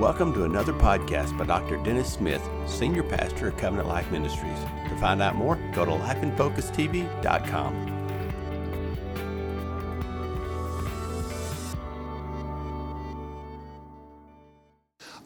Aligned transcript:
Welcome 0.00 0.32
to 0.32 0.44
another 0.44 0.72
podcast 0.72 1.36
by 1.36 1.44
Dr. 1.44 1.76
Dennis 1.76 2.10
Smith, 2.10 2.42
Senior 2.64 3.02
Pastor 3.02 3.48
of 3.48 3.58
Covenant 3.58 3.86
Life 3.86 4.10
Ministries. 4.10 4.58
To 4.88 4.96
find 4.98 5.20
out 5.20 5.34
more, 5.36 5.56
go 5.74 5.84
to 5.84 5.90
lifeinfocustv.com. 5.90 7.74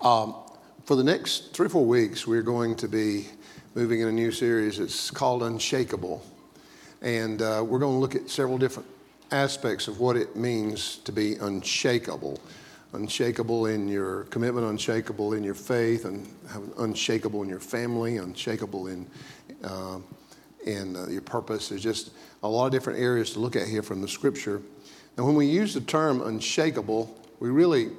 Um, 0.00 0.34
for 0.82 0.96
the 0.96 1.04
next 1.04 1.54
three 1.54 1.66
or 1.66 1.68
four 1.68 1.86
weeks, 1.86 2.26
we're 2.26 2.42
going 2.42 2.74
to 2.74 2.88
be 2.88 3.28
moving 3.76 4.00
in 4.00 4.08
a 4.08 4.12
new 4.12 4.32
series. 4.32 4.80
It's 4.80 5.08
called 5.08 5.44
Unshakable. 5.44 6.20
And 7.00 7.40
uh, 7.40 7.64
we're 7.64 7.78
going 7.78 7.94
to 7.94 8.00
look 8.00 8.16
at 8.16 8.28
several 8.28 8.58
different 8.58 8.88
aspects 9.30 9.86
of 9.86 10.00
what 10.00 10.16
it 10.16 10.34
means 10.34 10.96
to 11.04 11.12
be 11.12 11.36
unshakable. 11.36 12.40
Unshakable 12.94 13.66
in 13.66 13.88
your 13.88 14.24
commitment, 14.24 14.66
unshakable 14.66 15.32
in 15.34 15.42
your 15.42 15.54
faith, 15.54 16.04
and 16.04 16.26
unshakable 16.78 17.42
in 17.42 17.48
your 17.48 17.60
family, 17.60 18.18
unshakable 18.18 18.86
in, 18.86 19.06
uh, 19.64 19.98
in 20.64 20.96
uh, 20.96 21.06
your 21.08 21.22
purpose. 21.22 21.68
There's 21.68 21.82
just 21.82 22.12
a 22.42 22.48
lot 22.48 22.66
of 22.66 22.72
different 22.72 23.00
areas 23.00 23.32
to 23.32 23.40
look 23.40 23.56
at 23.56 23.66
here 23.66 23.82
from 23.82 24.00
the 24.00 24.08
scripture. 24.08 24.62
And 25.16 25.26
when 25.26 25.34
we 25.34 25.46
use 25.46 25.74
the 25.74 25.80
term 25.80 26.22
unshakable, 26.22 27.20
we 27.40 27.50
really 27.50 27.90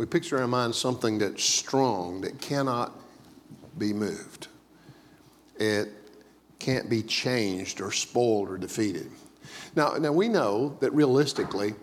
we 0.00 0.06
picture 0.06 0.36
in 0.36 0.42
our 0.42 0.48
mind 0.48 0.74
something 0.74 1.18
that's 1.18 1.44
strong, 1.44 2.22
that 2.22 2.40
cannot 2.40 2.92
be 3.76 3.92
moved. 3.92 4.48
It 5.58 5.90
can't 6.58 6.88
be 6.88 7.02
changed 7.02 7.82
or 7.82 7.92
spoiled 7.92 8.48
or 8.48 8.56
defeated. 8.56 9.10
Now, 9.76 9.96
now 9.98 10.10
we 10.10 10.26
know 10.26 10.78
that 10.80 10.92
realistically, 10.94 11.74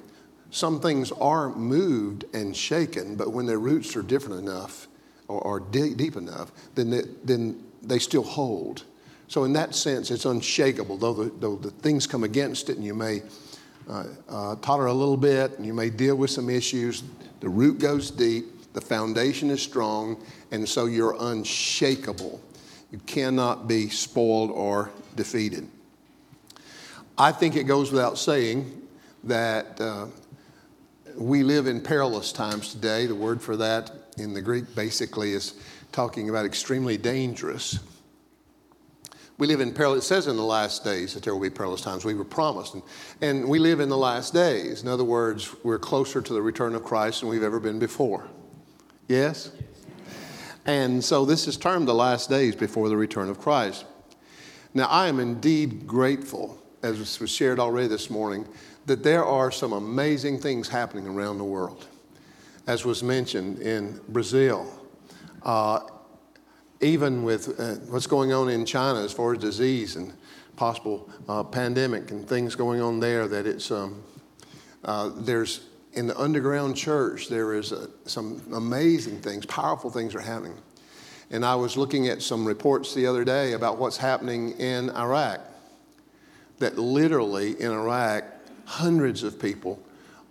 some 0.51 0.79
things 0.79 1.11
are 1.11 1.49
moved 1.49 2.25
and 2.33 2.55
shaken, 2.55 3.15
but 3.15 3.33
when 3.33 3.45
their 3.45 3.59
roots 3.59 3.95
are 3.95 4.01
different 4.01 4.39
enough 4.39 4.87
or, 5.27 5.41
or 5.41 5.59
deep 5.59 6.15
enough, 6.15 6.51
then 6.75 6.89
they, 6.89 7.01
then 7.23 7.63
they 7.83 7.99
still 7.99 8.23
hold. 8.23 8.83
So, 9.27 9.43
in 9.43 9.53
that 9.53 9.75
sense, 9.75 10.09
it's 10.09 10.25
unshakable, 10.25 10.97
though 10.97 11.13
the, 11.13 11.31
though 11.39 11.55
the 11.57 11.71
things 11.71 12.07
come 12.07 12.23
against 12.23 12.69
it 12.69 12.77
and 12.77 12.85
you 12.85 12.93
may 12.93 13.21
uh, 13.89 14.05
uh, 14.29 14.55
totter 14.57 14.85
a 14.85 14.93
little 14.93 15.17
bit 15.17 15.57
and 15.57 15.65
you 15.65 15.73
may 15.73 15.89
deal 15.89 16.15
with 16.15 16.29
some 16.29 16.49
issues. 16.49 17.03
The 17.41 17.49
root 17.49 17.79
goes 17.79 18.09
deep, 18.09 18.73
the 18.73 18.81
foundation 18.81 19.49
is 19.49 19.61
strong, 19.61 20.23
and 20.51 20.67
so 20.67 20.85
you're 20.85 21.15
unshakable. 21.19 22.41
You 22.91 22.99
cannot 22.99 23.67
be 23.67 23.89
spoiled 23.89 24.51
or 24.51 24.91
defeated. 25.15 25.67
I 27.17 27.31
think 27.31 27.55
it 27.55 27.63
goes 27.63 27.91
without 27.91 28.17
saying 28.17 28.87
that 29.25 29.81
uh, 29.81 30.07
we 31.17 31.43
live 31.43 31.67
in 31.67 31.81
perilous 31.81 32.31
times 32.31 32.71
today. 32.71 33.07
The 33.07 33.15
word 33.15 33.41
for 33.41 33.57
that 33.57 33.91
in 34.17 34.33
the 34.33 34.41
Greek 34.41 34.75
basically 34.75 35.33
is 35.33 35.55
talking 35.91 36.29
about 36.29 36.45
extremely 36.45 36.97
dangerous. 36.97 37.79
We 39.39 39.47
live 39.47 39.61
in 39.61 39.73
perilous, 39.73 40.05
it 40.05 40.07
says 40.07 40.27
in 40.27 40.35
the 40.35 40.43
last 40.43 40.83
days 40.83 41.13
that 41.13 41.23
there 41.23 41.33
will 41.33 41.41
be 41.41 41.49
perilous 41.49 41.81
times. 41.81 42.05
We 42.05 42.15
were 42.15 42.25
promised. 42.25 42.73
And, 42.73 42.83
and 43.21 43.47
we 43.47 43.59
live 43.59 43.79
in 43.79 43.89
the 43.89 43.97
last 43.97 44.33
days. 44.33 44.81
In 44.81 44.87
other 44.87 45.03
words, 45.03 45.55
we're 45.63 45.79
closer 45.79 46.21
to 46.21 46.33
the 46.33 46.41
return 46.41 46.75
of 46.75 46.83
Christ 46.83 47.21
than 47.21 47.29
we've 47.29 47.43
ever 47.43 47.59
been 47.59 47.79
before. 47.79 48.27
Yes? 49.07 49.51
And 50.65 51.03
so 51.03 51.23
this 51.23 51.47
is 51.47 51.55
termed 51.55 51.87
the 51.87 51.93
last 51.93 52.29
days 52.29 52.55
before 52.55 52.89
the 52.89 52.97
return 52.97 53.29
of 53.29 53.39
Christ. 53.39 53.85
Now, 54.73 54.87
I 54.87 55.07
am 55.07 55.19
indeed 55.19 55.87
grateful, 55.87 56.61
as 56.83 57.19
was 57.19 57.29
shared 57.29 57.59
already 57.59 57.87
this 57.87 58.09
morning, 58.09 58.47
that 58.87 59.03
there 59.03 59.25
are 59.25 59.51
some 59.51 59.73
amazing 59.73 60.39
things 60.39 60.69
happening 60.69 61.07
around 61.07 61.37
the 61.37 61.43
world. 61.43 61.85
As 62.65 62.85
was 62.85 63.03
mentioned 63.03 63.59
in 63.59 63.99
Brazil, 64.07 64.65
uh, 65.43 65.81
even 66.79 67.23
with 67.23 67.59
uh, 67.59 67.75
what's 67.89 68.07
going 68.07 68.31
on 68.31 68.49
in 68.49 68.65
China 68.65 69.03
as 69.03 69.11
far 69.11 69.33
as 69.33 69.39
disease 69.39 69.97
and 69.97 70.13
possible 70.55 71.09
uh, 71.27 71.43
pandemic 71.43 72.11
and 72.11 72.27
things 72.27 72.55
going 72.55 72.81
on 72.81 72.99
there, 72.99 73.27
that 73.27 73.45
it's 73.45 73.71
um, 73.71 74.01
uh, 74.85 75.11
there's 75.17 75.65
in 75.93 76.07
the 76.07 76.17
underground 76.17 76.75
church 76.77 77.27
there 77.27 77.55
is 77.55 77.73
uh, 77.73 77.87
some 78.05 78.41
amazing 78.53 79.19
things, 79.19 79.45
powerful 79.45 79.89
things 79.89 80.15
are 80.15 80.21
happening. 80.21 80.55
And 81.29 81.45
I 81.45 81.55
was 81.55 81.75
looking 81.75 82.07
at 82.07 82.21
some 82.21 82.45
reports 82.45 82.93
the 82.93 83.05
other 83.05 83.25
day 83.25 83.51
about 83.51 83.79
what's 83.79 83.97
happening 83.97 84.51
in 84.59 84.89
Iraq. 84.91 85.41
That 86.59 86.77
literally 86.77 87.59
in 87.61 87.71
Iraq, 87.71 88.23
hundreds 88.67 89.23
of 89.23 89.39
people 89.39 89.81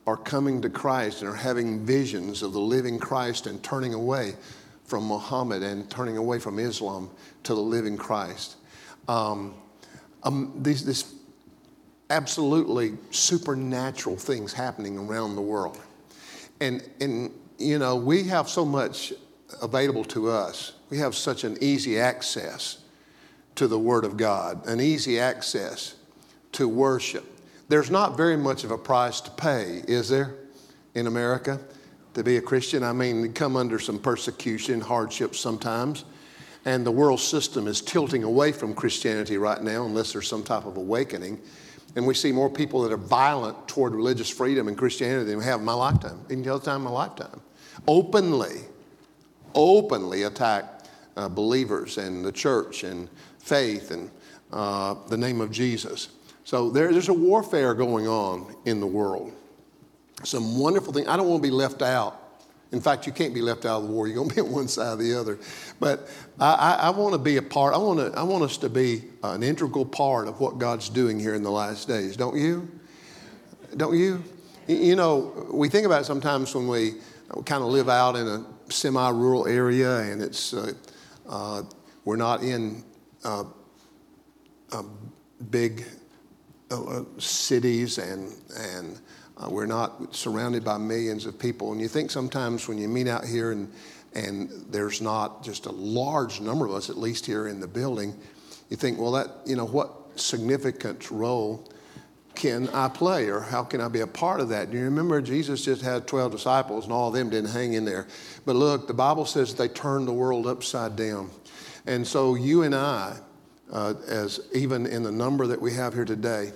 are 0.06 0.16
coming 0.16 0.60
to 0.60 0.68
Christ 0.68 1.22
and 1.22 1.30
are 1.30 1.34
having 1.34 1.84
visions 1.86 2.42
of 2.42 2.52
the 2.52 2.60
living 2.60 2.98
Christ 2.98 3.46
and 3.46 3.62
turning 3.62 3.94
away 3.94 4.34
from 4.84 5.04
Muhammad 5.06 5.62
and 5.62 5.90
turning 5.90 6.18
away 6.18 6.38
from 6.38 6.58
Islam 6.58 7.10
to 7.44 7.54
the 7.54 7.60
living 7.60 7.96
Christ. 7.96 8.56
Um, 9.08 9.54
um, 10.22 10.52
these, 10.60 10.84
this 10.84 11.14
absolutely 12.10 12.98
supernatural 13.10 14.16
things 14.16 14.52
happening 14.52 14.98
around 14.98 15.34
the 15.34 15.42
world. 15.42 15.80
And, 16.60 16.86
and, 17.00 17.32
you 17.58 17.78
know, 17.78 17.96
we 17.96 18.24
have 18.24 18.50
so 18.50 18.66
much 18.66 19.14
available 19.62 20.04
to 20.04 20.28
us. 20.28 20.74
We 20.90 20.98
have 20.98 21.14
such 21.14 21.42
an 21.44 21.56
easy 21.62 21.98
access 21.98 22.78
to 23.54 23.66
the 23.66 23.78
Word 23.78 24.04
of 24.04 24.18
God, 24.18 24.66
an 24.66 24.78
easy 24.78 25.18
access 25.18 25.94
to 26.52 26.68
worship. 26.68 27.24
There's 27.68 27.90
not 27.90 28.16
very 28.16 28.36
much 28.36 28.64
of 28.64 28.70
a 28.70 28.78
price 28.78 29.20
to 29.22 29.30
pay, 29.30 29.82
is 29.86 30.08
there, 30.08 30.36
in 30.94 31.06
America? 31.06 31.60
to 32.16 32.24
be 32.24 32.38
a 32.38 32.40
Christian. 32.40 32.82
I 32.82 32.94
mean, 32.94 33.34
come 33.34 33.56
under 33.56 33.78
some 33.78 33.98
persecution, 33.98 34.80
hardships 34.80 35.38
sometimes. 35.38 36.06
And 36.64 36.84
the 36.84 36.90
world 36.90 37.20
system 37.20 37.68
is 37.68 37.82
tilting 37.82 38.24
away 38.24 38.52
from 38.52 38.74
Christianity 38.74 39.36
right 39.36 39.62
now, 39.62 39.84
unless 39.84 40.14
there's 40.14 40.26
some 40.26 40.42
type 40.42 40.64
of 40.64 40.78
awakening. 40.78 41.38
And 41.94 42.06
we 42.06 42.14
see 42.14 42.32
more 42.32 42.48
people 42.48 42.80
that 42.82 42.92
are 42.92 42.96
violent 42.96 43.68
toward 43.68 43.94
religious 43.94 44.30
freedom 44.30 44.66
and 44.66 44.78
Christianity 44.78 45.26
than 45.26 45.38
we 45.38 45.44
have 45.44 45.60
in 45.60 45.66
my 45.66 45.74
lifetime, 45.74 46.24
any 46.30 46.48
other 46.48 46.64
time 46.64 46.76
in 46.76 46.84
my 46.84 46.90
lifetime. 46.90 47.42
Openly, 47.86 48.62
openly 49.54 50.22
attack 50.22 50.86
uh, 51.18 51.28
believers 51.28 51.98
and 51.98 52.24
the 52.24 52.32
church 52.32 52.82
and 52.82 53.10
faith 53.40 53.90
and 53.90 54.10
uh, 54.52 54.94
the 55.08 55.18
name 55.18 55.42
of 55.42 55.50
Jesus. 55.50 56.08
So 56.46 56.70
there, 56.70 56.90
there's 56.92 57.08
a 57.08 57.12
warfare 57.12 57.74
going 57.74 58.06
on 58.06 58.54
in 58.64 58.80
the 58.80 58.86
world 58.86 59.32
some 60.24 60.58
wonderful 60.58 60.92
things. 60.92 61.08
I 61.08 61.16
don't 61.16 61.28
want 61.28 61.42
to 61.42 61.48
be 61.48 61.54
left 61.54 61.82
out. 61.82 62.22
In 62.72 62.80
fact, 62.80 63.06
you 63.06 63.12
can't 63.12 63.32
be 63.32 63.42
left 63.42 63.64
out 63.64 63.82
of 63.82 63.88
the 63.88 63.92
war. 63.92 64.06
You're 64.06 64.16
going 64.16 64.28
to 64.30 64.34
be 64.34 64.40
on 64.46 64.50
one 64.50 64.68
side 64.68 64.94
or 64.94 64.96
the 64.96 65.18
other. 65.18 65.38
But 65.78 66.08
I, 66.38 66.54
I, 66.54 66.72
I 66.86 66.90
want 66.90 67.12
to 67.12 67.18
be 67.18 67.36
a 67.36 67.42
part. 67.42 67.74
I 67.74 67.78
want, 67.78 67.98
to, 67.98 68.18
I 68.18 68.22
want 68.22 68.42
us 68.44 68.56
to 68.58 68.68
be 68.68 69.04
an 69.22 69.42
integral 69.42 69.84
part 69.84 70.26
of 70.26 70.40
what 70.40 70.58
God's 70.58 70.88
doing 70.88 71.20
here 71.20 71.34
in 71.34 71.42
the 71.42 71.50
last 71.50 71.86
days. 71.86 72.16
Don't 72.16 72.36
you? 72.36 72.68
Don't 73.76 73.96
you? 73.96 74.22
You 74.66 74.96
know, 74.96 75.48
we 75.50 75.68
think 75.68 75.86
about 75.86 76.00
it 76.00 76.04
sometimes 76.04 76.54
when 76.54 76.66
we 76.66 76.94
kind 77.44 77.62
of 77.62 77.68
live 77.68 77.88
out 77.88 78.16
in 78.16 78.26
a 78.26 78.44
semi-rural 78.68 79.46
area 79.46 79.98
and 79.98 80.22
it's 80.22 80.54
uh, 80.54 80.72
uh, 81.28 81.62
we're 82.04 82.16
not 82.16 82.42
in 82.42 82.84
uh, 83.24 83.44
a 84.72 84.84
big 85.50 85.84
cities 87.18 87.98
and 87.98 88.32
and 88.56 89.00
uh, 89.36 89.48
we're 89.50 89.66
not 89.66 90.14
surrounded 90.14 90.64
by 90.64 90.78
millions 90.78 91.26
of 91.26 91.38
people. 91.38 91.72
And 91.72 91.80
you 91.80 91.88
think 91.88 92.10
sometimes 92.10 92.68
when 92.68 92.78
you 92.78 92.88
meet 92.88 93.06
out 93.06 93.24
here 93.24 93.52
and, 93.52 93.70
and 94.14 94.48
there's 94.70 95.02
not 95.02 95.44
just 95.44 95.66
a 95.66 95.72
large 95.72 96.40
number 96.40 96.66
of 96.66 96.72
us, 96.72 96.88
at 96.88 96.96
least 96.96 97.26
here 97.26 97.48
in 97.48 97.60
the 97.60 97.66
building, 97.66 98.14
you 98.70 98.76
think, 98.76 98.98
well, 98.98 99.12
that, 99.12 99.28
you 99.44 99.54
know, 99.54 99.66
what 99.66 100.18
significant 100.18 101.10
role 101.10 101.68
can 102.34 102.68
I 102.70 102.88
play 102.88 103.28
or 103.28 103.40
how 103.40 103.62
can 103.62 103.80
I 103.80 103.88
be 103.88 104.00
a 104.00 104.06
part 104.06 104.40
of 104.40 104.48
that? 104.50 104.70
Do 104.70 104.78
you 104.78 104.84
remember 104.84 105.20
Jesus 105.20 105.64
just 105.64 105.82
had 105.82 106.06
12 106.06 106.32
disciples 106.32 106.84
and 106.84 106.92
all 106.92 107.08
of 107.08 107.14
them 107.14 107.28
didn't 107.28 107.50
hang 107.50 107.74
in 107.74 107.84
there? 107.84 108.06
But 108.46 108.56
look, 108.56 108.86
the 108.86 108.94
Bible 108.94 109.26
says 109.26 109.54
they 109.54 109.68
turned 109.68 110.08
the 110.08 110.12
world 110.12 110.46
upside 110.46 110.96
down. 110.96 111.30
And 111.86 112.06
so 112.06 112.34
you 112.34 112.62
and 112.62 112.74
I, 112.74 113.18
uh, 113.72 113.94
as 114.08 114.40
even 114.54 114.86
in 114.86 115.02
the 115.02 115.12
number 115.12 115.46
that 115.46 115.60
we 115.60 115.72
have 115.74 115.94
here 115.94 116.04
today, 116.04 116.52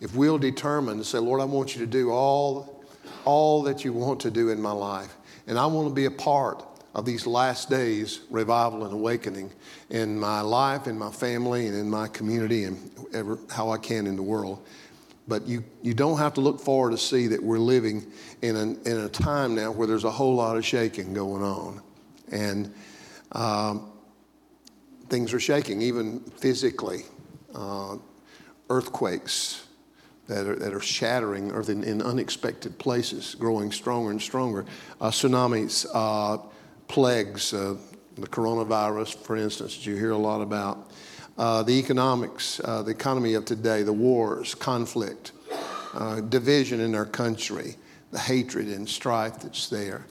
if 0.00 0.14
we'll 0.14 0.38
determine 0.38 0.98
to 0.98 1.04
say, 1.04 1.18
Lord, 1.18 1.40
I 1.40 1.44
want 1.44 1.74
you 1.74 1.80
to 1.80 1.86
do 1.86 2.10
all, 2.10 2.84
all 3.24 3.62
that 3.62 3.84
you 3.84 3.92
want 3.92 4.20
to 4.20 4.30
do 4.30 4.50
in 4.50 4.60
my 4.60 4.72
life, 4.72 5.14
and 5.46 5.58
I 5.58 5.66
want 5.66 5.88
to 5.88 5.94
be 5.94 6.06
a 6.06 6.10
part 6.10 6.62
of 6.94 7.04
these 7.04 7.26
last 7.26 7.68
days 7.68 8.20
revival 8.30 8.84
and 8.84 8.94
awakening 8.94 9.50
in 9.90 10.18
my 10.18 10.40
life, 10.40 10.86
in 10.86 10.98
my 10.98 11.10
family, 11.10 11.66
and 11.66 11.76
in 11.76 11.90
my 11.90 12.06
community, 12.08 12.64
and 12.64 12.90
ever, 13.12 13.38
how 13.50 13.70
I 13.70 13.78
can 13.78 14.06
in 14.06 14.16
the 14.16 14.22
world. 14.22 14.64
But 15.26 15.46
you, 15.46 15.64
you 15.82 15.94
don't 15.94 16.18
have 16.18 16.34
to 16.34 16.40
look 16.40 16.60
forward 16.60 16.90
to 16.90 16.98
see 16.98 17.28
that 17.28 17.42
we're 17.42 17.58
living 17.58 18.04
in, 18.42 18.56
an, 18.56 18.78
in 18.84 18.98
a 18.98 19.08
time 19.08 19.54
now 19.54 19.70
where 19.72 19.86
there's 19.86 20.04
a 20.04 20.10
whole 20.10 20.34
lot 20.34 20.56
of 20.56 20.64
shaking 20.64 21.14
going 21.14 21.42
on. 21.42 21.80
And 22.30 22.74
um, 23.32 23.90
things 25.14 25.32
are 25.32 25.38
shaking, 25.38 25.80
even 25.80 26.18
physically. 26.38 27.04
Uh, 27.54 27.96
earthquakes, 28.68 29.68
that 30.26 30.44
are, 30.44 30.56
that 30.56 30.74
are 30.74 30.80
shattering 30.80 31.52
earth 31.52 31.68
in, 31.68 31.84
in 31.84 32.02
unexpected 32.02 32.76
places, 32.78 33.36
growing 33.36 33.70
stronger 33.70 34.10
and 34.10 34.20
stronger. 34.20 34.64
Uh, 35.00 35.10
tsunamis, 35.10 35.86
uh, 35.94 36.38
plagues, 36.88 37.54
uh, 37.54 37.76
the 38.16 38.26
coronavirus, 38.26 39.14
for 39.14 39.36
instance, 39.36 39.86
you 39.86 39.94
hear 39.94 40.10
a 40.10 40.18
lot 40.18 40.40
about, 40.40 40.90
uh, 41.38 41.62
the 41.62 41.78
economics, 41.78 42.60
uh, 42.64 42.82
the 42.82 42.90
economy 42.90 43.34
of 43.34 43.44
today, 43.44 43.84
the 43.84 43.92
wars, 43.92 44.52
conflict, 44.56 45.30
division 46.28 46.80
in 46.80 46.92
our 46.96 47.06
country, 47.06 47.76
the 48.10 48.18
hatred 48.18 48.66
and 48.66 48.88
strife 48.88 49.38
that's 49.38 49.68
there. 49.68 50.06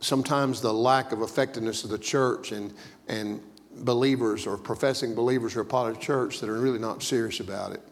Sometimes 0.00 0.60
the 0.60 0.74
lack 0.74 1.12
of 1.12 1.22
effectiveness 1.22 1.82
of 1.82 1.88
the 1.90 1.98
church 1.98 2.52
and, 2.52 2.74
and 3.08 3.40
believers 3.78 4.46
or 4.46 4.56
professing 4.56 5.14
believers 5.14 5.52
who 5.52 5.60
are 5.60 5.64
part 5.64 5.90
of 5.90 6.00
church 6.00 6.40
that 6.40 6.48
are 6.48 6.58
really 6.58 6.78
not 6.78 7.02
serious 7.02 7.40
about 7.40 7.72
it. 7.72 7.82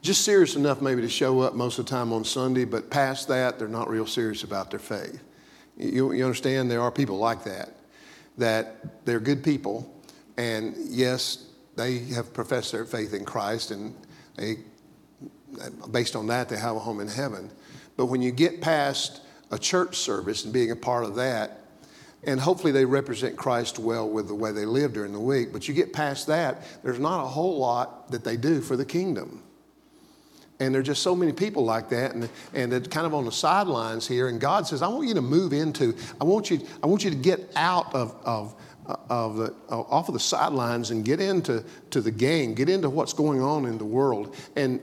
Just 0.00 0.24
serious 0.24 0.54
enough 0.54 0.80
maybe 0.80 1.02
to 1.02 1.08
show 1.08 1.40
up 1.40 1.54
most 1.54 1.78
of 1.78 1.84
the 1.84 1.90
time 1.90 2.12
on 2.12 2.24
Sunday, 2.24 2.64
but 2.64 2.88
past 2.88 3.28
that, 3.28 3.58
they're 3.58 3.68
not 3.68 3.88
real 3.88 4.06
serious 4.06 4.44
about 4.44 4.70
their 4.70 4.78
faith. 4.78 5.22
You, 5.76 6.12
you 6.12 6.24
understand 6.24 6.70
there 6.70 6.80
are 6.80 6.90
people 6.90 7.18
like 7.18 7.44
that, 7.44 7.70
that 8.38 9.04
they're 9.04 9.20
good 9.20 9.42
people, 9.42 9.92
and 10.36 10.74
yes, 10.88 11.46
they 11.76 11.98
have 11.98 12.32
professed 12.32 12.72
their 12.72 12.84
faith 12.84 13.12
in 13.12 13.24
Christ, 13.24 13.70
and 13.70 13.94
they, 14.36 14.58
based 15.90 16.16
on 16.16 16.26
that, 16.28 16.48
they 16.48 16.56
have 16.56 16.76
a 16.76 16.80
home 16.80 17.00
in 17.00 17.08
heaven. 17.08 17.50
But 17.96 18.06
when 18.06 18.22
you 18.22 18.30
get 18.30 18.60
past 18.60 19.22
a 19.50 19.58
church 19.58 19.96
service 19.96 20.44
and 20.44 20.52
being 20.52 20.70
a 20.70 20.76
part 20.76 21.04
of 21.04 21.16
that, 21.16 21.60
and 22.24 22.40
hopefully 22.40 22.72
they 22.72 22.84
represent 22.84 23.36
Christ 23.36 23.78
well 23.78 24.08
with 24.08 24.28
the 24.28 24.34
way 24.34 24.52
they 24.52 24.64
live 24.64 24.92
during 24.92 25.12
the 25.12 25.20
week, 25.20 25.52
but 25.52 25.68
you 25.68 25.74
get 25.74 25.92
past 25.92 26.26
that, 26.26 26.62
there's 26.82 26.98
not 26.98 27.22
a 27.22 27.26
whole 27.26 27.58
lot 27.58 28.10
that 28.10 28.24
they 28.24 28.36
do 28.36 28.60
for 28.60 28.76
the 28.76 28.84
kingdom. 28.84 29.42
And 30.60 30.74
there 30.74 30.80
are 30.80 30.84
just 30.84 31.02
so 31.02 31.14
many 31.14 31.32
people 31.32 31.64
like 31.64 31.88
that, 31.90 32.14
and, 32.14 32.28
and 32.52 32.72
they're 32.72 32.80
kind 32.80 33.06
of 33.06 33.14
on 33.14 33.24
the 33.24 33.32
sidelines 33.32 34.08
here. 34.08 34.26
And 34.26 34.40
God 34.40 34.66
says, 34.66 34.82
I 34.82 34.88
want 34.88 35.06
you 35.06 35.14
to 35.14 35.22
move 35.22 35.52
into, 35.52 35.96
I 36.20 36.24
want 36.24 36.50
you, 36.50 36.60
I 36.82 36.86
want 36.88 37.04
you 37.04 37.10
to 37.10 37.16
get 37.16 37.52
out 37.54 37.94
of, 37.94 38.16
of, 38.24 38.56
of 39.08 39.36
the, 39.36 39.54
off 39.68 40.08
of 40.08 40.14
the 40.14 40.20
sidelines 40.20 40.90
and 40.90 41.04
get 41.04 41.20
into 41.20 41.64
to 41.90 42.00
the 42.00 42.10
game, 42.10 42.54
get 42.54 42.68
into 42.68 42.90
what's 42.90 43.12
going 43.12 43.40
on 43.40 43.66
in 43.66 43.78
the 43.78 43.84
world. 43.84 44.34
And 44.56 44.80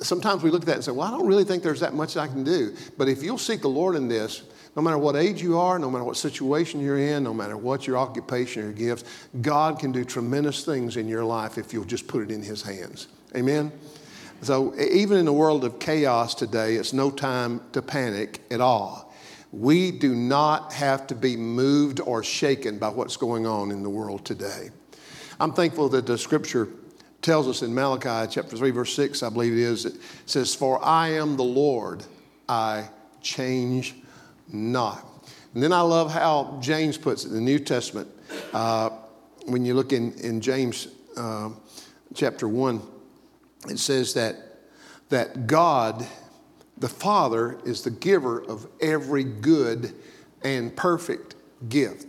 sometimes 0.00 0.44
we 0.44 0.50
look 0.50 0.62
at 0.62 0.66
that 0.66 0.76
and 0.76 0.84
say, 0.84 0.92
Well, 0.92 1.08
I 1.08 1.10
don't 1.10 1.26
really 1.26 1.44
think 1.44 1.64
there's 1.64 1.80
that 1.80 1.94
much 1.94 2.16
I 2.16 2.28
can 2.28 2.44
do. 2.44 2.76
But 2.96 3.08
if 3.08 3.20
you'll 3.22 3.38
seek 3.38 3.62
the 3.62 3.68
Lord 3.68 3.96
in 3.96 4.06
this, 4.06 4.42
no 4.76 4.82
matter 4.82 4.98
what 4.98 5.14
age 5.14 5.40
you 5.40 5.58
are, 5.58 5.78
no 5.78 5.90
matter 5.90 6.04
what 6.04 6.16
situation 6.16 6.80
you're 6.80 6.98
in, 6.98 7.22
no 7.22 7.32
matter 7.32 7.56
what 7.56 7.86
your 7.86 7.96
occupation 7.96 8.62
or 8.62 8.66
your 8.66 8.74
gifts, 8.74 9.04
God 9.40 9.78
can 9.78 9.92
do 9.92 10.04
tremendous 10.04 10.64
things 10.64 10.96
in 10.96 11.08
your 11.08 11.24
life 11.24 11.58
if 11.58 11.72
you'll 11.72 11.84
just 11.84 12.08
put 12.08 12.22
it 12.22 12.30
in 12.30 12.42
His 12.42 12.62
hands. 12.62 13.08
Amen? 13.36 13.72
So, 14.42 14.74
even 14.78 15.18
in 15.18 15.24
the 15.24 15.32
world 15.32 15.64
of 15.64 15.78
chaos 15.78 16.34
today, 16.34 16.74
it's 16.74 16.92
no 16.92 17.10
time 17.10 17.60
to 17.72 17.80
panic 17.80 18.40
at 18.50 18.60
all. 18.60 19.12
We 19.52 19.92
do 19.92 20.14
not 20.14 20.72
have 20.72 21.06
to 21.06 21.14
be 21.14 21.36
moved 21.36 22.00
or 22.00 22.24
shaken 22.24 22.78
by 22.78 22.88
what's 22.88 23.16
going 23.16 23.46
on 23.46 23.70
in 23.70 23.84
the 23.84 23.88
world 23.88 24.24
today. 24.24 24.70
I'm 25.38 25.52
thankful 25.52 25.88
that 25.90 26.06
the 26.06 26.18
scripture 26.18 26.68
tells 27.22 27.48
us 27.48 27.62
in 27.62 27.72
Malachi 27.74 28.30
chapter 28.30 28.56
3, 28.56 28.70
verse 28.72 28.94
6, 28.94 29.22
I 29.22 29.30
believe 29.30 29.52
it 29.52 29.60
is, 29.60 29.86
it 29.86 29.94
says, 30.26 30.54
For 30.54 30.84
I 30.84 31.10
am 31.10 31.36
the 31.36 31.44
Lord, 31.44 32.04
I 32.48 32.88
change 33.22 33.94
not. 34.54 35.06
And 35.54 35.62
then 35.62 35.72
I 35.72 35.80
love 35.82 36.12
how 36.12 36.58
James 36.60 36.96
puts 36.96 37.24
it 37.24 37.28
in 37.28 37.34
the 37.34 37.40
New 37.40 37.58
Testament. 37.58 38.08
Uh, 38.52 38.90
when 39.46 39.64
you 39.64 39.74
look 39.74 39.92
in, 39.92 40.12
in 40.14 40.40
James 40.40 40.88
uh, 41.16 41.50
chapter 42.14 42.48
1, 42.48 42.80
it 43.68 43.78
says 43.78 44.14
that, 44.14 44.36
that 45.10 45.46
God, 45.46 46.06
the 46.78 46.88
Father, 46.88 47.58
is 47.64 47.82
the 47.82 47.90
giver 47.90 48.42
of 48.42 48.66
every 48.80 49.24
good 49.24 49.94
and 50.42 50.74
perfect 50.74 51.36
gift. 51.68 52.06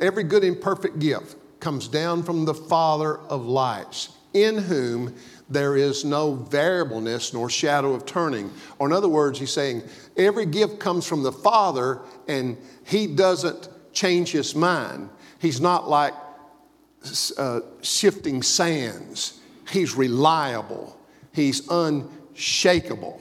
Every 0.00 0.24
good 0.24 0.44
and 0.44 0.60
perfect 0.60 0.98
gift 0.98 1.36
comes 1.60 1.88
down 1.88 2.22
from 2.22 2.44
the 2.44 2.54
Father 2.54 3.18
of 3.18 3.46
lights, 3.46 4.13
in 4.34 4.58
whom 4.58 5.14
there 5.48 5.76
is 5.76 6.04
no 6.04 6.34
variableness 6.34 7.32
nor 7.32 7.48
shadow 7.48 7.94
of 7.94 8.04
turning. 8.04 8.52
Or, 8.78 8.86
in 8.86 8.92
other 8.92 9.08
words, 9.08 9.38
he's 9.38 9.52
saying 9.52 9.82
every 10.16 10.46
gift 10.46 10.78
comes 10.78 11.06
from 11.06 11.22
the 11.22 11.32
Father 11.32 12.00
and 12.28 12.56
he 12.84 13.06
doesn't 13.06 13.68
change 13.92 14.30
his 14.32 14.54
mind. 14.54 15.08
He's 15.38 15.60
not 15.60 15.88
like 15.88 16.14
uh, 17.38 17.60
shifting 17.82 18.42
sands. 18.42 19.40
He's 19.70 19.94
reliable, 19.94 20.98
He's 21.32 21.68
unshakable. 21.68 23.20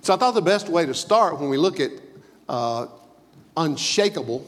So 0.00 0.14
I 0.14 0.16
thought 0.16 0.34
the 0.34 0.42
best 0.42 0.68
way 0.68 0.84
to 0.86 0.94
start 0.94 1.38
when 1.38 1.48
we 1.48 1.56
look 1.56 1.78
at 1.78 1.92
uh, 2.48 2.86
unshakable 3.56 4.44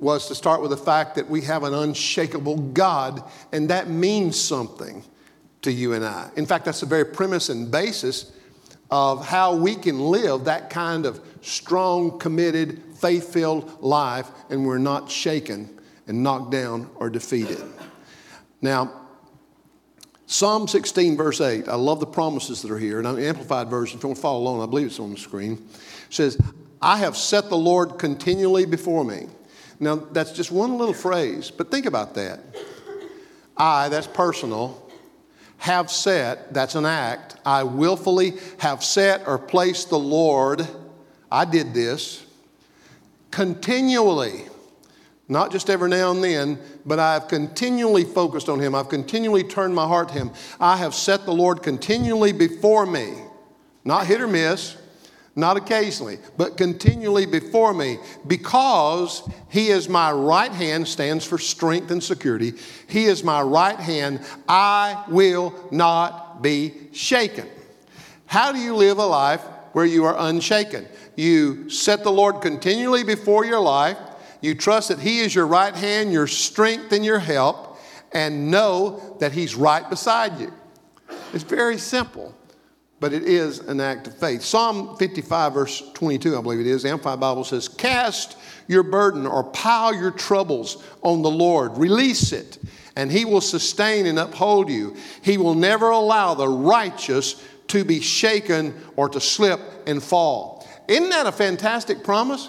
was 0.00 0.28
to 0.28 0.34
start 0.34 0.60
with 0.60 0.70
the 0.70 0.76
fact 0.76 1.14
that 1.14 1.28
we 1.28 1.42
have 1.42 1.62
an 1.62 1.74
unshakable 1.74 2.56
God, 2.58 3.22
and 3.52 3.70
that 3.70 3.88
means 3.88 4.40
something 4.40 5.04
to 5.62 5.72
you 5.72 5.92
and 5.92 6.04
I. 6.04 6.30
In 6.36 6.46
fact, 6.46 6.64
that's 6.64 6.80
the 6.80 6.86
very 6.86 7.04
premise 7.04 7.48
and 7.48 7.70
basis 7.70 8.32
of 8.90 9.26
how 9.26 9.54
we 9.54 9.74
can 9.74 9.98
live 9.98 10.44
that 10.44 10.70
kind 10.70 11.06
of 11.06 11.20
strong, 11.40 12.18
committed, 12.18 12.82
faith 12.96 13.32
filled 13.32 13.82
life, 13.82 14.30
and 14.50 14.66
we're 14.66 14.78
not 14.78 15.10
shaken 15.10 15.68
and 16.06 16.22
knocked 16.22 16.50
down 16.50 16.90
or 16.96 17.08
defeated. 17.08 17.62
Now, 18.60 19.00
Psalm 20.26 20.66
16, 20.66 21.16
verse 21.16 21.40
8, 21.40 21.68
I 21.68 21.74
love 21.74 22.00
the 22.00 22.06
promises 22.06 22.62
that 22.62 22.70
are 22.70 22.78
here, 22.78 22.98
and 22.98 23.06
an 23.06 23.18
amplified 23.18 23.68
version, 23.68 23.98
if 23.98 24.02
you 24.02 24.08
want 24.08 24.16
to 24.16 24.22
follow 24.22 24.40
along, 24.40 24.62
I 24.62 24.66
believe 24.66 24.86
it's 24.86 25.00
on 25.00 25.12
the 25.12 25.18
screen, 25.18 25.52
It 25.52 26.14
says, 26.14 26.38
I 26.80 26.98
have 26.98 27.16
set 27.16 27.48
the 27.48 27.56
Lord 27.56 27.98
continually 27.98 28.66
before 28.66 29.04
me. 29.04 29.26
Now, 29.84 29.96
that's 29.96 30.32
just 30.32 30.50
one 30.50 30.78
little 30.78 30.94
phrase, 30.94 31.50
but 31.50 31.70
think 31.70 31.84
about 31.86 32.14
that. 32.14 32.40
I, 33.56 33.88
that's 33.90 34.06
personal, 34.06 34.90
have 35.58 35.90
set, 35.90 36.52
that's 36.52 36.74
an 36.74 36.86
act. 36.86 37.36
I 37.44 37.62
willfully 37.62 38.32
have 38.58 38.82
set 38.82 39.28
or 39.28 39.38
placed 39.38 39.90
the 39.90 39.98
Lord, 39.98 40.66
I 41.30 41.44
did 41.44 41.74
this, 41.74 42.24
continually 43.30 44.46
not 45.28 45.50
just 45.50 45.70
every 45.70 45.88
now 45.88 46.10
and 46.10 46.22
then, 46.22 46.58
but 46.84 46.98
I 46.98 47.14
have 47.14 47.28
continually 47.28 48.04
focused 48.04 48.48
on 48.48 48.60
Him. 48.60 48.74
I've 48.74 48.90
continually 48.90 49.42
turned 49.42 49.74
my 49.74 49.86
heart 49.86 50.08
to 50.08 50.14
Him. 50.14 50.30
I 50.60 50.76
have 50.76 50.94
set 50.94 51.24
the 51.24 51.32
Lord 51.32 51.62
continually 51.62 52.32
before 52.32 52.84
me, 52.84 53.14
not 53.84 54.06
hit 54.06 54.20
or 54.20 54.26
miss, 54.26 54.76
not 55.36 55.56
occasionally, 55.56 56.18
but 56.36 56.56
continually 56.56 57.26
before 57.26 57.74
me, 57.74 57.98
because 58.26 59.28
He 59.48 59.68
is 59.68 59.88
my 59.88 60.12
right 60.12 60.52
hand, 60.52 60.86
stands 60.86 61.24
for 61.24 61.38
strength 61.38 61.90
and 61.90 62.02
security. 62.02 62.52
He 62.88 63.06
is 63.06 63.24
my 63.24 63.42
right 63.42 63.78
hand. 63.78 64.20
I 64.48 65.04
will 65.08 65.54
not 65.70 66.42
be 66.42 66.74
shaken. 66.92 67.48
How 68.26 68.52
do 68.52 68.58
you 68.58 68.74
live 68.74 68.98
a 68.98 69.06
life 69.06 69.42
where 69.72 69.84
you 69.84 70.04
are 70.04 70.16
unshaken? 70.16 70.86
You 71.16 71.68
set 71.68 72.04
the 72.04 72.12
Lord 72.12 72.40
continually 72.40 73.04
before 73.04 73.44
your 73.44 73.60
life. 73.60 73.98
You 74.40 74.54
trust 74.54 74.88
that 74.88 74.98
He 74.98 75.20
is 75.20 75.34
your 75.34 75.46
right 75.46 75.74
hand, 75.74 76.12
your 76.12 76.26
strength, 76.26 76.92
and 76.92 77.04
your 77.04 77.18
help, 77.18 77.78
and 78.12 78.50
know 78.50 79.16
that 79.20 79.32
He's 79.32 79.54
right 79.54 79.88
beside 79.88 80.38
you. 80.38 80.52
It's 81.32 81.44
very 81.44 81.78
simple, 81.78 82.34
but 83.00 83.12
it 83.12 83.24
is 83.24 83.60
an 83.60 83.80
act 83.80 84.06
of 84.06 84.16
faith. 84.16 84.42
Psalm 84.42 84.96
55, 84.96 85.54
verse 85.54 85.82
22, 85.94 86.38
I 86.38 86.42
believe 86.42 86.60
it 86.60 86.66
is, 86.66 86.82
the 86.82 86.90
Amplified 86.90 87.20
Bible 87.20 87.44
says, 87.44 87.68
Cast 87.68 88.36
your 88.68 88.82
burden 88.82 89.26
or 89.26 89.44
pile 89.44 89.94
your 89.94 90.10
troubles 90.10 90.82
on 91.02 91.22
the 91.22 91.30
Lord, 91.30 91.76
release 91.76 92.32
it, 92.32 92.58
and 92.96 93.10
He 93.10 93.24
will 93.24 93.40
sustain 93.40 94.06
and 94.06 94.18
uphold 94.18 94.70
you. 94.70 94.96
He 95.22 95.38
will 95.38 95.54
never 95.54 95.90
allow 95.90 96.34
the 96.34 96.48
righteous 96.48 97.42
to 97.68 97.84
be 97.84 98.00
shaken 98.00 98.74
or 98.96 99.08
to 99.08 99.20
slip 99.20 99.60
and 99.86 100.02
fall. 100.02 100.66
Isn't 100.88 101.10
that 101.10 101.26
a 101.26 101.32
fantastic 101.32 102.04
promise? 102.04 102.48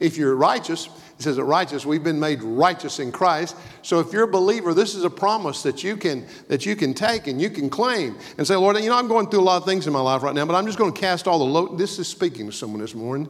If 0.00 0.16
you're 0.16 0.34
righteous, 0.34 0.88
it 1.22 1.24
says 1.24 1.36
that 1.36 1.44
righteous, 1.44 1.86
we've 1.86 2.02
been 2.02 2.18
made 2.18 2.42
righteous 2.42 2.98
in 2.98 3.12
Christ. 3.12 3.56
So 3.82 4.00
if 4.00 4.12
you're 4.12 4.24
a 4.24 4.28
believer, 4.28 4.74
this 4.74 4.94
is 4.94 5.04
a 5.04 5.10
promise 5.10 5.62
that 5.62 5.84
you 5.84 5.96
can 5.96 6.26
that 6.48 6.66
you 6.66 6.74
can 6.74 6.94
take 6.94 7.28
and 7.28 7.40
you 7.40 7.48
can 7.48 7.70
claim 7.70 8.18
and 8.38 8.46
say, 8.46 8.56
Lord, 8.56 8.76
you 8.78 8.88
know, 8.88 8.96
I'm 8.96 9.08
going 9.08 9.28
through 9.28 9.40
a 9.40 9.42
lot 9.42 9.58
of 9.58 9.64
things 9.64 9.86
in 9.86 9.92
my 9.92 10.00
life 10.00 10.22
right 10.22 10.34
now, 10.34 10.44
but 10.44 10.54
I'm 10.54 10.66
just 10.66 10.78
going 10.78 10.92
to 10.92 11.00
cast 11.00 11.28
all 11.28 11.38
the 11.38 11.44
load. 11.44 11.78
This 11.78 11.98
is 11.98 12.08
speaking 12.08 12.46
to 12.46 12.52
someone 12.52 12.80
this 12.80 12.94
morning. 12.94 13.28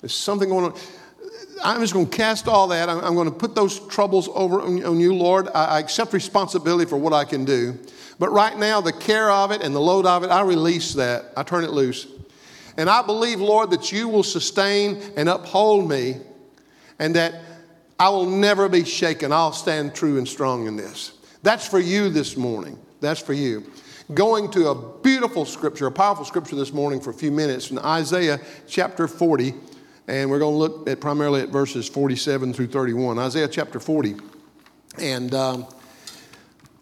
There's 0.00 0.14
something 0.14 0.48
going 0.48 0.66
on. 0.66 0.78
I'm 1.62 1.80
just 1.80 1.92
going 1.92 2.08
to 2.08 2.16
cast 2.16 2.48
all 2.48 2.68
that. 2.68 2.88
I'm, 2.88 3.14
going 3.14 3.28
to 3.28 3.34
put 3.34 3.54
those 3.54 3.86
troubles 3.88 4.28
over 4.32 4.62
on, 4.62 4.98
you, 4.98 5.14
Lord. 5.14 5.48
I 5.54 5.78
accept 5.78 6.12
responsibility 6.12 6.88
for 6.88 6.96
what 6.96 7.12
I 7.12 7.24
can 7.24 7.44
do. 7.44 7.78
But 8.18 8.30
right 8.30 8.56
now, 8.56 8.80
the 8.80 8.92
care 8.92 9.30
of 9.30 9.50
it 9.50 9.62
and 9.62 9.74
the 9.74 9.80
load 9.80 10.06
of 10.06 10.22
it, 10.22 10.28
I 10.28 10.40
release 10.42 10.94
that. 10.94 11.32
I 11.36 11.42
turn 11.42 11.64
it 11.64 11.70
loose. 11.70 12.06
And 12.80 12.88
I 12.88 13.02
believe, 13.02 13.42
Lord, 13.42 13.72
that 13.72 13.92
you 13.92 14.08
will 14.08 14.22
sustain 14.22 15.02
and 15.14 15.28
uphold 15.28 15.86
me 15.86 16.16
and 16.98 17.14
that 17.14 17.34
I 17.98 18.08
will 18.08 18.24
never 18.24 18.70
be 18.70 18.86
shaken. 18.86 19.32
I'll 19.34 19.52
stand 19.52 19.94
true 19.94 20.16
and 20.16 20.26
strong 20.26 20.66
in 20.66 20.76
this. 20.76 21.12
That's 21.42 21.68
for 21.68 21.78
you 21.78 22.08
this 22.08 22.38
morning. 22.38 22.78
That's 23.02 23.20
for 23.20 23.34
you. 23.34 23.70
Going 24.14 24.50
to 24.52 24.70
a 24.70 24.74
beautiful 25.00 25.44
scripture, 25.44 25.88
a 25.88 25.92
powerful 25.92 26.24
scripture 26.24 26.56
this 26.56 26.72
morning 26.72 27.02
for 27.02 27.10
a 27.10 27.14
few 27.14 27.30
minutes 27.30 27.66
from 27.66 27.80
Isaiah 27.80 28.40
chapter 28.66 29.06
40 29.06 29.52
And 30.08 30.30
we're 30.30 30.38
going 30.38 30.54
to 30.54 30.58
look 30.58 30.88
at 30.88 31.02
primarily 31.02 31.42
at 31.42 31.50
verses 31.50 31.86
47 31.86 32.54
through 32.54 32.68
31. 32.68 33.18
Isaiah 33.18 33.48
chapter 33.48 33.78
40. 33.78 34.14
And 34.98 35.34
um, 35.34 35.66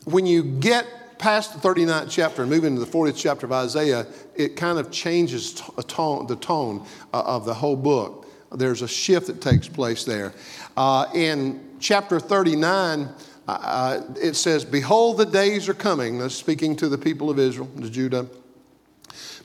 when 0.05 0.27
you 0.27 0.45
get 0.45 0.87
past 1.19 1.61
the 1.61 1.69
39th 1.69 2.09
chapter 2.11 2.43
and 2.43 2.51
move 2.51 2.65
into 2.65 2.81
the 2.81 2.87
40th 2.87 3.17
chapter 3.17 3.47
of 3.47 3.53
Isaiah, 3.53 4.07
it 4.35 4.57
kind 4.57 4.79
of 4.79 4.91
changes 4.91 5.55
tone, 5.87 6.27
the 6.27 6.37
tone 6.37 6.87
uh, 7.13 7.23
of 7.27 7.45
the 7.45 7.55
whole 7.55 7.77
book. 7.77 8.27
There's 8.53 8.83
a 8.83 8.89
shift 8.89 9.27
that 9.27 9.41
takes 9.41 9.69
place 9.69 10.05
there. 10.05 10.33
Uh, 10.77 11.07
in 11.15 11.77
chapter 11.81 12.19
39, 12.19 13.09
uh, 13.47 13.51
uh, 13.51 14.03
it 14.21 14.35
says, 14.35 14.65
Behold, 14.65 15.19
the 15.19 15.27
days 15.27 15.69
are 15.69 15.75
coming. 15.75 16.19
That's 16.19 16.35
speaking 16.35 16.77
to 16.77 16.89
the 16.89 16.99
people 16.99 17.31
of 17.31 17.39
Israel, 17.39 17.69
to 17.81 17.91
Judah. 17.91 18.27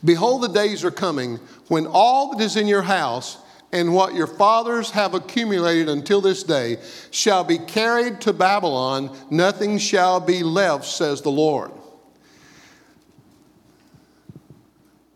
Behold, 0.04 0.44
the 0.44 0.50
days 0.50 0.84
are 0.84 0.92
coming 0.92 1.38
when 1.68 1.88
all 1.88 2.32
that 2.32 2.44
is 2.44 2.58
in 2.58 2.68
your 2.68 2.82
house 2.82 3.38
and 3.74 3.92
what 3.92 4.14
your 4.14 4.28
fathers 4.28 4.92
have 4.92 5.16
accumulated 5.16 5.90
until 5.90 6.22
this 6.22 6.44
day 6.44 6.78
shall 7.10 7.44
be 7.44 7.58
carried 7.58 8.22
to 8.22 8.32
Babylon. 8.32 9.14
Nothing 9.32 9.80
shall 9.80 10.20
be 10.20 10.44
left, 10.44 10.86
says 10.86 11.24
the 11.24 11.32
Lord. 11.32 11.72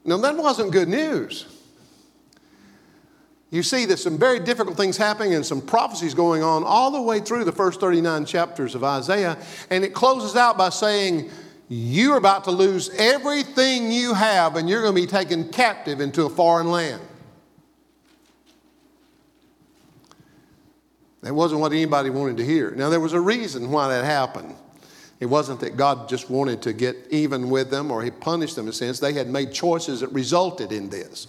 Now, 0.03 0.17
that 0.17 0.35
wasn't 0.35 0.71
good 0.71 0.87
news. 0.87 1.45
You 3.51 3.61
see 3.61 3.85
there's 3.85 4.03
some 4.03 4.17
very 4.17 4.39
difficult 4.39 4.75
things 4.75 4.97
happening 4.97 5.35
and 5.35 5.45
some 5.45 5.61
prophecies 5.61 6.13
going 6.13 6.41
on 6.41 6.63
all 6.63 6.91
the 6.91 7.01
way 7.01 7.19
through 7.19 7.43
the 7.43 7.51
first 7.51 7.79
39 7.79 8.25
chapters 8.25 8.73
of 8.73 8.83
Isaiah. 8.83 9.37
And 9.69 9.83
it 9.83 9.93
closes 9.93 10.35
out 10.35 10.57
by 10.57 10.69
saying, 10.69 11.29
You're 11.69 12.17
about 12.17 12.43
to 12.45 12.51
lose 12.51 12.89
everything 12.97 13.91
you 13.91 14.15
have, 14.15 14.55
and 14.55 14.67
you're 14.67 14.81
going 14.81 14.95
to 14.95 15.01
be 15.01 15.07
taken 15.07 15.49
captive 15.49 16.01
into 16.01 16.25
a 16.25 16.29
foreign 16.29 16.71
land. 16.71 17.01
That 21.27 21.33
wasn't 21.33 21.59
what 21.59 21.73
anybody 21.73 22.09
wanted 22.09 22.37
to 22.37 22.45
hear. 22.45 22.71
Now, 22.71 22.87
there 22.87 23.01
was 23.01 23.11
a 23.11 23.19
reason 23.19 23.69
why 23.69 23.89
that 23.89 24.05
happened. 24.05 24.55
It 25.19 25.25
wasn't 25.25 25.59
that 25.59 25.75
God 25.75 26.07
just 26.07 26.29
wanted 26.29 26.61
to 26.61 26.71
get 26.71 26.95
even 27.09 27.49
with 27.49 27.69
them 27.69 27.91
or 27.91 28.01
He 28.01 28.11
punished 28.11 28.55
them 28.55 28.63
in 28.63 28.69
a 28.69 28.73
sense. 28.73 29.01
They 29.01 29.11
had 29.11 29.27
made 29.27 29.51
choices 29.51 29.99
that 29.99 30.07
resulted 30.13 30.71
in 30.71 30.89
this. 30.89 31.27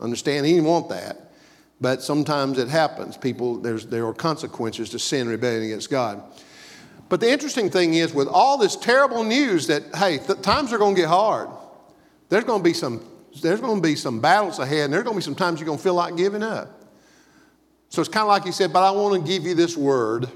Understand? 0.00 0.46
He 0.46 0.54
didn't 0.54 0.66
want 0.66 0.88
that. 0.88 1.30
But 1.78 2.02
sometimes 2.02 2.56
it 2.56 2.68
happens. 2.68 3.18
People, 3.18 3.58
there 3.58 4.06
are 4.06 4.14
consequences 4.14 4.88
to 4.90 4.98
sin, 4.98 5.28
rebellion 5.28 5.64
against 5.64 5.90
God. 5.90 6.22
But 7.10 7.20
the 7.20 7.30
interesting 7.30 7.68
thing 7.68 7.92
is, 7.92 8.14
with 8.14 8.28
all 8.28 8.56
this 8.56 8.76
terrible 8.76 9.24
news 9.24 9.66
that, 9.66 9.94
hey, 9.94 10.16
th- 10.16 10.40
times 10.40 10.72
are 10.72 10.78
going 10.78 10.94
to 10.94 11.02
get 11.02 11.08
hard. 11.10 11.50
There's 12.30 12.44
going 12.44 12.60
to 12.60 12.64
be 12.64 12.72
some, 12.72 13.06
there's 13.42 13.60
going 13.60 13.76
to 13.76 13.86
be 13.86 13.94
some 13.94 14.20
battles 14.20 14.58
ahead, 14.58 14.86
and 14.86 14.94
there's 14.94 15.04
going 15.04 15.16
to 15.16 15.18
be 15.18 15.24
some 15.24 15.34
times 15.34 15.60
you're 15.60 15.66
going 15.66 15.76
to 15.76 15.84
feel 15.84 15.92
like 15.92 16.16
giving 16.16 16.42
up. 16.42 16.73
So 17.94 18.00
it's 18.00 18.08
kind 18.08 18.22
of 18.22 18.28
like 18.28 18.44
he 18.44 18.50
said, 18.50 18.72
but 18.72 18.82
I 18.82 18.90
want 18.90 19.24
to 19.24 19.32
give 19.32 19.44
you 19.44 19.54
this 19.54 19.76
word 19.76 20.28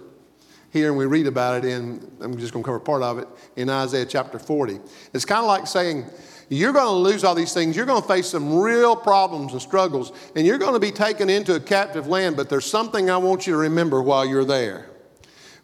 here, 0.71 0.91
and 0.91 0.97
we 0.97 1.07
read 1.07 1.27
about 1.27 1.57
it 1.57 1.69
in, 1.69 2.09
I'm 2.21 2.39
just 2.39 2.53
going 2.53 2.63
to 2.63 2.67
cover 2.67 2.79
part 2.79 3.03
of 3.03 3.19
it 3.19 3.27
in 3.57 3.69
Isaiah 3.69 4.07
chapter 4.07 4.39
40. 4.39 4.79
It's 5.13 5.25
kind 5.25 5.41
of 5.41 5.49
like 5.49 5.67
saying, 5.67 6.05
you're 6.51 6.73
going 6.73 6.87
to 6.87 6.93
lose 6.93 7.25
all 7.25 7.35
these 7.35 7.53
things. 7.53 7.75
You're 7.75 7.85
going 7.85 8.01
to 8.01 8.07
face 8.07 8.29
some 8.29 8.61
real 8.61 8.95
problems 8.95 9.55
and 9.55 9.61
struggles, 9.61 10.13
and 10.37 10.47
you're 10.47 10.59
going 10.59 10.75
to 10.75 10.79
be 10.79 10.93
taken 10.93 11.29
into 11.29 11.57
a 11.57 11.61
captive 11.61 12.07
land. 12.07 12.37
But 12.37 12.49
there's 12.49 12.65
something 12.65 13.11
I 13.11 13.17
want 13.17 13.45
you 13.49 13.55
to 13.55 13.59
remember 13.59 14.01
while 14.03 14.25
you're 14.25 14.45
there. 14.45 14.89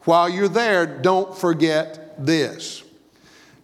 While 0.01 0.29
you're 0.29 0.49
there, 0.49 1.01
don't 1.01 1.39
forget 1.39 2.17
this. 2.19 2.83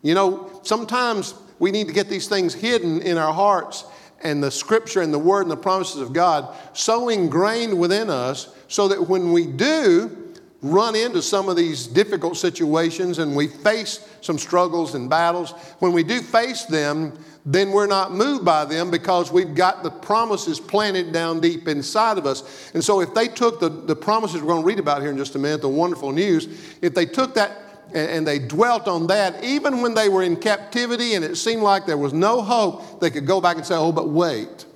You 0.02 0.14
know, 0.14 0.60
sometimes 0.62 1.34
we 1.58 1.72
need 1.72 1.88
to 1.88 1.92
get 1.92 2.08
these 2.08 2.28
things 2.28 2.54
hidden 2.54 3.02
in 3.02 3.18
our 3.18 3.34
hearts 3.34 3.86
and 4.22 4.42
the 4.42 4.50
scripture 4.50 5.00
and 5.00 5.12
the 5.12 5.18
word 5.18 5.42
and 5.42 5.50
the 5.50 5.56
promises 5.56 6.00
of 6.00 6.12
God 6.12 6.54
so 6.72 7.08
ingrained 7.08 7.78
within 7.78 8.10
us 8.10 8.54
so 8.68 8.88
that 8.88 9.08
when 9.08 9.32
we 9.32 9.46
do 9.46 10.16
run 10.62 10.94
into 10.94 11.22
some 11.22 11.48
of 11.48 11.56
these 11.56 11.86
difficult 11.86 12.36
situations 12.36 13.18
and 13.18 13.34
we 13.34 13.46
face 13.46 14.06
some 14.20 14.38
struggles 14.38 14.94
and 14.94 15.08
battles, 15.08 15.52
when 15.78 15.92
we 15.92 16.02
do 16.02 16.20
face 16.20 16.64
them, 16.64 17.18
then 17.46 17.72
we're 17.72 17.86
not 17.86 18.12
moved 18.12 18.44
by 18.44 18.66
them 18.66 18.90
because 18.90 19.32
we've 19.32 19.54
got 19.54 19.82
the 19.82 19.90
promises 19.90 20.60
planted 20.60 21.12
down 21.12 21.40
deep 21.40 21.66
inside 21.66 22.18
of 22.18 22.26
us. 22.26 22.70
And 22.74 22.84
so, 22.84 23.00
if 23.00 23.14
they 23.14 23.28
took 23.28 23.60
the, 23.60 23.70
the 23.70 23.96
promises 23.96 24.42
we're 24.42 24.48
going 24.48 24.62
to 24.62 24.66
read 24.66 24.78
about 24.78 25.00
here 25.00 25.10
in 25.10 25.16
just 25.16 25.34
a 25.34 25.38
minute, 25.38 25.62
the 25.62 25.68
wonderful 25.68 26.12
news, 26.12 26.76
if 26.82 26.94
they 26.94 27.06
took 27.06 27.34
that 27.34 27.69
and, 27.94 28.26
they 28.26 28.38
dwelt 28.38 28.88
on 28.88 29.06
that, 29.08 29.42
even 29.44 29.80
when 29.82 29.94
they 29.94 30.08
were 30.08 30.22
in 30.22 30.36
captivity 30.36 31.14
and 31.14 31.24
it 31.24 31.36
seemed 31.36 31.62
like 31.62 31.86
there 31.86 31.98
was 31.98 32.12
no 32.12 32.42
hope, 32.42 33.00
they 33.00 33.10
could 33.10 33.26
go 33.26 33.40
back 33.40 33.56
and 33.56 33.66
say, 33.66 33.74
Oh, 33.74 33.92
but 33.92 34.08
wait. 34.08 34.66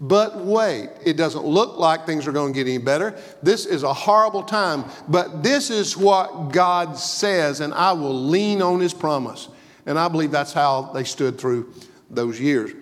But 0.00 0.44
wait, 0.44 0.90
it 1.04 1.16
doesn't 1.16 1.44
look 1.44 1.78
like 1.78 2.06
things 2.06 2.26
are 2.26 2.32
going 2.32 2.52
to 2.52 2.56
get 2.58 2.68
any 2.68 2.78
better. 2.78 3.16
This 3.40 3.66
is 3.66 3.84
a 3.84 3.94
horrible 3.94 4.42
time, 4.42 4.84
but 5.06 5.44
this 5.44 5.70
is 5.70 5.96
what 5.96 6.52
God 6.52 6.98
says, 6.98 7.60
and 7.60 7.72
I 7.72 7.92
will 7.92 8.20
lean 8.26 8.62
on 8.62 8.80
His 8.80 8.92
promise. 8.92 9.48
And 9.86 9.96
I 9.96 10.08
believe 10.08 10.32
that's 10.32 10.52
how 10.52 10.90
they 10.92 11.04
stood 11.04 11.38
through 11.38 11.72
those 12.10 12.40
years, 12.40 12.72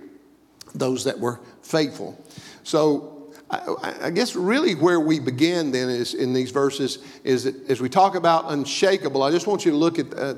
those 0.74 1.04
that 1.04 1.18
were 1.18 1.40
faithful. 1.62 2.18
So 2.62 3.09
I, 3.50 3.94
I 4.02 4.10
guess 4.10 4.36
really 4.36 4.74
where 4.74 5.00
we 5.00 5.18
begin 5.18 5.72
then 5.72 5.88
is 5.88 6.14
in 6.14 6.32
these 6.32 6.50
verses 6.50 6.98
is 7.24 7.44
that 7.44 7.68
as 7.68 7.80
we 7.80 7.88
talk 7.88 8.14
about 8.14 8.44
unshakable, 8.52 9.22
I 9.22 9.30
just 9.32 9.46
want 9.46 9.64
you 9.64 9.72
to 9.72 9.76
look 9.76 9.98
at 9.98 10.14
uh, 10.14 10.34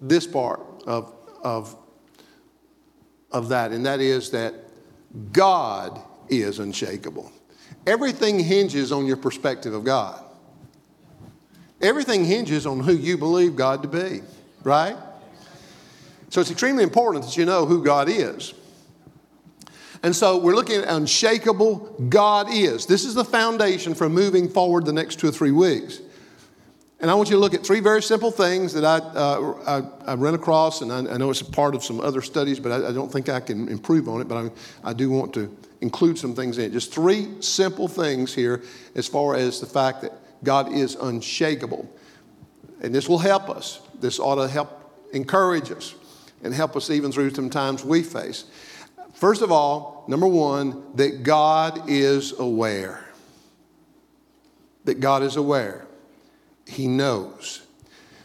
this 0.00 0.26
part 0.26 0.60
of, 0.84 1.12
of, 1.42 1.76
of 3.30 3.48
that, 3.50 3.70
and 3.70 3.86
that 3.86 4.00
is 4.00 4.30
that 4.30 4.54
God 5.32 6.00
is 6.28 6.58
unshakable. 6.58 7.30
Everything 7.86 8.40
hinges 8.40 8.90
on 8.90 9.06
your 9.06 9.16
perspective 9.16 9.72
of 9.72 9.84
God. 9.84 10.22
Everything 11.80 12.24
hinges 12.24 12.66
on 12.66 12.80
who 12.80 12.92
you 12.92 13.16
believe 13.16 13.54
God 13.54 13.82
to 13.82 13.88
be, 13.88 14.22
right? 14.64 14.96
So 16.30 16.40
it's 16.40 16.50
extremely 16.50 16.82
important 16.82 17.24
that 17.26 17.36
you 17.36 17.44
know 17.44 17.64
who 17.64 17.84
God 17.84 18.08
is. 18.08 18.54
And 20.02 20.14
so 20.14 20.38
we're 20.38 20.54
looking 20.54 20.82
at 20.82 20.88
unshakable 20.88 21.76
God 22.08 22.48
is. 22.50 22.86
This 22.86 23.04
is 23.04 23.14
the 23.14 23.24
foundation 23.24 23.94
for 23.94 24.08
moving 24.08 24.48
forward 24.48 24.84
the 24.84 24.92
next 24.92 25.20
two 25.20 25.28
or 25.28 25.32
three 25.32 25.52
weeks. 25.52 26.00
And 26.98 27.10
I 27.10 27.14
want 27.14 27.28
you 27.28 27.36
to 27.36 27.40
look 27.40 27.52
at 27.52 27.64
three 27.64 27.80
very 27.80 28.02
simple 28.02 28.30
things 28.30 28.72
that 28.72 28.84
I, 28.84 28.98
uh, 28.98 29.82
I, 30.06 30.12
I 30.12 30.14
run 30.14 30.34
across, 30.34 30.80
and 30.80 30.90
I, 30.90 30.98
I, 31.14 31.16
know 31.18 31.30
it's 31.30 31.42
a 31.42 31.44
part 31.44 31.74
of 31.74 31.84
some 31.84 32.00
other 32.00 32.22
studies, 32.22 32.58
but 32.58 32.72
I, 32.72 32.88
I 32.88 32.92
don't 32.92 33.12
think 33.12 33.28
I 33.28 33.38
can 33.38 33.68
improve 33.68 34.08
on 34.08 34.22
it, 34.22 34.28
but 34.28 34.46
I, 34.46 34.50
I 34.90 34.92
do 34.94 35.10
want 35.10 35.34
to 35.34 35.54
include 35.82 36.18
some 36.18 36.34
things 36.34 36.56
in 36.56 36.64
it. 36.64 36.72
Just 36.72 36.94
three 36.94 37.28
simple 37.40 37.86
things 37.86 38.34
here 38.34 38.62
as 38.94 39.06
far 39.06 39.36
as 39.36 39.60
the 39.60 39.66
fact 39.66 40.00
that 40.02 40.12
God 40.42 40.72
is 40.72 40.94
unshakable. 40.94 41.86
And 42.80 42.94
this 42.94 43.08
will 43.08 43.18
help 43.18 43.50
us. 43.50 43.80
This 44.00 44.18
ought 44.18 44.36
to 44.36 44.48
help 44.48 45.10
encourage 45.12 45.70
us 45.70 45.94
and 46.42 46.54
help 46.54 46.76
us 46.76 46.88
even 46.90 47.12
through 47.12 47.34
some 47.34 47.50
times 47.50 47.84
we 47.84 48.02
face. 48.02 48.44
First 49.16 49.40
of 49.40 49.50
all, 49.50 50.04
number 50.08 50.26
one, 50.26 50.84
that 50.96 51.22
God 51.22 51.88
is 51.88 52.38
aware. 52.38 53.02
That 54.84 55.00
God 55.00 55.22
is 55.22 55.36
aware. 55.36 55.86
He 56.66 56.86
knows. 56.86 57.62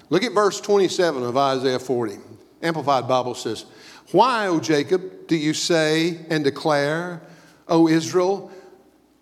Look 0.09 0.25
at 0.25 0.33
verse 0.33 0.59
27 0.59 1.23
of 1.23 1.37
Isaiah 1.37 1.79
40. 1.79 2.17
Amplified 2.61 3.07
Bible 3.07 3.35
says, 3.35 3.63
Why, 4.11 4.47
O 4.47 4.59
Jacob, 4.59 5.27
do 5.27 5.37
you 5.37 5.53
say 5.53 6.25
and 6.29 6.43
declare, 6.43 7.21
O 7.69 7.87
Israel, 7.87 8.51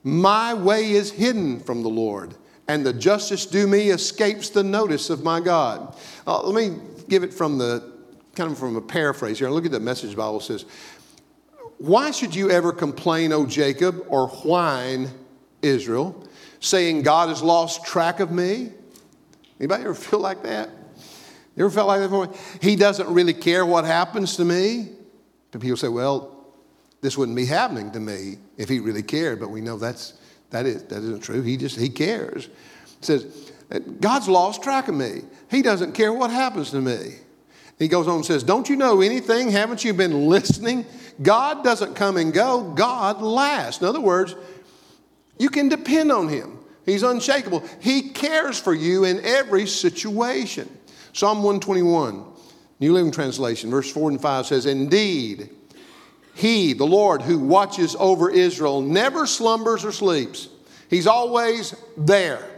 my 0.03 0.55
way 0.55 0.89
is 0.89 1.11
hidden 1.11 1.59
from 1.59 1.83
the 1.83 1.89
Lord, 1.89 2.33
and 2.67 2.83
the 2.83 2.93
justice 2.93 3.45
due 3.45 3.67
me 3.67 3.89
escapes 3.89 4.49
the 4.49 4.63
notice 4.63 5.11
of 5.11 5.23
my 5.23 5.39
God. 5.39 5.95
Uh, 6.25 6.41
let 6.41 6.55
me 6.55 6.79
give 7.07 7.21
it 7.21 7.31
from 7.31 7.59
the 7.59 7.93
kind 8.33 8.51
of 8.51 8.57
from 8.57 8.75
a 8.75 8.81
paraphrase 8.81 9.37
here. 9.37 9.49
Look 9.49 9.65
at 9.65 9.71
the 9.71 9.79
message 9.79 10.15
Bible 10.15 10.39
says, 10.39 10.65
Why 11.79 12.11
should 12.11 12.35
you 12.35 12.51
ever 12.51 12.73
complain, 12.73 13.31
O 13.31 13.45
Jacob, 13.45 14.05
or 14.09 14.27
whine, 14.27 15.09
Israel, 15.61 16.27
saying, 16.59 17.03
God 17.03 17.29
has 17.29 17.41
lost 17.41 17.85
track 17.85 18.19
of 18.19 18.31
me? 18.31 18.71
Anybody 19.59 19.83
ever 19.83 19.93
feel 19.95 20.19
like 20.19 20.43
that? 20.43 20.69
You 21.55 21.65
ever 21.65 21.73
felt 21.73 21.87
like 21.87 22.01
that 22.01 22.09
before? 22.09 22.33
He 22.61 22.75
doesn't 22.75 23.11
really 23.11 23.33
care 23.33 23.65
what 23.65 23.85
happens 23.85 24.35
to 24.37 24.45
me. 24.45 24.89
But 25.51 25.61
people 25.61 25.77
say, 25.77 25.87
well, 25.87 26.47
this 27.01 27.17
wouldn't 27.17 27.35
be 27.35 27.45
happening 27.45 27.91
to 27.91 27.99
me 27.99 28.37
if 28.57 28.69
he 28.69 28.79
really 28.79 29.03
cared, 29.03 29.39
but 29.39 29.49
we 29.49 29.61
know 29.61 29.77
that's, 29.77 30.13
that, 30.51 30.65
is, 30.65 30.83
that 30.83 30.97
isn't 30.97 31.21
true. 31.21 31.41
He 31.41 31.57
just, 31.57 31.79
he 31.79 31.89
cares. 31.89 32.45
It 32.45 33.05
says, 33.05 33.51
God's 33.99 34.27
lost 34.27 34.61
track 34.63 34.89
of 34.89 34.95
me. 34.95 35.21
He 35.49 35.61
doesn't 35.61 35.93
care 35.93 36.11
what 36.11 36.29
happens 36.29 36.71
to 36.71 36.81
me. 36.81 37.15
He 37.77 37.87
goes 37.87 38.07
on 38.07 38.17
and 38.17 38.25
says, 38.25 38.43
Don't 38.43 38.67
you 38.67 38.75
know 38.75 39.01
anything? 39.01 39.49
Haven't 39.49 39.85
you 39.85 39.93
been 39.93 40.27
listening? 40.27 40.85
God 41.21 41.63
doesn't 41.63 41.95
come 41.95 42.17
and 42.17 42.33
go, 42.33 42.63
God 42.71 43.21
lasts. 43.21 43.81
In 43.81 43.87
other 43.87 43.99
words, 43.99 44.35
you 45.37 45.49
can 45.49 45.69
depend 45.69 46.11
on 46.11 46.29
Him. 46.29 46.59
He's 46.85 47.03
unshakable. 47.03 47.63
He 47.79 48.09
cares 48.09 48.59
for 48.59 48.73
you 48.73 49.03
in 49.03 49.23
every 49.23 49.67
situation. 49.67 50.69
Psalm 51.13 51.43
121, 51.43 52.23
New 52.79 52.93
Living 52.93 53.11
Translation, 53.11 53.69
verse 53.69 53.91
4 53.91 54.11
and 54.11 54.21
5 54.21 54.45
says, 54.45 54.65
Indeed, 54.65 55.49
he, 56.33 56.73
the 56.73 56.85
Lord, 56.85 57.21
who 57.21 57.37
watches 57.37 57.95
over 57.99 58.29
Israel, 58.29 58.81
never 58.81 59.27
slumbers 59.27 59.83
or 59.83 59.91
sleeps. 59.91 60.47
He's 60.89 61.05
always 61.05 61.75
there. 61.97 62.49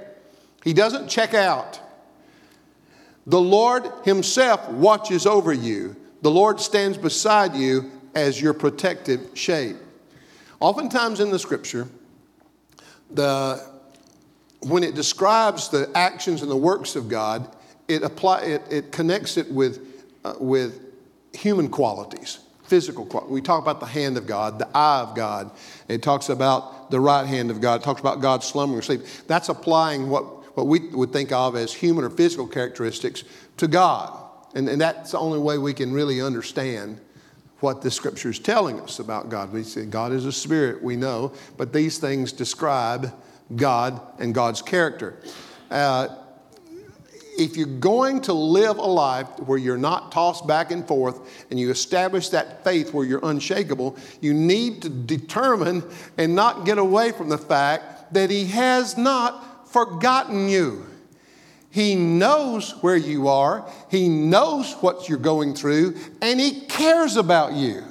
He 0.64 0.74
doesn't 0.74 1.08
check 1.08 1.34
out. 1.34 1.80
The 3.26 3.42
Lord 3.42 3.92
Himself 4.04 4.70
watches 4.70 5.26
over 5.26 5.52
you. 5.52 5.96
The 6.22 6.32
Lord 6.32 6.60
stands 6.60 6.98
beside 6.98 7.56
you 7.56 7.92
as 8.16 8.42
your 8.42 8.54
protective 8.54 9.30
shade. 9.34 9.78
Oftentimes 10.60 11.20
in 11.20 11.32
the 11.32 11.40
scripture, 11.40 11.88
the, 13.10 13.66
when 14.62 14.84
it 14.84 14.96
describes 14.96 15.70
the 15.70 15.90
actions 15.96 16.42
and 16.42 16.52
the 16.52 16.58
works 16.58 16.96
of 16.96 17.10
God, 17.10 17.56
it, 17.88 18.04
apply, 18.04 18.42
it, 18.42 18.62
it 18.70 18.92
connects 18.92 19.38
it 19.38 19.52
with, 19.52 20.06
uh, 20.24 20.36
with 20.40 20.82
human 21.34 21.68
qualities, 21.70 22.40
physical 22.64 23.06
qualities. 23.06 23.34
We 23.34 23.42
talk 23.42 23.62
about 23.62 23.80
the 23.80 23.86
hand 23.86 24.18
of 24.18 24.28
God, 24.28 24.60
the 24.60 24.70
eye 24.76 25.02
of 25.02 25.16
God. 25.16 25.52
It 25.88 26.04
talks 26.04 26.30
about 26.30 26.92
the 26.92 27.00
right 27.00 27.26
hand 27.26 27.50
of 27.52 27.60
God. 27.60 27.82
It 27.82 27.84
talks 27.84 28.00
about 28.00 28.22
God's 28.22 28.46
slumber 28.46 28.76
and 28.76 28.84
sleep. 28.84 29.02
That's 29.28 29.50
applying 29.50 30.10
what, 30.10 30.56
what 30.56 30.68
we 30.68 30.80
would 30.90 31.12
think 31.12 31.32
of 31.32 31.56
as 31.56 31.74
human 31.74 32.04
or 32.04 32.10
physical 32.10 32.48
characteristics 32.48 33.24
to 33.58 33.68
God. 33.68 34.18
And, 34.54 34.70
and 34.70 34.80
that's 34.80 35.12
the 35.12 35.20
only 35.20 35.40
way 35.40 35.58
we 35.58 35.74
can 35.74 35.92
really 35.92 36.22
understand 36.22 37.00
what 37.62 37.82
the 37.82 37.92
scripture 37.92 38.30
is 38.30 38.40
telling 38.40 38.80
us 38.82 39.00
about 39.00 39.30
God. 39.30 39.54
We 39.54 39.64
say 39.64 39.86
God 39.86 40.12
is 40.12 40.26
a 40.26 40.32
spirit, 40.32 40.84
we 40.84 40.96
know, 40.96 41.32
but 41.58 41.72
these 41.72 41.98
things 41.98 42.32
describe 42.32 43.14
God 43.56 44.02
and 44.20 44.34
God's 44.34 44.62
character. 44.62 45.18
Uh, 45.70 46.10
if 47.38 47.56
you're 47.56 47.66
going 47.66 48.22
to 48.22 48.34
live 48.34 48.78
a 48.78 48.82
life 48.82 49.28
where 49.40 49.58
you're 49.58 49.78
not 49.78 50.12
tossed 50.12 50.46
back 50.46 50.72
and 50.72 50.86
forth 50.88 51.46
and 51.50 51.60
you 51.60 51.72
establish 51.72 52.30
that 52.30 52.64
faith 52.64 52.94
where 52.94 53.06
you're 53.06 53.24
unshakable, 53.24 53.98
you 54.20 54.34
need 54.34 54.82
to 54.82 54.90
determine 54.90 55.84
and 56.18 56.36
not 56.36 56.66
get 56.66 56.78
away 56.78 57.12
from 57.12 57.30
the 57.30 57.38
fact 57.38 58.14
that 58.14 58.30
He 58.30 58.46
has 58.48 58.98
not 58.98 59.70
forgotten 59.72 60.50
you. 60.50 60.86
He 61.72 61.96
knows 61.96 62.72
where 62.82 62.98
you 62.98 63.30
are, 63.30 63.66
He 63.90 64.10
knows 64.10 64.74
what 64.74 65.08
you're 65.10 65.18
going 65.18 65.56
through, 65.56 65.96
and 66.22 66.40
He 66.40 66.62
cares 66.62 67.16
about 67.16 67.54
you. 67.54 67.84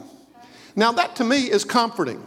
Now, 0.76 0.92
that 0.92 1.16
to 1.16 1.24
me 1.24 1.50
is 1.50 1.64
comforting. 1.64 2.24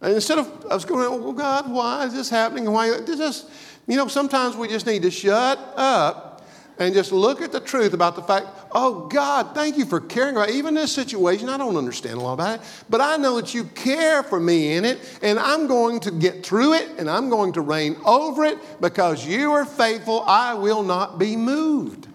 And 0.00 0.14
instead 0.14 0.38
of 0.38 0.66
us 0.66 0.84
going, 0.84 1.06
oh 1.08 1.32
God, 1.32 1.70
why 1.70 2.04
is 2.04 2.12
this 2.12 2.28
happening? 2.28 2.70
Why? 2.70 2.98
Just, 3.06 3.48
you 3.86 3.96
know, 3.96 4.06
sometimes 4.06 4.54
we 4.56 4.68
just 4.68 4.86
need 4.86 5.02
to 5.02 5.10
shut 5.10 5.58
up 5.76 6.46
and 6.78 6.92
just 6.92 7.12
look 7.12 7.40
at 7.40 7.52
the 7.52 7.60
truth 7.60 7.94
about 7.94 8.16
the 8.16 8.22
fact, 8.22 8.46
oh 8.74 9.06
God, 9.06 9.54
thank 9.54 9.78
you 9.78 9.86
for 9.86 10.00
caring 10.00 10.36
about 10.36 10.50
even 10.50 10.74
this 10.74 10.92
situation. 10.92 11.48
I 11.48 11.56
don't 11.56 11.76
understand 11.76 12.18
a 12.18 12.20
lot 12.20 12.34
about 12.34 12.60
it, 12.60 12.66
but 12.90 13.00
I 13.00 13.16
know 13.16 13.36
that 13.36 13.54
you 13.54 13.64
care 13.64 14.22
for 14.22 14.40
me 14.40 14.74
in 14.74 14.84
it, 14.84 14.98
and 15.22 15.38
I'm 15.38 15.66
going 15.68 16.00
to 16.00 16.10
get 16.10 16.44
through 16.44 16.74
it 16.74 16.90
and 16.98 17.08
I'm 17.08 17.30
going 17.30 17.52
to 17.52 17.60
reign 17.60 17.96
over 18.04 18.44
it 18.44 18.58
because 18.80 19.24
you 19.24 19.52
are 19.52 19.64
faithful. 19.64 20.22
I 20.26 20.54
will 20.54 20.82
not 20.82 21.18
be 21.18 21.36
moved. 21.36 22.08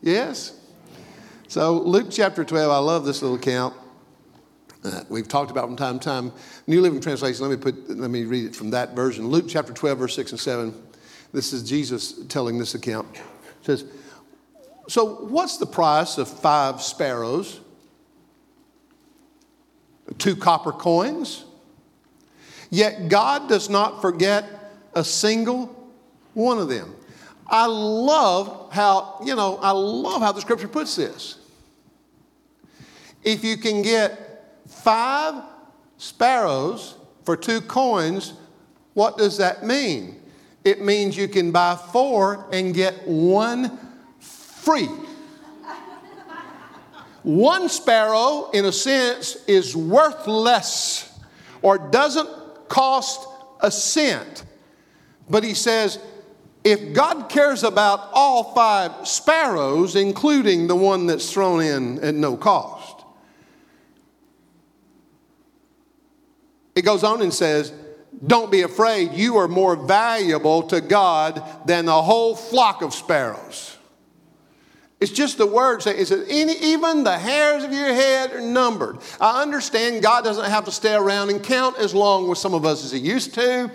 Yes? 0.00 0.58
So, 1.48 1.78
Luke 1.80 2.08
chapter 2.10 2.44
12, 2.44 2.70
I 2.70 2.78
love 2.78 3.04
this 3.04 3.20
little 3.20 3.36
account. 3.36 3.74
Uh, 4.84 5.04
we've 5.08 5.28
talked 5.28 5.50
about 5.50 5.66
from 5.66 5.76
time 5.76 5.98
to 5.98 6.04
time. 6.04 6.32
New 6.66 6.80
Living 6.80 7.00
Translation, 7.00 7.46
let 7.46 7.56
me, 7.56 7.62
put, 7.62 7.90
let 7.90 8.10
me 8.10 8.24
read 8.24 8.46
it 8.46 8.56
from 8.56 8.70
that 8.70 8.96
version. 8.96 9.28
Luke 9.28 9.44
chapter 9.48 9.72
12, 9.72 9.98
verse 9.98 10.14
6 10.16 10.32
and 10.32 10.40
7. 10.40 10.82
This 11.32 11.52
is 11.52 11.62
Jesus 11.62 12.24
telling 12.26 12.58
this 12.58 12.74
account. 12.74 13.06
It 13.14 13.22
says, 13.62 13.84
So, 14.88 15.26
what's 15.26 15.58
the 15.58 15.66
price 15.66 16.18
of 16.18 16.28
five 16.28 16.82
sparrows? 16.82 17.60
Two 20.18 20.36
copper 20.36 20.72
coins? 20.72 21.44
Yet 22.70 23.08
God 23.08 23.48
does 23.48 23.68
not 23.68 24.00
forget 24.00 24.44
a 24.94 25.04
single 25.04 25.92
one 26.34 26.58
of 26.58 26.68
them. 26.68 26.94
I 27.46 27.66
love 27.66 28.72
how, 28.72 29.20
you 29.24 29.36
know, 29.36 29.58
I 29.58 29.72
love 29.72 30.22
how 30.22 30.32
the 30.32 30.40
scripture 30.40 30.68
puts 30.68 30.96
this. 30.96 31.38
If 33.22 33.44
you 33.44 33.56
can 33.56 33.82
get 33.82 34.56
five 34.66 35.42
sparrows 35.98 36.96
for 37.24 37.36
two 37.36 37.60
coins, 37.60 38.34
what 38.94 39.18
does 39.18 39.36
that 39.38 39.64
mean? 39.64 40.20
It 40.64 40.80
means 40.80 41.16
you 41.16 41.28
can 41.28 41.52
buy 41.52 41.76
four 41.76 42.48
and 42.52 42.74
get 42.74 43.06
one 43.06 43.78
free. 44.62 44.88
one 47.22 47.68
sparrow, 47.68 48.50
in 48.52 48.64
a 48.64 48.72
sense, 48.72 49.36
is 49.46 49.76
worthless 49.76 51.12
or 51.60 51.78
doesn't 51.78 52.28
cost 52.68 53.26
a 53.60 53.70
cent. 53.70 54.44
But 55.28 55.44
he 55.44 55.54
says, 55.54 55.98
if 56.64 56.92
God 56.94 57.28
cares 57.28 57.62
about 57.62 58.10
all 58.12 58.54
five 58.54 59.06
sparrows, 59.06 59.96
including 59.96 60.66
the 60.66 60.76
one 60.76 61.06
that's 61.06 61.32
thrown 61.32 61.60
in 61.60 61.98
at 62.02 62.14
no 62.14 62.36
cost, 62.36 63.02
It 66.74 66.82
goes 66.82 67.04
on 67.04 67.22
and 67.22 67.32
says, 67.32 67.72
Don't 68.26 68.50
be 68.50 68.62
afraid. 68.62 69.12
You 69.12 69.36
are 69.36 69.48
more 69.48 69.76
valuable 69.76 70.62
to 70.64 70.80
God 70.80 71.42
than 71.66 71.86
the 71.86 72.02
whole 72.02 72.34
flock 72.34 72.82
of 72.82 72.94
sparrows. 72.94 73.71
It's 75.02 75.10
just 75.10 75.36
the 75.36 75.46
word 75.46 75.82
saying, 75.82 75.98
it 76.00 76.06
says, 76.06 76.30
even 76.30 77.02
the 77.02 77.18
hairs 77.18 77.64
of 77.64 77.72
your 77.72 77.92
head 77.92 78.32
are 78.32 78.40
numbered. 78.40 78.98
I 79.20 79.42
understand 79.42 80.00
God 80.00 80.22
doesn't 80.22 80.48
have 80.48 80.64
to 80.66 80.70
stay 80.70 80.94
around 80.94 81.30
and 81.30 81.42
count 81.42 81.76
as 81.76 81.92
long 81.92 82.28
with 82.28 82.38
some 82.38 82.54
of 82.54 82.64
us 82.64 82.84
as 82.84 82.92
He 82.92 83.00
used 83.00 83.34
to, 83.34 83.68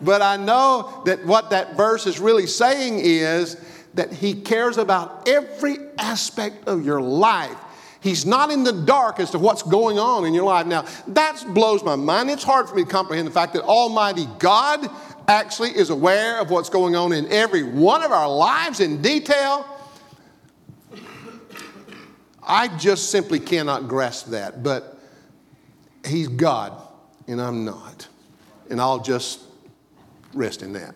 but 0.00 0.22
I 0.22 0.38
know 0.38 1.02
that 1.04 1.26
what 1.26 1.50
that 1.50 1.76
verse 1.76 2.06
is 2.06 2.18
really 2.18 2.46
saying 2.46 3.00
is 3.00 3.58
that 3.92 4.14
He 4.14 4.32
cares 4.32 4.78
about 4.78 5.28
every 5.28 5.76
aspect 5.98 6.66
of 6.66 6.86
your 6.86 7.02
life. 7.02 7.58
He's 8.00 8.24
not 8.24 8.50
in 8.50 8.64
the 8.64 8.72
dark 8.72 9.20
as 9.20 9.30
to 9.32 9.38
what's 9.38 9.62
going 9.62 9.98
on 9.98 10.24
in 10.24 10.32
your 10.32 10.44
life. 10.44 10.66
Now, 10.66 10.86
that 11.08 11.44
blows 11.48 11.84
my 11.84 11.96
mind. 11.96 12.30
It's 12.30 12.44
hard 12.44 12.66
for 12.66 12.76
me 12.76 12.84
to 12.84 12.88
comprehend 12.88 13.28
the 13.28 13.32
fact 13.32 13.52
that 13.52 13.64
Almighty 13.64 14.26
God 14.38 14.88
actually 15.28 15.76
is 15.76 15.90
aware 15.90 16.40
of 16.40 16.48
what's 16.50 16.70
going 16.70 16.96
on 16.96 17.12
in 17.12 17.30
every 17.30 17.62
one 17.62 18.02
of 18.02 18.10
our 18.10 18.34
lives 18.34 18.80
in 18.80 19.02
detail. 19.02 19.66
I 22.42 22.68
just 22.68 23.10
simply 23.10 23.38
cannot 23.38 23.88
grasp 23.88 24.28
that. 24.28 24.62
But 24.62 24.98
He's 26.04 26.28
God, 26.28 26.72
and 27.28 27.40
I'm 27.40 27.64
not. 27.64 28.08
And 28.70 28.80
I'll 28.80 29.00
just 29.00 29.40
rest 30.34 30.62
in 30.62 30.72
that. 30.72 30.94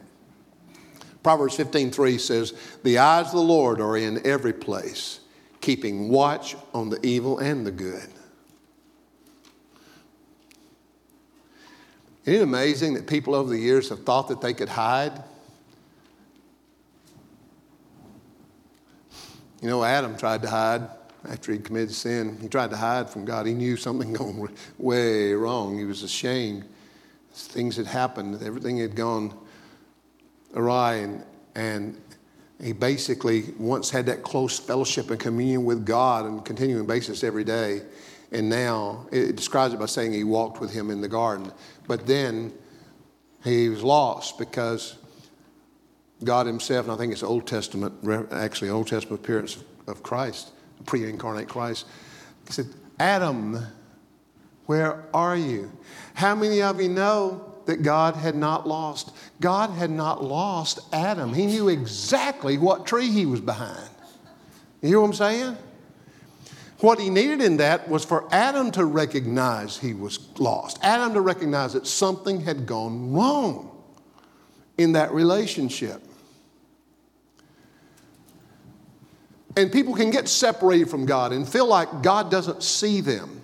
Proverbs 1.22 1.56
15:3 1.56 2.18
says, 2.18 2.52
"The 2.82 2.98
eyes 2.98 3.26
of 3.26 3.32
the 3.32 3.40
Lord 3.40 3.80
are 3.80 3.96
in 3.96 4.26
every 4.26 4.52
place." 4.52 5.20
keeping 5.66 6.08
watch 6.08 6.54
on 6.72 6.90
the 6.90 7.04
evil 7.04 7.40
and 7.40 7.66
the 7.66 7.72
good. 7.72 8.08
Isn't 12.24 12.40
it 12.40 12.42
amazing 12.42 12.94
that 12.94 13.08
people 13.08 13.34
over 13.34 13.50
the 13.50 13.58
years 13.58 13.88
have 13.88 14.04
thought 14.04 14.28
that 14.28 14.40
they 14.40 14.54
could 14.54 14.68
hide? 14.68 15.24
You 19.60 19.68
know, 19.68 19.82
Adam 19.82 20.16
tried 20.16 20.42
to 20.42 20.48
hide 20.48 20.88
after 21.28 21.52
he 21.52 21.58
committed 21.58 21.92
sin. 21.92 22.38
He 22.40 22.48
tried 22.48 22.70
to 22.70 22.76
hide 22.76 23.10
from 23.10 23.24
God. 23.24 23.46
He 23.46 23.54
knew 23.54 23.76
something 23.76 24.12
going 24.14 24.48
way 24.78 25.32
wrong. 25.32 25.78
He 25.78 25.84
was 25.84 26.02
ashamed. 26.02 26.64
Things 27.32 27.76
had 27.76 27.86
happened, 27.86 28.42
everything 28.42 28.78
had 28.78 28.96
gone 28.96 29.34
awry, 30.54 30.94
and, 30.94 31.24
and 31.54 32.00
he 32.62 32.72
basically 32.72 33.52
once 33.58 33.90
had 33.90 34.06
that 34.06 34.22
close 34.22 34.58
fellowship 34.58 35.10
and 35.10 35.20
communion 35.20 35.64
with 35.64 35.84
God 35.84 36.24
on 36.24 36.38
a 36.38 36.42
continuing 36.42 36.86
basis 36.86 37.22
every 37.22 37.44
day. 37.44 37.82
And 38.32 38.48
now 38.48 39.06
it 39.12 39.36
describes 39.36 39.74
it 39.74 39.78
by 39.78 39.86
saying 39.86 40.12
he 40.12 40.24
walked 40.24 40.60
with 40.60 40.72
him 40.72 40.90
in 40.90 41.00
the 41.00 41.08
garden. 41.08 41.52
But 41.86 42.06
then 42.06 42.52
he 43.44 43.68
was 43.68 43.82
lost 43.82 44.38
because 44.38 44.96
God 46.24 46.46
himself, 46.46 46.86
and 46.86 46.92
I 46.92 46.96
think 46.96 47.12
it's 47.12 47.22
Old 47.22 47.46
Testament, 47.46 47.94
actually 48.32 48.70
Old 48.70 48.88
Testament 48.88 49.20
appearance 49.22 49.62
of 49.86 50.02
Christ, 50.02 50.50
pre-incarnate 50.84 51.48
Christ, 51.48 51.86
he 52.46 52.52
said, 52.52 52.66
Adam, 52.98 53.58
where 54.66 55.04
are 55.14 55.36
you? 55.36 55.70
How 56.14 56.34
many 56.34 56.62
of 56.62 56.80
you 56.80 56.88
know 56.88 57.56
that 57.66 57.82
God 57.82 58.14
had 58.14 58.34
not 58.34 58.66
lost. 58.66 59.12
God 59.40 59.70
had 59.70 59.90
not 59.90 60.24
lost 60.24 60.80
Adam. 60.92 61.34
He 61.34 61.46
knew 61.46 61.68
exactly 61.68 62.56
what 62.58 62.86
tree 62.86 63.10
he 63.10 63.26
was 63.26 63.40
behind. 63.40 63.90
You 64.80 64.88
hear 64.88 65.00
what 65.00 65.08
I'm 65.08 65.14
saying? 65.14 65.56
What 66.80 67.00
he 67.00 67.10
needed 67.10 67.40
in 67.40 67.56
that 67.58 67.88
was 67.88 68.04
for 68.04 68.28
Adam 68.32 68.70
to 68.72 68.84
recognize 68.84 69.78
he 69.78 69.94
was 69.94 70.28
lost, 70.38 70.78
Adam 70.82 71.14
to 71.14 71.20
recognize 71.20 71.72
that 71.72 71.86
something 71.86 72.40
had 72.40 72.66
gone 72.66 73.12
wrong 73.12 73.70
in 74.78 74.92
that 74.92 75.12
relationship. 75.12 76.02
And 79.56 79.72
people 79.72 79.94
can 79.94 80.10
get 80.10 80.28
separated 80.28 80.90
from 80.90 81.06
God 81.06 81.32
and 81.32 81.48
feel 81.48 81.66
like 81.66 82.02
God 82.02 82.30
doesn't 82.30 82.62
see 82.62 83.00
them. 83.00 83.40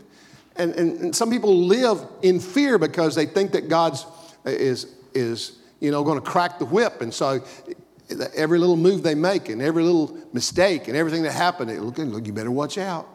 And, 0.57 0.73
and, 0.75 1.01
and 1.01 1.17
some 1.17 1.31
people 1.31 1.65
live 1.65 2.05
in 2.21 2.39
fear 2.39 2.79
because 2.79 3.15
they 3.15 3.25
think 3.25 3.53
that 3.53 3.69
God's 3.69 4.05
is, 4.45 4.95
is 5.15 5.59
you 5.81 5.91
know, 5.91 6.05
going 6.05 6.21
to 6.21 6.25
crack 6.25 6.59
the 6.59 6.67
whip. 6.67 7.01
And 7.01 7.13
so 7.13 7.43
every 8.37 8.59
little 8.59 8.77
move 8.77 9.03
they 9.03 9.15
make 9.15 9.49
and 9.49 9.63
every 9.63 9.83
little 9.83 10.19
mistake 10.33 10.89
and 10.89 10.97
everything 10.97 11.23
that 11.23 11.33
happened, 11.33 11.75
look, 11.85 11.97
look, 11.97 12.27
you 12.27 12.33
better 12.33 12.51
watch 12.51 12.77
out. 12.77 13.09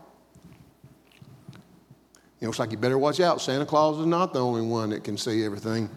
You 2.39 2.45
know, 2.45 2.49
it's 2.49 2.59
like 2.59 2.71
you 2.71 2.77
better 2.77 2.97
watch 2.97 3.19
out. 3.19 3.41
Santa 3.41 3.65
Claus 3.65 3.99
is 3.99 4.05
not 4.05 4.33
the 4.33 4.39
only 4.39 4.61
one 4.61 4.91
that 4.91 5.03
can 5.03 5.17
see 5.17 5.43
everything. 5.43 5.89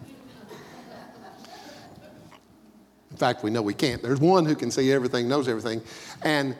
In 3.11 3.17
fact, 3.17 3.43
we 3.43 3.51
know 3.51 3.61
we 3.61 3.75
can't. 3.75 4.01
There's 4.01 4.19
one 4.19 4.45
who 4.45 4.55
can 4.55 4.71
see 4.71 4.91
everything, 4.91 5.27
knows 5.27 5.47
everything, 5.47 5.81
and 6.23 6.55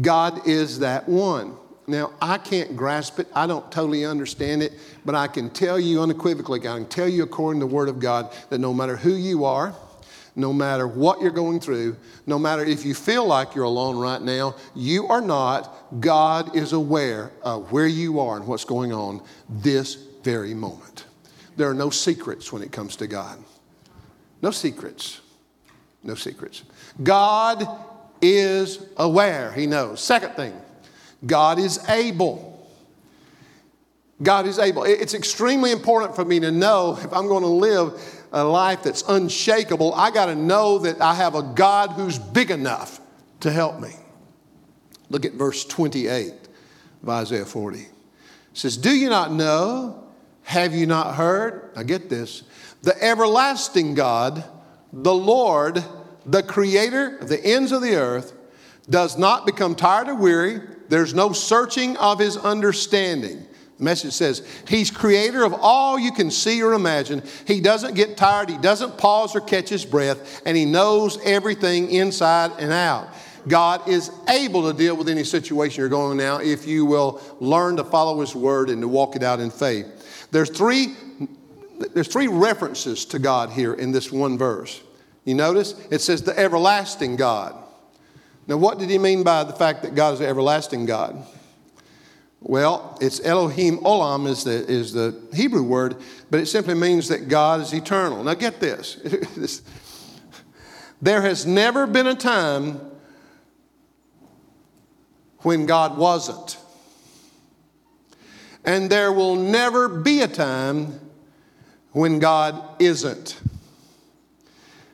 God 0.00 0.46
is 0.46 0.80
that 0.80 1.08
one. 1.08 1.56
Now, 1.86 2.12
I 2.20 2.38
can't 2.38 2.76
grasp 2.76 3.20
it. 3.20 3.28
I 3.34 3.46
don't 3.46 3.70
totally 3.70 4.04
understand 4.04 4.62
it, 4.62 4.72
but 5.04 5.14
I 5.14 5.28
can 5.28 5.50
tell 5.50 5.78
you 5.78 6.02
unequivocally, 6.02 6.60
I 6.60 6.78
can 6.78 6.86
tell 6.86 7.08
you 7.08 7.22
according 7.22 7.60
to 7.60 7.66
the 7.66 7.72
Word 7.72 7.88
of 7.88 8.00
God, 8.00 8.34
that 8.50 8.58
no 8.58 8.74
matter 8.74 8.96
who 8.96 9.14
you 9.14 9.44
are, 9.44 9.74
no 10.34 10.52
matter 10.52 10.86
what 10.86 11.20
you're 11.20 11.30
going 11.30 11.60
through, 11.60 11.96
no 12.26 12.38
matter 12.38 12.64
if 12.64 12.84
you 12.84 12.94
feel 12.94 13.24
like 13.24 13.54
you're 13.54 13.64
alone 13.64 13.96
right 13.96 14.20
now, 14.20 14.56
you 14.74 15.06
are 15.06 15.20
not. 15.20 16.00
God 16.00 16.56
is 16.56 16.72
aware 16.72 17.30
of 17.42 17.72
where 17.72 17.86
you 17.86 18.20
are 18.20 18.36
and 18.36 18.46
what's 18.46 18.64
going 18.64 18.92
on 18.92 19.22
this 19.48 19.94
very 20.22 20.52
moment. 20.54 21.06
There 21.56 21.70
are 21.70 21.74
no 21.74 21.88
secrets 21.88 22.52
when 22.52 22.62
it 22.62 22.70
comes 22.70 22.96
to 22.96 23.06
God. 23.06 23.38
No 24.42 24.50
secrets. 24.50 25.20
No 26.02 26.14
secrets. 26.14 26.64
God 27.02 27.66
is 28.34 28.84
aware, 28.96 29.52
He 29.52 29.66
knows. 29.66 30.00
Second 30.00 30.34
thing, 30.34 30.52
God 31.24 31.58
is 31.58 31.86
able. 31.88 32.52
God 34.22 34.46
is 34.46 34.58
able. 34.58 34.84
It's 34.84 35.12
extremely 35.12 35.72
important 35.72 36.16
for 36.16 36.24
me 36.24 36.40
to 36.40 36.50
know 36.50 36.98
if 36.98 37.12
I'm 37.12 37.28
going 37.28 37.42
to 37.42 37.48
live 37.48 38.26
a 38.32 38.42
life 38.42 38.82
that's 38.82 39.02
unshakable, 39.06 39.94
I 39.94 40.10
got 40.10 40.26
to 40.26 40.34
know 40.34 40.78
that 40.78 41.00
I 41.00 41.14
have 41.14 41.34
a 41.34 41.42
God 41.42 41.92
who's 41.92 42.18
big 42.18 42.50
enough 42.50 43.00
to 43.40 43.50
help 43.50 43.80
me. 43.80 43.92
Look 45.10 45.24
at 45.24 45.34
verse 45.34 45.64
28 45.64 46.32
of 47.02 47.08
Isaiah 47.08 47.44
40. 47.44 47.80
It 47.80 47.88
says, 48.54 48.76
Do 48.76 48.90
you 48.90 49.08
not 49.08 49.32
know? 49.32 50.02
Have 50.44 50.74
you 50.74 50.86
not 50.86 51.16
heard? 51.16 51.72
Now 51.74 51.82
get 51.82 52.08
this. 52.08 52.42
The 52.82 53.00
everlasting 53.02 53.94
God, 53.94 54.44
the 54.92 55.14
Lord, 55.14 55.84
the 56.26 56.42
creator 56.42 57.16
of 57.18 57.28
the 57.28 57.42
ends 57.44 57.72
of 57.72 57.80
the 57.80 57.94
earth, 57.94 58.32
does 58.90 59.16
not 59.16 59.46
become 59.46 59.74
tired 59.74 60.08
or 60.08 60.14
weary. 60.14 60.60
There's 60.88 61.14
no 61.14 61.32
searching 61.32 61.96
of 61.96 62.18
his 62.18 62.36
understanding. 62.36 63.46
The 63.78 63.84
message 63.84 64.12
says, 64.12 64.46
He's 64.66 64.90
creator 64.90 65.44
of 65.44 65.54
all 65.54 65.98
you 65.98 66.12
can 66.12 66.30
see 66.30 66.62
or 66.62 66.72
imagine. 66.72 67.22
He 67.46 67.60
doesn't 67.60 67.94
get 67.94 68.16
tired, 68.16 68.48
He 68.48 68.58
doesn't 68.58 68.96
pause 68.96 69.36
or 69.36 69.40
catch 69.40 69.68
His 69.68 69.84
breath, 69.84 70.42
and 70.46 70.56
He 70.56 70.64
knows 70.64 71.18
everything 71.24 71.90
inside 71.90 72.52
and 72.58 72.72
out. 72.72 73.08
God 73.48 73.86
is 73.88 74.10
able 74.28 74.70
to 74.70 74.76
deal 74.76 74.96
with 74.96 75.08
any 75.08 75.22
situation 75.22 75.80
you're 75.80 75.88
going 75.88 76.16
now 76.16 76.38
if 76.38 76.66
you 76.66 76.84
will 76.84 77.20
learn 77.38 77.76
to 77.76 77.84
follow 77.84 78.20
His 78.20 78.34
word 78.34 78.70
and 78.70 78.80
to 78.82 78.88
walk 78.88 79.14
it 79.14 79.22
out 79.22 79.40
in 79.40 79.50
faith. 79.50 80.28
There's 80.30 80.50
three, 80.50 80.94
there's 81.92 82.08
three 82.08 82.28
references 82.28 83.04
to 83.06 83.18
God 83.18 83.50
here 83.50 83.74
in 83.74 83.92
this 83.92 84.10
one 84.10 84.38
verse. 84.38 84.80
You 85.26 85.34
notice? 85.34 85.74
It 85.90 85.98
says 85.98 86.22
the 86.22 86.38
everlasting 86.38 87.16
God. 87.16 87.54
Now, 88.46 88.56
what 88.56 88.78
did 88.78 88.88
he 88.88 88.96
mean 88.96 89.24
by 89.24 89.42
the 89.42 89.52
fact 89.52 89.82
that 89.82 89.94
God 89.94 90.14
is 90.14 90.20
the 90.20 90.26
everlasting 90.26 90.86
God? 90.86 91.26
Well, 92.40 92.96
it's 93.00 93.20
Elohim 93.24 93.78
Olam 93.78 94.28
is 94.28 94.44
the, 94.44 94.52
is 94.52 94.92
the 94.92 95.20
Hebrew 95.34 95.64
word, 95.64 95.96
but 96.30 96.38
it 96.38 96.46
simply 96.46 96.74
means 96.74 97.08
that 97.08 97.28
God 97.28 97.60
is 97.60 97.72
eternal. 97.72 98.22
Now 98.22 98.34
get 98.34 98.60
this. 98.60 99.62
there 101.02 101.22
has 101.22 101.44
never 101.44 101.88
been 101.88 102.06
a 102.06 102.14
time 102.14 102.80
when 105.38 105.66
God 105.66 105.98
wasn't. 105.98 106.56
And 108.64 108.90
there 108.90 109.12
will 109.12 109.34
never 109.34 109.88
be 109.88 110.20
a 110.20 110.28
time 110.28 111.00
when 111.90 112.20
God 112.20 112.62
isn't. 112.80 113.40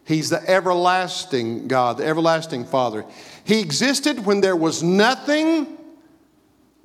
He's 0.05 0.31
the 0.31 0.49
everlasting 0.49 1.69
God, 1.69 1.99
the 1.99 2.07
everlasting 2.07 2.65
Father. 2.65 3.05
He 3.45 3.61
existed 3.61 4.25
when 4.27 4.41
there 4.41 4.57
was 4.57 4.83
nothing 4.83 5.79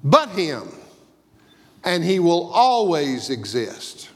but 0.04 0.30
Him, 0.30 0.68
and 1.84 2.04
He 2.04 2.20
will 2.20 2.52
always 2.54 3.30
exist. 3.30 4.10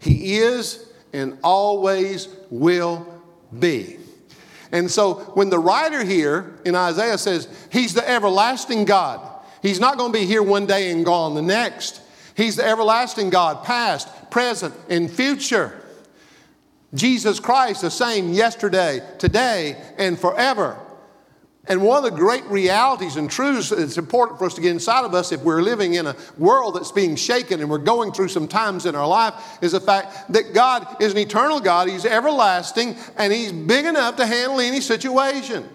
He 0.00 0.38
is 0.38 0.84
and 1.12 1.38
always 1.42 2.28
will 2.50 3.06
be. 3.58 3.98
And 4.72 4.90
so 4.90 5.14
when 5.34 5.48
the 5.48 5.58
writer 5.58 6.04
here 6.04 6.54
in 6.64 6.74
Isaiah 6.74 7.18
says, 7.18 7.48
He's 7.70 7.94
the 7.94 8.08
everlasting 8.08 8.84
God, 8.84 9.20
He's 9.62 9.80
not 9.80 9.98
going 9.98 10.12
to 10.12 10.18
be 10.18 10.26
here 10.26 10.42
one 10.42 10.66
day 10.66 10.90
and 10.90 11.04
gone 11.04 11.34
the 11.34 11.42
next. 11.42 12.00
He's 12.36 12.56
the 12.56 12.66
everlasting 12.66 13.30
God, 13.30 13.64
past, 13.64 14.08
present, 14.30 14.74
and 14.90 15.10
future. 15.10 15.80
Jesus 16.94 17.40
Christ, 17.40 17.82
the 17.82 17.90
same 17.90 18.32
yesterday, 18.32 19.00
today, 19.18 19.76
and 19.98 20.18
forever. 20.18 20.78
And 21.68 21.82
one 21.82 21.98
of 21.98 22.04
the 22.04 22.16
great 22.16 22.44
realities 22.44 23.16
and 23.16 23.28
truths 23.28 23.70
that's 23.70 23.98
important 23.98 24.38
for 24.38 24.44
us 24.44 24.54
to 24.54 24.60
get 24.60 24.70
inside 24.70 25.04
of 25.04 25.14
us 25.14 25.32
if 25.32 25.42
we're 25.42 25.62
living 25.62 25.94
in 25.94 26.06
a 26.06 26.14
world 26.38 26.76
that's 26.76 26.92
being 26.92 27.16
shaken 27.16 27.60
and 27.60 27.68
we're 27.68 27.78
going 27.78 28.12
through 28.12 28.28
some 28.28 28.46
times 28.46 28.86
in 28.86 28.94
our 28.94 29.06
life 29.06 29.34
is 29.60 29.72
the 29.72 29.80
fact 29.80 30.32
that 30.32 30.54
God 30.54 31.02
is 31.02 31.12
an 31.12 31.18
eternal 31.18 31.58
God. 31.58 31.88
He's 31.88 32.04
everlasting 32.04 32.96
and 33.16 33.32
He's 33.32 33.50
big 33.50 33.84
enough 33.84 34.16
to 34.16 34.26
handle 34.26 34.60
any 34.60 34.80
situation. 34.80 35.68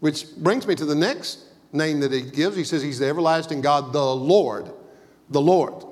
Which 0.00 0.34
brings 0.36 0.66
me 0.66 0.74
to 0.76 0.86
the 0.86 0.94
next 0.94 1.44
name 1.72 2.00
that 2.00 2.12
He 2.12 2.22
gives. 2.22 2.56
He 2.56 2.64
says 2.64 2.82
He's 2.82 2.98
the 2.98 3.06
everlasting 3.08 3.60
God, 3.60 3.92
the 3.92 4.14
Lord. 4.14 4.70
The 5.28 5.40
Lord. 5.40 5.84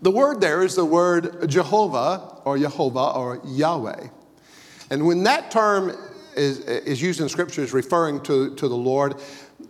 The 0.00 0.10
word 0.10 0.40
there 0.40 0.62
is 0.62 0.76
the 0.76 0.84
word 0.84 1.48
Jehovah 1.48 2.40
or 2.44 2.58
Jehovah 2.58 3.12
or 3.14 3.40
Yahweh. 3.44 4.08
And 4.90 5.06
when 5.06 5.24
that 5.24 5.50
term 5.50 5.96
is, 6.36 6.60
is 6.60 7.02
used 7.02 7.20
in 7.20 7.28
Scripture 7.28 7.62
as 7.62 7.72
referring 7.72 8.22
to, 8.22 8.54
to 8.54 8.68
the 8.68 8.76
Lord, 8.76 9.16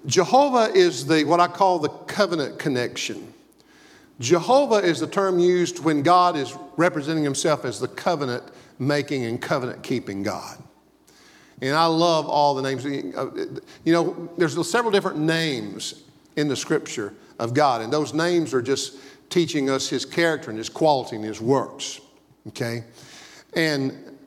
Jehovah 0.07 0.73
is 0.75 1.07
the, 1.07 1.25
what 1.25 1.41
I 1.41 1.49
call 1.49 1.79
the 1.79 1.89
covenant 1.89 2.59
connection. 2.59 3.33
Jehovah 4.21 4.77
is 4.77 5.01
the 5.01 5.07
term 5.07 5.39
used 5.39 5.83
when 5.83 6.03
God 6.03 6.37
is 6.37 6.55
representing 6.77 7.25
himself 7.25 7.65
as 7.65 7.81
the 7.81 7.89
covenant 7.89 8.43
making 8.79 9.25
and 9.25 9.41
covenant 9.41 9.83
keeping 9.83 10.23
God. 10.23 10.59
And 11.61 11.75
I 11.75 11.87
love 11.87 12.29
all 12.29 12.55
the 12.55 12.63
names. 12.63 12.85
You 12.85 13.93
know, 13.93 14.29
there's 14.37 14.69
several 14.69 14.93
different 14.93 15.19
names 15.19 16.03
in 16.37 16.49
the 16.49 16.57
scripture 16.57 17.15
of 17.39 17.55
God, 17.55 17.83
and 17.83 17.93
those 17.93 18.13
names 18.13 18.55
are 18.55 18.63
just 18.63 18.97
teaching 19.31 19.69
us 19.69 19.89
his 19.89 20.05
character 20.05 20.51
and 20.51 20.59
his 20.59 20.69
quality 20.69 21.17
and 21.17 21.25
his 21.25 21.41
works. 21.41 22.01
Okay? 22.49 22.85
And 23.55 24.19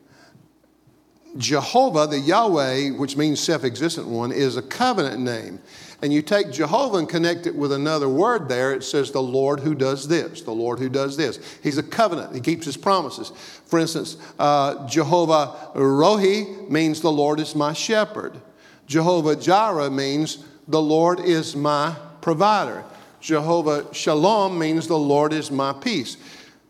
Jehovah, 1.38 2.08
the 2.08 2.20
Yahweh, 2.20 2.92
which 2.92 3.16
means 3.16 3.40
self 3.40 3.64
existent 3.64 4.08
one, 4.08 4.32
is 4.32 4.58
a 4.58 4.62
covenant 4.62 5.22
name. 5.22 5.60
And 6.04 6.12
you 6.12 6.24
take 6.24 6.52
Jehovah 6.52 6.98
and 6.98 7.08
connect 7.08 7.46
it 7.46 7.56
with 7.56 7.72
another 7.72 8.10
word 8.10 8.50
there, 8.50 8.74
it 8.74 8.84
says 8.84 9.12
the 9.12 9.22
Lord 9.22 9.60
who 9.60 9.76
does 9.76 10.08
this, 10.08 10.42
the 10.42 10.52
Lord 10.52 10.80
who 10.80 10.90
does 10.90 11.16
this. 11.16 11.40
He's 11.62 11.78
a 11.78 11.84
covenant, 11.84 12.34
he 12.34 12.42
keeps 12.42 12.66
his 12.66 12.76
promises. 12.76 13.32
For 13.66 13.78
instance, 13.78 14.18
uh, 14.40 14.88
Jehovah 14.88 15.72
Rohi 15.76 16.70
means 16.70 17.02
the 17.02 17.12
Lord 17.12 17.40
is 17.40 17.56
my 17.56 17.74
shepherd. 17.74 18.42
Jehovah 18.88 19.36
Jireh 19.36 19.92
means 19.92 20.44
the 20.68 20.82
Lord 20.82 21.20
is 21.20 21.56
my 21.56 21.96
provider. 22.22 22.84
Jehovah 23.22 23.86
Shalom 23.94 24.58
means 24.58 24.88
the 24.88 24.98
Lord 24.98 25.32
is 25.32 25.52
my 25.52 25.72
peace. 25.72 26.18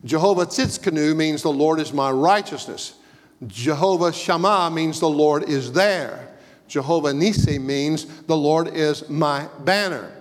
Jehovah 0.03 0.45
Tzidkenu 0.45 1.15
means 1.15 1.41
the 1.41 1.51
Lord 1.51 1.79
is 1.79 1.93
my 1.93 2.11
righteousness. 2.11 2.95
Jehovah 3.47 4.11
Shammah 4.11 4.69
means 4.71 4.99
the 4.99 5.09
Lord 5.09 5.49
is 5.49 5.71
there. 5.71 6.27
Jehovah 6.67 7.13
Nisi 7.13 7.57
means 7.57 8.05
the 8.23 8.37
Lord 8.37 8.67
is 8.67 9.09
my 9.09 9.47
banner. 9.59 10.11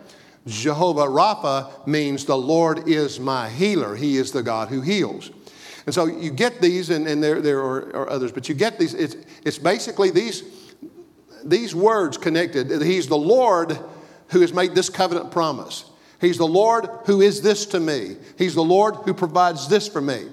Jehovah 0.46 1.06
Rapha 1.06 1.86
means 1.86 2.24
the 2.24 2.36
Lord 2.36 2.88
is 2.88 3.20
my 3.20 3.48
healer. 3.48 3.94
He 3.94 4.16
is 4.16 4.32
the 4.32 4.42
God 4.42 4.68
who 4.68 4.80
heals. 4.80 5.30
And 5.86 5.94
so 5.94 6.06
you 6.06 6.30
get 6.30 6.60
these, 6.60 6.90
and, 6.90 7.06
and 7.06 7.22
there, 7.22 7.40
there 7.40 7.60
are, 7.60 7.96
are, 7.96 8.10
others, 8.10 8.32
but 8.32 8.48
you 8.48 8.54
get 8.54 8.78
these. 8.78 8.94
It's, 8.94 9.16
it's 9.44 9.58
basically 9.58 10.10
these, 10.10 10.42
these 11.44 11.74
words 11.74 12.16
connected. 12.16 12.82
He's 12.82 13.06
the 13.06 13.16
Lord 13.16 13.78
who 14.28 14.40
has 14.40 14.52
made 14.52 14.74
this 14.74 14.88
covenant 14.88 15.30
promise. 15.30 15.89
He's 16.20 16.38
the 16.38 16.46
Lord 16.46 16.88
who 17.06 17.20
is 17.20 17.40
this 17.40 17.66
to 17.66 17.80
me. 17.80 18.16
He's 18.36 18.54
the 18.54 18.62
Lord 18.62 18.96
who 18.96 19.14
provides 19.14 19.68
this 19.68 19.88
for 19.88 20.00
me. 20.00 20.26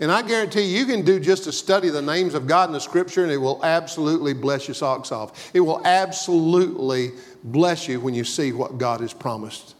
And 0.00 0.10
I 0.10 0.22
guarantee 0.22 0.62
you, 0.62 0.78
you 0.78 0.86
can 0.86 1.04
do 1.04 1.20
just 1.20 1.44
to 1.44 1.52
study 1.52 1.90
the 1.90 2.00
names 2.00 2.34
of 2.34 2.46
God 2.46 2.70
in 2.70 2.72
the 2.72 2.80
scripture, 2.80 3.22
and 3.22 3.30
it 3.30 3.36
will 3.36 3.62
absolutely 3.62 4.32
bless 4.32 4.66
your 4.66 4.74
socks 4.74 5.12
off. 5.12 5.50
It 5.54 5.60
will 5.60 5.84
absolutely 5.86 7.12
bless 7.44 7.86
you 7.86 8.00
when 8.00 8.14
you 8.14 8.24
see 8.24 8.52
what 8.52 8.78
God 8.78 9.00
has 9.00 9.12
promised 9.12 9.74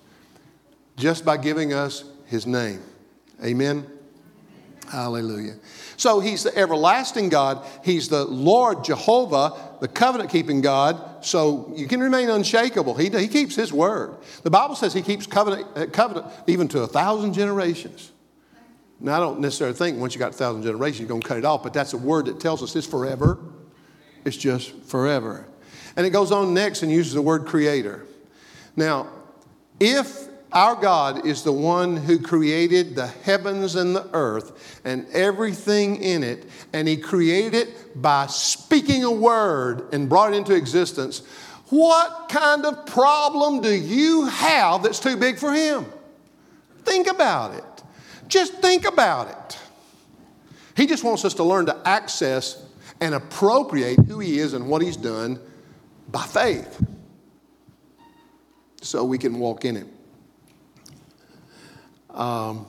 just 0.96 1.24
by 1.24 1.38
giving 1.38 1.72
us 1.72 2.04
his 2.26 2.46
name. 2.46 2.82
Amen. 3.42 3.86
Hallelujah. 4.90 5.54
So 6.00 6.18
he's 6.18 6.44
the 6.44 6.56
everlasting 6.56 7.28
God. 7.28 7.62
He's 7.84 8.08
the 8.08 8.24
Lord 8.24 8.84
Jehovah, 8.84 9.52
the 9.82 9.86
covenant 9.86 10.30
keeping 10.30 10.62
God. 10.62 11.22
So 11.22 11.70
you 11.76 11.86
can 11.86 12.00
remain 12.00 12.30
unshakable. 12.30 12.94
He, 12.94 13.10
he 13.10 13.28
keeps 13.28 13.54
his 13.54 13.70
word. 13.70 14.16
The 14.42 14.48
Bible 14.48 14.76
says 14.76 14.94
he 14.94 15.02
keeps 15.02 15.26
covenant, 15.26 15.66
uh, 15.76 15.84
covenant 15.92 16.28
even 16.46 16.68
to 16.68 16.80
a 16.80 16.86
thousand 16.86 17.34
generations. 17.34 18.12
Now, 18.98 19.18
I 19.18 19.20
don't 19.20 19.40
necessarily 19.40 19.76
think 19.76 19.98
once 19.98 20.14
you 20.14 20.18
got 20.18 20.30
a 20.30 20.38
thousand 20.38 20.62
generations, 20.62 21.00
you're 21.00 21.08
going 21.08 21.20
to 21.20 21.28
cut 21.28 21.36
it 21.36 21.44
off, 21.44 21.62
but 21.62 21.74
that's 21.74 21.92
a 21.92 21.98
word 21.98 22.24
that 22.26 22.40
tells 22.40 22.62
us 22.62 22.74
it's 22.74 22.86
forever. 22.86 23.38
It's 24.24 24.38
just 24.38 24.74
forever. 24.84 25.46
And 25.96 26.06
it 26.06 26.10
goes 26.10 26.32
on 26.32 26.54
next 26.54 26.82
and 26.82 26.90
uses 26.90 27.12
the 27.12 27.20
word 27.20 27.44
creator. 27.44 28.06
Now, 28.74 29.06
if 29.78 30.29
our 30.52 30.74
God 30.74 31.26
is 31.26 31.42
the 31.42 31.52
one 31.52 31.96
who 31.96 32.18
created 32.18 32.96
the 32.96 33.06
heavens 33.06 33.76
and 33.76 33.94
the 33.94 34.08
earth 34.12 34.80
and 34.84 35.06
everything 35.12 36.02
in 36.02 36.24
it, 36.24 36.46
and 36.72 36.88
He 36.88 36.96
created 36.96 37.54
it 37.54 38.02
by 38.02 38.26
speaking 38.26 39.04
a 39.04 39.10
word 39.10 39.92
and 39.92 40.08
brought 40.08 40.32
it 40.32 40.36
into 40.36 40.54
existence. 40.54 41.20
What 41.68 42.28
kind 42.28 42.66
of 42.66 42.84
problem 42.86 43.60
do 43.60 43.72
you 43.72 44.26
have 44.26 44.82
that's 44.82 44.98
too 44.98 45.16
big 45.16 45.38
for 45.38 45.52
Him? 45.52 45.86
Think 46.84 47.06
about 47.06 47.54
it. 47.54 47.64
Just 48.26 48.54
think 48.54 48.86
about 48.86 49.28
it. 49.28 49.58
He 50.76 50.86
just 50.86 51.04
wants 51.04 51.24
us 51.24 51.34
to 51.34 51.44
learn 51.44 51.66
to 51.66 51.76
access 51.84 52.64
and 53.00 53.14
appropriate 53.14 53.98
who 54.06 54.18
He 54.18 54.38
is 54.38 54.54
and 54.54 54.68
what 54.68 54.82
He's 54.82 54.96
done 54.96 55.38
by 56.10 56.24
faith 56.24 56.84
so 58.82 59.04
we 59.04 59.18
can 59.18 59.38
walk 59.38 59.64
in 59.64 59.76
it 59.76 59.86
um, 62.14 62.66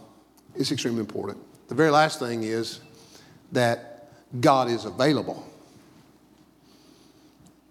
is 0.56 0.72
extremely 0.72 1.00
important. 1.00 1.38
The 1.68 1.76
very 1.76 1.92
last 1.92 2.20
thing 2.20 2.44
is 2.44 2.82
that 3.52 4.10
God 4.40 4.70
is 4.70 4.86
available. 4.86 5.46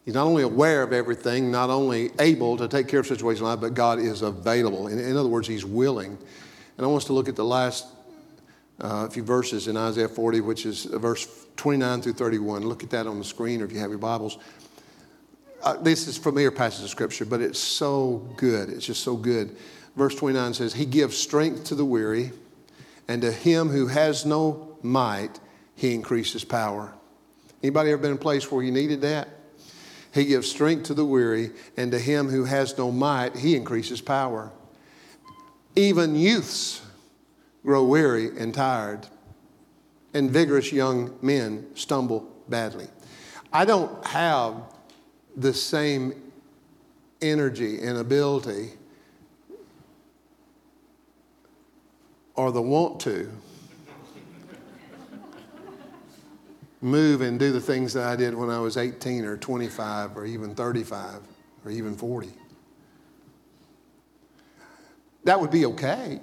He's 0.04 0.14
not 0.14 0.24
only 0.24 0.42
aware 0.42 0.82
of 0.82 0.92
everything, 0.92 1.50
not 1.50 1.70
only 1.70 2.10
able 2.18 2.56
to 2.56 2.66
take 2.66 2.88
care 2.88 3.00
of 3.00 3.06
situations 3.06 3.42
like 3.42 3.60
but 3.60 3.74
God 3.74 3.98
is 3.98 4.22
available. 4.22 4.88
In, 4.88 4.98
in, 4.98 5.16
other 5.16 5.28
words, 5.28 5.46
He's 5.46 5.64
willing. 5.64 6.18
And 6.76 6.86
I 6.86 6.88
want 6.88 7.02
us 7.02 7.06
to 7.06 7.12
look 7.12 7.28
at 7.28 7.36
the 7.36 7.44
last 7.44 7.86
uh, 8.80 9.08
few 9.08 9.22
verses 9.22 9.68
in 9.68 9.76
Isaiah 9.76 10.08
40, 10.08 10.40
which 10.40 10.64
is 10.64 10.84
verse 10.84 11.46
29 11.56 12.02
through 12.02 12.14
31. 12.14 12.64
Look 12.64 12.82
at 12.82 12.90
that 12.90 13.06
on 13.06 13.18
the 13.18 13.24
screen 13.24 13.60
or 13.60 13.66
if 13.66 13.72
you 13.72 13.78
have 13.78 13.90
your 13.90 13.98
Bibles. 13.98 14.38
Uh, 15.62 15.76
this 15.76 16.08
is 16.08 16.16
familiar 16.16 16.50
passage 16.50 16.84
of 16.84 16.90
Scripture, 16.90 17.26
but 17.26 17.42
it's 17.42 17.58
so 17.58 18.26
good. 18.38 18.70
It's 18.70 18.86
just 18.86 19.02
so 19.02 19.14
good 19.14 19.54
verse 20.00 20.14
29 20.14 20.54
says, 20.54 20.72
He 20.72 20.86
gives 20.86 21.14
strength 21.14 21.64
to 21.64 21.74
the 21.74 21.84
weary, 21.84 22.32
and 23.06 23.20
to 23.20 23.30
him 23.30 23.68
who 23.68 23.86
has 23.88 24.24
no 24.24 24.78
might, 24.82 25.38
He 25.76 25.94
increases 25.94 26.42
power. 26.42 26.94
Anybody 27.62 27.90
ever 27.90 28.00
been 28.00 28.12
in 28.12 28.16
a 28.16 28.20
place 28.20 28.50
where 28.50 28.64
you 28.64 28.72
needed 28.72 29.02
that? 29.02 29.28
He 30.14 30.24
gives 30.24 30.50
strength 30.50 30.84
to 30.84 30.94
the 30.94 31.04
weary, 31.04 31.50
and 31.76 31.92
to 31.92 31.98
him 31.98 32.30
who 32.30 32.44
has 32.44 32.78
no 32.78 32.90
might, 32.90 33.36
He 33.36 33.54
increases 33.54 34.00
power. 34.00 34.50
Even 35.76 36.16
youths 36.16 36.80
grow 37.62 37.84
weary 37.84 38.28
and 38.38 38.54
tired, 38.54 39.06
and 40.14 40.30
vigorous 40.30 40.72
young 40.72 41.14
men 41.20 41.66
stumble 41.74 42.26
badly. 42.48 42.88
I 43.52 43.66
don't 43.66 44.02
have 44.06 44.54
the 45.36 45.52
same 45.52 46.14
energy 47.20 47.82
and 47.82 47.98
ability 47.98 48.70
or 52.40 52.50
the 52.50 52.62
want 52.62 52.98
to 52.98 53.30
move 56.80 57.20
and 57.20 57.38
do 57.38 57.52
the 57.52 57.60
things 57.60 57.92
that 57.92 58.06
I 58.06 58.16
did 58.16 58.34
when 58.34 58.48
I 58.48 58.58
was 58.58 58.78
18 58.78 59.26
or 59.26 59.36
25 59.36 60.16
or 60.16 60.24
even 60.24 60.54
35 60.54 61.20
or 61.66 61.70
even 61.70 61.94
40. 61.94 62.30
That 65.24 65.38
would 65.38 65.50
be 65.50 65.66
okay. 65.66 66.18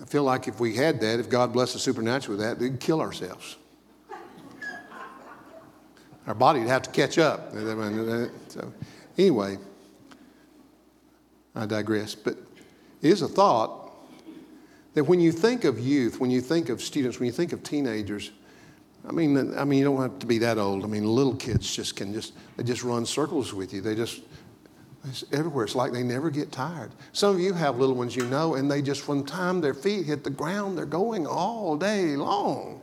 I 0.00 0.04
feel 0.06 0.22
like 0.22 0.48
if 0.48 0.58
we 0.60 0.74
had 0.74 0.98
that, 1.02 1.20
if 1.20 1.28
God 1.28 1.52
blessed 1.52 1.76
us 1.76 1.82
supernaturally 1.82 2.38
with 2.38 2.46
that, 2.46 2.58
we'd 2.58 2.80
kill 2.80 3.02
ourselves. 3.02 3.58
Our 6.26 6.34
body 6.34 6.60
would 6.60 6.68
have 6.68 6.82
to 6.82 6.90
catch 6.90 7.18
up. 7.18 7.52
So, 7.52 8.72
anyway, 9.18 9.58
I 11.54 11.66
digress. 11.66 12.14
But 12.14 12.38
it 13.02 13.10
is 13.10 13.20
a 13.20 13.28
thought 13.28 13.89
that 14.94 15.04
when 15.04 15.20
you 15.20 15.32
think 15.32 15.64
of 15.64 15.78
youth, 15.78 16.20
when 16.20 16.30
you 16.30 16.40
think 16.40 16.68
of 16.68 16.82
students, 16.82 17.20
when 17.20 17.26
you 17.26 17.32
think 17.32 17.52
of 17.52 17.62
teenagers, 17.62 18.32
I 19.08 19.12
mean, 19.12 19.56
I 19.56 19.64
mean, 19.64 19.78
you 19.78 19.84
don't 19.84 20.00
have 20.00 20.18
to 20.18 20.26
be 20.26 20.38
that 20.38 20.58
old. 20.58 20.84
I 20.84 20.86
mean, 20.86 21.04
little 21.04 21.34
kids 21.34 21.74
just 21.74 21.96
can 21.96 22.12
just 22.12 22.34
they 22.56 22.64
just 22.64 22.84
run 22.84 23.06
circles 23.06 23.54
with 23.54 23.72
you. 23.72 23.80
They 23.80 23.94
just 23.94 24.20
it's 25.08 25.24
everywhere. 25.32 25.64
It's 25.64 25.74
like 25.74 25.92
they 25.92 26.02
never 26.02 26.28
get 26.28 26.52
tired. 26.52 26.90
Some 27.12 27.34
of 27.34 27.40
you 27.40 27.54
have 27.54 27.78
little 27.78 27.94
ones 27.94 28.14
you 28.14 28.26
know, 28.26 28.54
and 28.56 28.70
they 28.70 28.82
just 28.82 29.00
from 29.00 29.22
the 29.22 29.26
time 29.26 29.60
their 29.60 29.74
feet 29.74 30.04
hit 30.04 30.24
the 30.24 30.30
ground, 30.30 30.76
they're 30.76 30.84
going 30.84 31.26
all 31.26 31.76
day 31.76 32.16
long. 32.16 32.82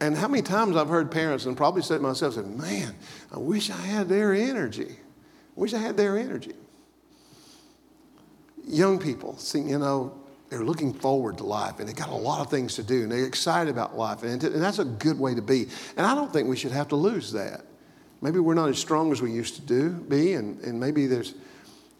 And 0.00 0.16
how 0.16 0.28
many 0.28 0.42
times 0.42 0.76
I've 0.76 0.88
heard 0.88 1.10
parents 1.10 1.44
and 1.44 1.54
probably 1.54 1.82
said 1.82 1.96
to 1.96 2.02
myself, 2.02 2.34
said, 2.34 2.46
"Man, 2.46 2.94
I 3.30 3.38
wish 3.38 3.68
I 3.68 3.76
had 3.76 4.08
their 4.08 4.32
energy. 4.32 4.88
I 4.90 5.60
wish 5.60 5.74
I 5.74 5.78
had 5.78 5.98
their 5.98 6.16
energy." 6.16 6.54
Young 8.66 8.98
people, 8.98 9.36
see, 9.38 9.60
you 9.60 9.78
know, 9.78 10.12
they're 10.50 10.64
looking 10.64 10.92
forward 10.92 11.38
to 11.38 11.44
life 11.44 11.80
and 11.80 11.88
they 11.88 11.92
got 11.92 12.10
a 12.10 12.14
lot 12.14 12.40
of 12.40 12.50
things 12.50 12.74
to 12.74 12.82
do 12.82 13.02
and 13.02 13.12
they're 13.12 13.26
excited 13.26 13.70
about 13.70 13.96
life. 13.96 14.22
And, 14.22 14.42
and 14.44 14.62
that's 14.62 14.78
a 14.78 14.84
good 14.84 15.18
way 15.18 15.34
to 15.34 15.42
be. 15.42 15.66
And 15.96 16.06
I 16.06 16.14
don't 16.14 16.32
think 16.32 16.48
we 16.48 16.56
should 16.56 16.72
have 16.72 16.88
to 16.88 16.96
lose 16.96 17.32
that. 17.32 17.64
Maybe 18.20 18.38
we're 18.38 18.54
not 18.54 18.68
as 18.68 18.78
strong 18.78 19.12
as 19.12 19.20
we 19.20 19.32
used 19.32 19.56
to 19.56 19.62
do, 19.62 19.90
be, 19.90 20.34
and, 20.34 20.60
and 20.60 20.78
maybe 20.78 21.06
there's, 21.06 21.34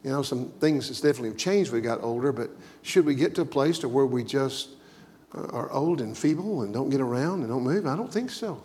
you 0.02 0.10
know, 0.10 0.22
some 0.22 0.50
things 0.60 0.88
that's 0.88 1.00
definitely 1.00 1.30
have 1.30 1.38
changed 1.38 1.72
we 1.72 1.80
got 1.80 2.02
older, 2.02 2.32
but 2.32 2.50
should 2.82 3.04
we 3.04 3.14
get 3.14 3.34
to 3.34 3.42
a 3.42 3.46
place 3.46 3.78
to 3.80 3.88
where 3.88 4.06
we 4.06 4.22
just 4.22 4.70
uh, 5.34 5.46
are 5.48 5.70
old 5.72 6.00
and 6.00 6.16
feeble 6.16 6.62
and 6.62 6.72
don't 6.72 6.90
get 6.90 7.00
around 7.00 7.40
and 7.40 7.48
don't 7.48 7.64
move? 7.64 7.86
I 7.86 7.96
don't 7.96 8.12
think 8.12 8.30
so. 8.30 8.62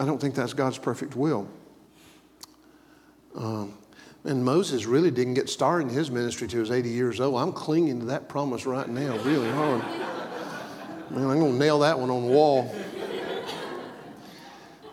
I 0.00 0.04
don't 0.04 0.20
think 0.20 0.34
that's 0.34 0.54
God's 0.54 0.78
perfect 0.78 1.16
will. 1.16 1.48
Um, 3.34 3.74
and 4.24 4.44
Moses 4.44 4.86
really 4.86 5.10
didn't 5.10 5.34
get 5.34 5.48
started 5.48 5.88
in 5.88 5.94
his 5.94 6.10
ministry 6.10 6.48
till 6.48 6.58
he 6.58 6.60
was 6.60 6.70
80 6.70 6.88
years 6.88 7.20
old. 7.20 7.40
I'm 7.40 7.52
clinging 7.52 8.00
to 8.00 8.06
that 8.06 8.28
promise 8.28 8.66
right 8.66 8.88
now, 8.88 9.16
really 9.18 9.50
hard. 9.50 9.82
Man, 11.10 11.30
I'm 11.30 11.38
going 11.38 11.52
to 11.52 11.58
nail 11.58 11.78
that 11.80 11.98
one 11.98 12.10
on 12.10 12.26
the 12.26 12.32
wall. 12.32 12.74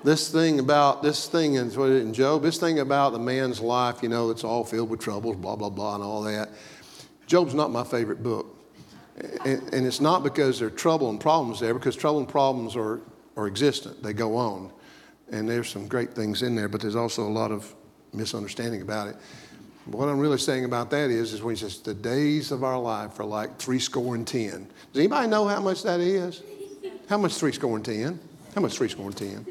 This 0.03 0.29
thing 0.29 0.59
about, 0.59 1.01
this 1.01 1.27
thing 1.27 1.55
in, 1.55 2.13
Job, 2.13 2.43
this 2.43 2.59
thing 2.59 2.79
about 2.79 3.13
the 3.13 3.19
man's 3.19 3.59
life, 3.59 4.03
you 4.03 4.09
know, 4.09 4.29
it's 4.29 4.43
all 4.43 4.63
filled 4.63 4.89
with 4.89 4.99
troubles, 4.99 5.35
blah, 5.35 5.55
blah, 5.55 5.69
blah, 5.69 5.95
and 5.95 6.03
all 6.03 6.21
that. 6.21 6.49
Job's 7.25 7.55
not 7.55 7.71
my 7.71 7.83
favorite 7.83 8.21
book. 8.21 8.55
And, 9.43 9.73
and 9.73 9.87
it's 9.87 9.99
not 9.99 10.23
because 10.23 10.59
there 10.59 10.67
are 10.67 10.71
trouble 10.71 11.09
and 11.09 11.19
problems 11.19 11.59
there, 11.59 11.73
because 11.73 11.95
trouble 11.95 12.19
and 12.19 12.29
problems 12.29 12.75
are, 12.75 13.01
are 13.35 13.47
existent, 13.47 14.03
they 14.03 14.13
go 14.13 14.37
on. 14.37 14.71
And 15.31 15.49
there's 15.49 15.69
some 15.69 15.87
great 15.87 16.13
things 16.13 16.43
in 16.43 16.53
there, 16.53 16.69
but 16.69 16.81
there's 16.81 16.95
also 16.95 17.23
a 17.23 17.29
lot 17.31 17.51
of 17.51 17.73
misunderstanding 18.15 18.81
about 18.81 19.07
it. 19.07 19.15
But 19.87 19.99
what 19.99 20.09
I'm 20.09 20.19
really 20.19 20.37
saying 20.37 20.65
about 20.65 20.89
that 20.91 21.09
is, 21.09 21.33
is 21.33 21.43
when 21.43 21.55
he 21.55 21.61
says 21.61 21.79
the 21.79 21.93
days 21.93 22.51
of 22.51 22.63
our 22.63 22.79
life 22.79 23.19
are 23.19 23.25
like 23.25 23.57
three 23.57 23.79
score 23.79 24.15
and 24.15 24.27
ten. 24.27 24.67
Does 24.93 24.99
anybody 24.99 25.27
know 25.27 25.47
how 25.47 25.61
much 25.61 25.83
that 25.83 25.99
is? 25.99 26.41
How 27.07 27.17
much 27.17 27.35
three 27.35 27.51
score 27.51 27.75
and 27.75 27.85
ten? 27.85 28.19
How 28.55 28.61
much 28.61 28.77
three 28.77 28.89
score 28.89 29.05
and 29.05 29.17
ten? 29.17 29.45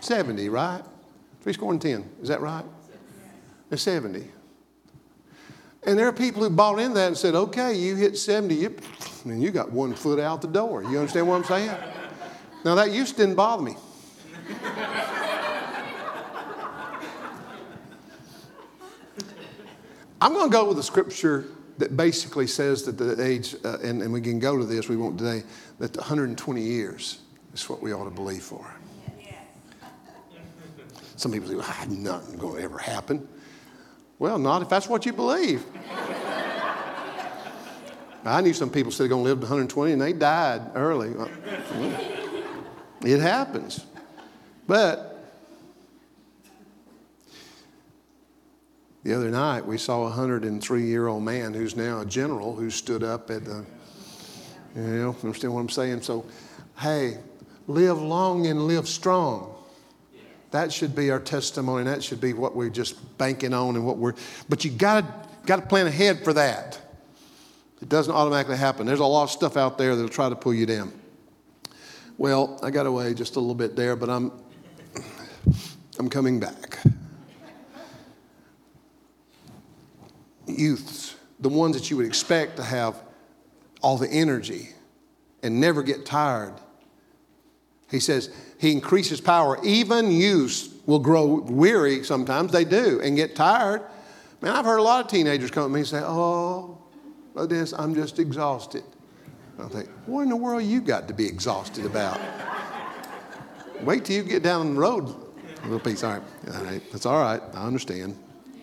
70, 0.00 0.48
right? 0.48 0.82
Three 1.42 1.52
score 1.52 1.72
and 1.72 1.80
ten. 1.80 2.08
Is 2.22 2.28
that 2.28 2.40
right? 2.40 2.64
It's 3.70 3.82
70. 3.82 4.26
And 5.84 5.98
there 5.98 6.06
are 6.06 6.12
people 6.12 6.42
who 6.42 6.50
bought 6.50 6.78
in 6.78 6.94
that 6.94 7.08
and 7.08 7.16
said, 7.16 7.34
okay, 7.34 7.74
you 7.74 7.96
hit 7.96 8.18
70, 8.18 8.68
and 9.24 9.42
you 9.42 9.50
got 9.50 9.70
one 9.70 9.94
foot 9.94 10.18
out 10.18 10.42
the 10.42 10.48
door. 10.48 10.82
You 10.82 10.98
understand 10.98 11.28
what 11.28 11.36
I'm 11.36 11.44
saying? 11.44 11.70
Now, 12.64 12.74
that 12.74 12.90
used 12.90 13.16
to 13.16 13.22
didn't 13.22 13.36
bother 13.36 13.62
me. 13.62 13.76
I'm 20.20 20.34
going 20.34 20.50
to 20.50 20.52
go 20.52 20.68
with 20.68 20.78
a 20.78 20.82
scripture 20.82 21.46
that 21.78 21.96
basically 21.96 22.46
says 22.46 22.82
that 22.84 22.98
the 22.98 23.24
age, 23.24 23.56
uh, 23.64 23.78
and, 23.82 24.02
and 24.02 24.12
we 24.12 24.20
can 24.20 24.38
go 24.38 24.58
to 24.58 24.64
this, 24.64 24.88
we 24.88 24.96
won't 24.96 25.16
today, 25.18 25.42
that 25.78 25.96
120 25.96 26.60
years 26.60 27.20
is 27.54 27.68
what 27.68 27.82
we 27.82 27.92
ought 27.92 28.04
to 28.04 28.10
believe 28.10 28.42
for. 28.42 28.66
Some 31.16 31.32
people 31.32 31.48
say, 31.48 31.54
well, 31.54 31.86
nothing 31.88 32.38
going 32.38 32.56
to 32.56 32.62
ever 32.62 32.78
happen. 32.78 33.26
Well, 34.18 34.38
not 34.38 34.62
if 34.62 34.68
that's 34.68 34.88
what 34.88 35.06
you 35.06 35.12
believe. 35.12 35.64
I 38.24 38.42
knew 38.42 38.52
some 38.52 38.70
people 38.70 38.92
said 38.92 39.04
they're 39.04 39.08
going 39.08 39.24
to 39.24 39.28
live 39.28 39.38
to 39.38 39.44
120 39.44 39.92
and 39.92 40.00
they 40.00 40.12
died 40.12 40.62
early. 40.74 41.14
It 43.02 43.20
happens. 43.20 43.86
But 44.66 45.09
The 49.02 49.14
other 49.14 49.30
night, 49.30 49.64
we 49.64 49.78
saw 49.78 50.00
a 50.00 50.04
103 50.04 50.84
year 50.84 51.06
old 51.06 51.22
man 51.22 51.54
who's 51.54 51.74
now 51.74 52.00
a 52.00 52.06
general 52.06 52.54
who 52.54 52.68
stood 52.68 53.02
up 53.02 53.30
at 53.30 53.44
the 53.44 53.64
You 54.76 54.82
know, 54.82 55.16
understand 55.22 55.54
what 55.54 55.60
I'm 55.60 55.68
saying? 55.70 56.02
So, 56.02 56.26
hey, 56.78 57.16
live 57.66 58.00
long 58.00 58.46
and 58.46 58.66
live 58.66 58.86
strong. 58.86 59.54
That 60.50 60.72
should 60.72 60.94
be 60.94 61.10
our 61.10 61.20
testimony. 61.20 61.84
That 61.84 62.02
should 62.02 62.20
be 62.20 62.32
what 62.32 62.54
we're 62.54 62.70
just 62.70 63.16
banking 63.16 63.54
on 63.54 63.76
and 63.76 63.86
what 63.86 63.96
we're. 63.96 64.14
But 64.48 64.64
you 64.64 64.70
got 64.70 65.00
to 65.00 65.28
got 65.46 65.56
to 65.56 65.66
plan 65.66 65.86
ahead 65.86 66.22
for 66.22 66.32
that. 66.34 66.78
It 67.80 67.88
doesn't 67.88 68.12
automatically 68.12 68.58
happen. 68.58 68.86
There's 68.86 69.00
a 69.00 69.06
lot 69.06 69.24
of 69.24 69.30
stuff 69.30 69.56
out 69.56 69.78
there 69.78 69.96
that'll 69.96 70.10
try 70.10 70.28
to 70.28 70.36
pull 70.36 70.52
you 70.52 70.66
down. 70.66 70.92
Well, 72.18 72.60
I 72.62 72.70
got 72.70 72.84
away 72.84 73.14
just 73.14 73.36
a 73.36 73.40
little 73.40 73.54
bit 73.54 73.76
there, 73.76 73.96
but 73.96 74.10
I'm 74.10 74.30
I'm 75.98 76.10
coming 76.10 76.38
back. 76.38 76.78
Youths, 80.58 81.16
the 81.38 81.48
ones 81.48 81.76
that 81.76 81.90
you 81.90 81.96
would 81.96 82.06
expect 82.06 82.56
to 82.56 82.62
have 82.62 83.00
all 83.82 83.96
the 83.96 84.08
energy 84.08 84.70
and 85.42 85.60
never 85.60 85.82
get 85.82 86.04
tired. 86.04 86.54
He 87.90 88.00
says, 88.00 88.30
He 88.58 88.72
increases 88.72 89.20
power. 89.20 89.58
Even 89.64 90.10
youths 90.10 90.68
will 90.86 90.98
grow 90.98 91.40
weary 91.40 92.04
sometimes, 92.04 92.52
they 92.52 92.64
do, 92.64 93.00
and 93.02 93.16
get 93.16 93.34
tired. 93.34 93.82
Man, 94.40 94.56
I've 94.56 94.64
heard 94.64 94.78
a 94.78 94.82
lot 94.82 95.04
of 95.04 95.10
teenagers 95.10 95.50
come 95.50 95.64
to 95.64 95.68
me 95.68 95.80
and 95.80 95.88
say, 95.88 96.00
oh, 96.02 96.78
oh, 97.36 97.46
this, 97.46 97.72
I'm 97.72 97.94
just 97.94 98.18
exhausted. 98.18 98.82
I 99.58 99.68
think, 99.68 99.88
what 100.06 100.22
in 100.22 100.30
the 100.30 100.36
world 100.36 100.62
you 100.62 100.80
got 100.80 101.08
to 101.08 101.14
be 101.14 101.26
exhausted 101.26 101.84
about? 101.84 102.18
Wait 103.82 104.06
till 104.06 104.16
you 104.16 104.22
get 104.22 104.42
down 104.42 104.74
the 104.74 104.80
road 104.80 105.14
a 105.62 105.62
little 105.64 105.78
piece. 105.78 106.02
All 106.02 106.12
right, 106.12 106.22
all 106.54 106.64
right, 106.64 106.82
that's 106.90 107.04
all 107.04 107.20
right. 107.20 107.42
I 107.54 107.66
understand. 107.66 108.18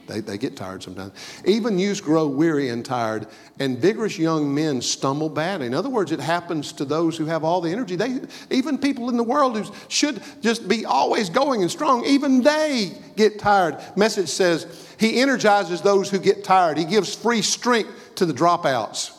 They, 0.07 0.21
they 0.21 0.37
get 0.37 0.55
tired 0.55 0.81
sometimes. 0.81 1.11
Even 1.45 1.77
youths 1.77 2.01
grow 2.01 2.27
weary 2.27 2.69
and 2.69 2.83
tired, 2.83 3.27
and 3.59 3.77
vigorous 3.77 4.17
young 4.17 4.53
men 4.53 4.81
stumble 4.81 5.29
badly. 5.29 5.67
In 5.67 5.73
other 5.73 5.89
words, 5.89 6.11
it 6.11 6.19
happens 6.19 6.71
to 6.73 6.85
those 6.85 7.17
who 7.17 7.25
have 7.25 7.43
all 7.43 7.61
the 7.61 7.71
energy. 7.71 7.95
They, 7.95 8.21
even 8.49 8.77
people 8.77 9.09
in 9.09 9.17
the 9.17 9.23
world 9.23 9.57
who 9.57 9.71
should 9.89 10.21
just 10.41 10.67
be 10.67 10.85
always 10.85 11.29
going 11.29 11.61
and 11.61 11.69
strong, 11.69 12.05
even 12.05 12.41
they 12.41 12.93
get 13.15 13.37
tired. 13.39 13.77
Message 13.95 14.29
says, 14.29 14.95
He 14.97 15.19
energizes 15.19 15.81
those 15.81 16.09
who 16.09 16.19
get 16.19 16.43
tired, 16.43 16.77
He 16.77 16.85
gives 16.85 17.13
free 17.13 17.41
strength 17.41 18.15
to 18.15 18.25
the 18.25 18.33
dropouts. 18.33 19.13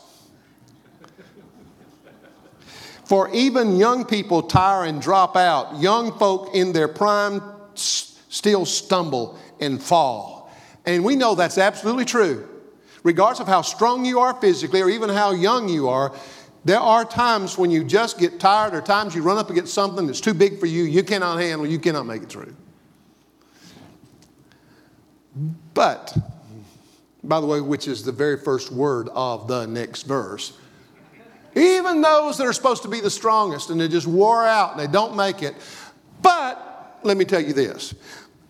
For 3.05 3.27
even 3.33 3.77
young 3.77 4.05
people 4.05 4.43
tire 4.43 4.85
and 4.85 5.01
drop 5.01 5.35
out. 5.35 5.79
Young 5.79 6.15
folk 6.19 6.53
in 6.53 6.73
their 6.73 6.87
prime 6.87 7.41
still 7.73 8.67
stumble 8.67 9.39
and 9.59 9.81
fall. 9.81 10.38
And 10.85 11.03
we 11.03 11.15
know 11.15 11.35
that's 11.35 11.57
absolutely 11.57 12.05
true. 12.05 12.47
Regardless 13.03 13.39
of 13.39 13.47
how 13.47 13.61
strong 13.61 14.05
you 14.05 14.19
are 14.19 14.33
physically 14.33 14.81
or 14.81 14.89
even 14.89 15.09
how 15.09 15.31
young 15.31 15.69
you 15.69 15.87
are, 15.87 16.13
there 16.65 16.79
are 16.79 17.05
times 17.05 17.57
when 17.57 17.71
you 17.71 17.83
just 17.83 18.19
get 18.19 18.39
tired 18.39 18.73
or 18.73 18.81
times 18.81 19.15
you 19.15 19.21
run 19.21 19.37
up 19.37 19.49
against 19.49 19.73
something 19.73 20.05
that's 20.05 20.19
too 20.19 20.33
big 20.33 20.59
for 20.59 20.65
you, 20.65 20.83
you 20.83 21.03
cannot 21.03 21.39
handle, 21.39 21.65
you 21.65 21.79
cannot 21.79 22.05
make 22.05 22.23
it 22.23 22.29
through. 22.29 22.53
But, 25.73 26.17
by 27.23 27.39
the 27.39 27.47
way, 27.47 27.61
which 27.61 27.87
is 27.87 28.03
the 28.03 28.11
very 28.11 28.37
first 28.37 28.71
word 28.71 29.07
of 29.13 29.47
the 29.47 29.65
next 29.67 30.03
verse, 30.03 30.57
even 31.55 32.01
those 32.01 32.37
that 32.37 32.45
are 32.45 32.53
supposed 32.53 32.83
to 32.83 32.89
be 32.89 32.99
the 32.99 33.09
strongest 33.09 33.69
and 33.69 33.79
they 33.79 33.87
just 33.87 34.07
wore 34.07 34.45
out 34.45 34.71
and 34.71 34.79
they 34.79 34.91
don't 34.91 35.15
make 35.15 35.41
it. 35.41 35.55
But, 36.21 36.99
let 37.03 37.15
me 37.15 37.23
tell 37.23 37.41
you 37.41 37.53
this 37.53 37.93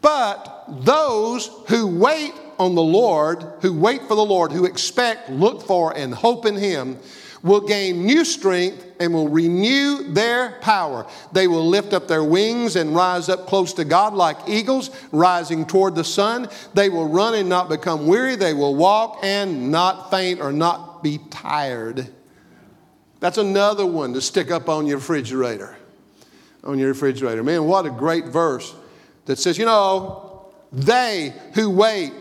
but 0.02 0.66
those 0.68 1.50
who 1.68 1.88
wait 1.88 2.34
on 2.58 2.76
the 2.76 2.82
Lord, 2.82 3.44
who 3.62 3.74
wait 3.74 4.02
for 4.04 4.16
the 4.16 4.26
Lord, 4.26 4.52
who 4.52 4.66
expect, 4.66 5.30
look 5.30 5.62
for, 5.62 5.96
and 5.96 6.14
hope 6.14 6.46
in 6.46 6.56
Him, 6.56 6.98
will 7.42 7.62
gain 7.62 8.06
new 8.06 8.26
strength 8.26 8.86
and 9.00 9.14
will 9.14 9.30
renew 9.30 10.04
their 10.12 10.58
power. 10.60 11.08
They 11.32 11.48
will 11.48 11.66
lift 11.66 11.94
up 11.94 12.08
their 12.08 12.24
wings 12.24 12.76
and 12.76 12.94
rise 12.94 13.30
up 13.30 13.48
close 13.48 13.72
to 13.74 13.86
God 13.86 14.14
like 14.14 14.38
eagles, 14.48 14.90
rising 15.12 15.66
toward 15.66 15.96
the 15.96 16.04
sun. 16.04 16.50
They 16.74 16.90
will 16.90 17.08
run 17.08 17.36
and 17.36 17.48
not 17.48 17.70
become 17.70 18.08
weary. 18.08 18.36
They 18.36 18.54
will 18.54 18.76
walk 18.76 19.20
and 19.24 19.72
not 19.72 20.12
faint 20.12 20.42
or 20.42 20.52
not 20.52 21.02
be 21.02 21.20
tired. 21.30 22.10
That's 23.22 23.38
another 23.38 23.86
one 23.86 24.14
to 24.14 24.22
stick 24.22 24.52
up 24.52 24.68
on 24.68 24.86
your 24.86 24.98
refrigerator. 24.98 25.78
On 26.66 26.78
your 26.78 26.90
refrigerator. 26.90 27.42
Man, 27.42 27.66
what 27.66 27.86
a 27.86 27.90
great 27.90 28.26
verse 28.26 28.76
that 29.30 29.38
says, 29.38 29.60
you 29.60 29.66
know, 29.66 30.48
they 30.72 31.32
who 31.54 31.70
wait. 31.70 32.12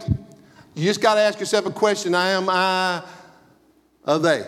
You 0.74 0.84
just 0.84 1.00
got 1.00 1.14
to 1.14 1.22
ask 1.22 1.40
yourself 1.40 1.64
a 1.64 1.70
question 1.70 2.14
Am 2.14 2.50
I 2.50 3.02
a 4.04 4.18
they? 4.18 4.44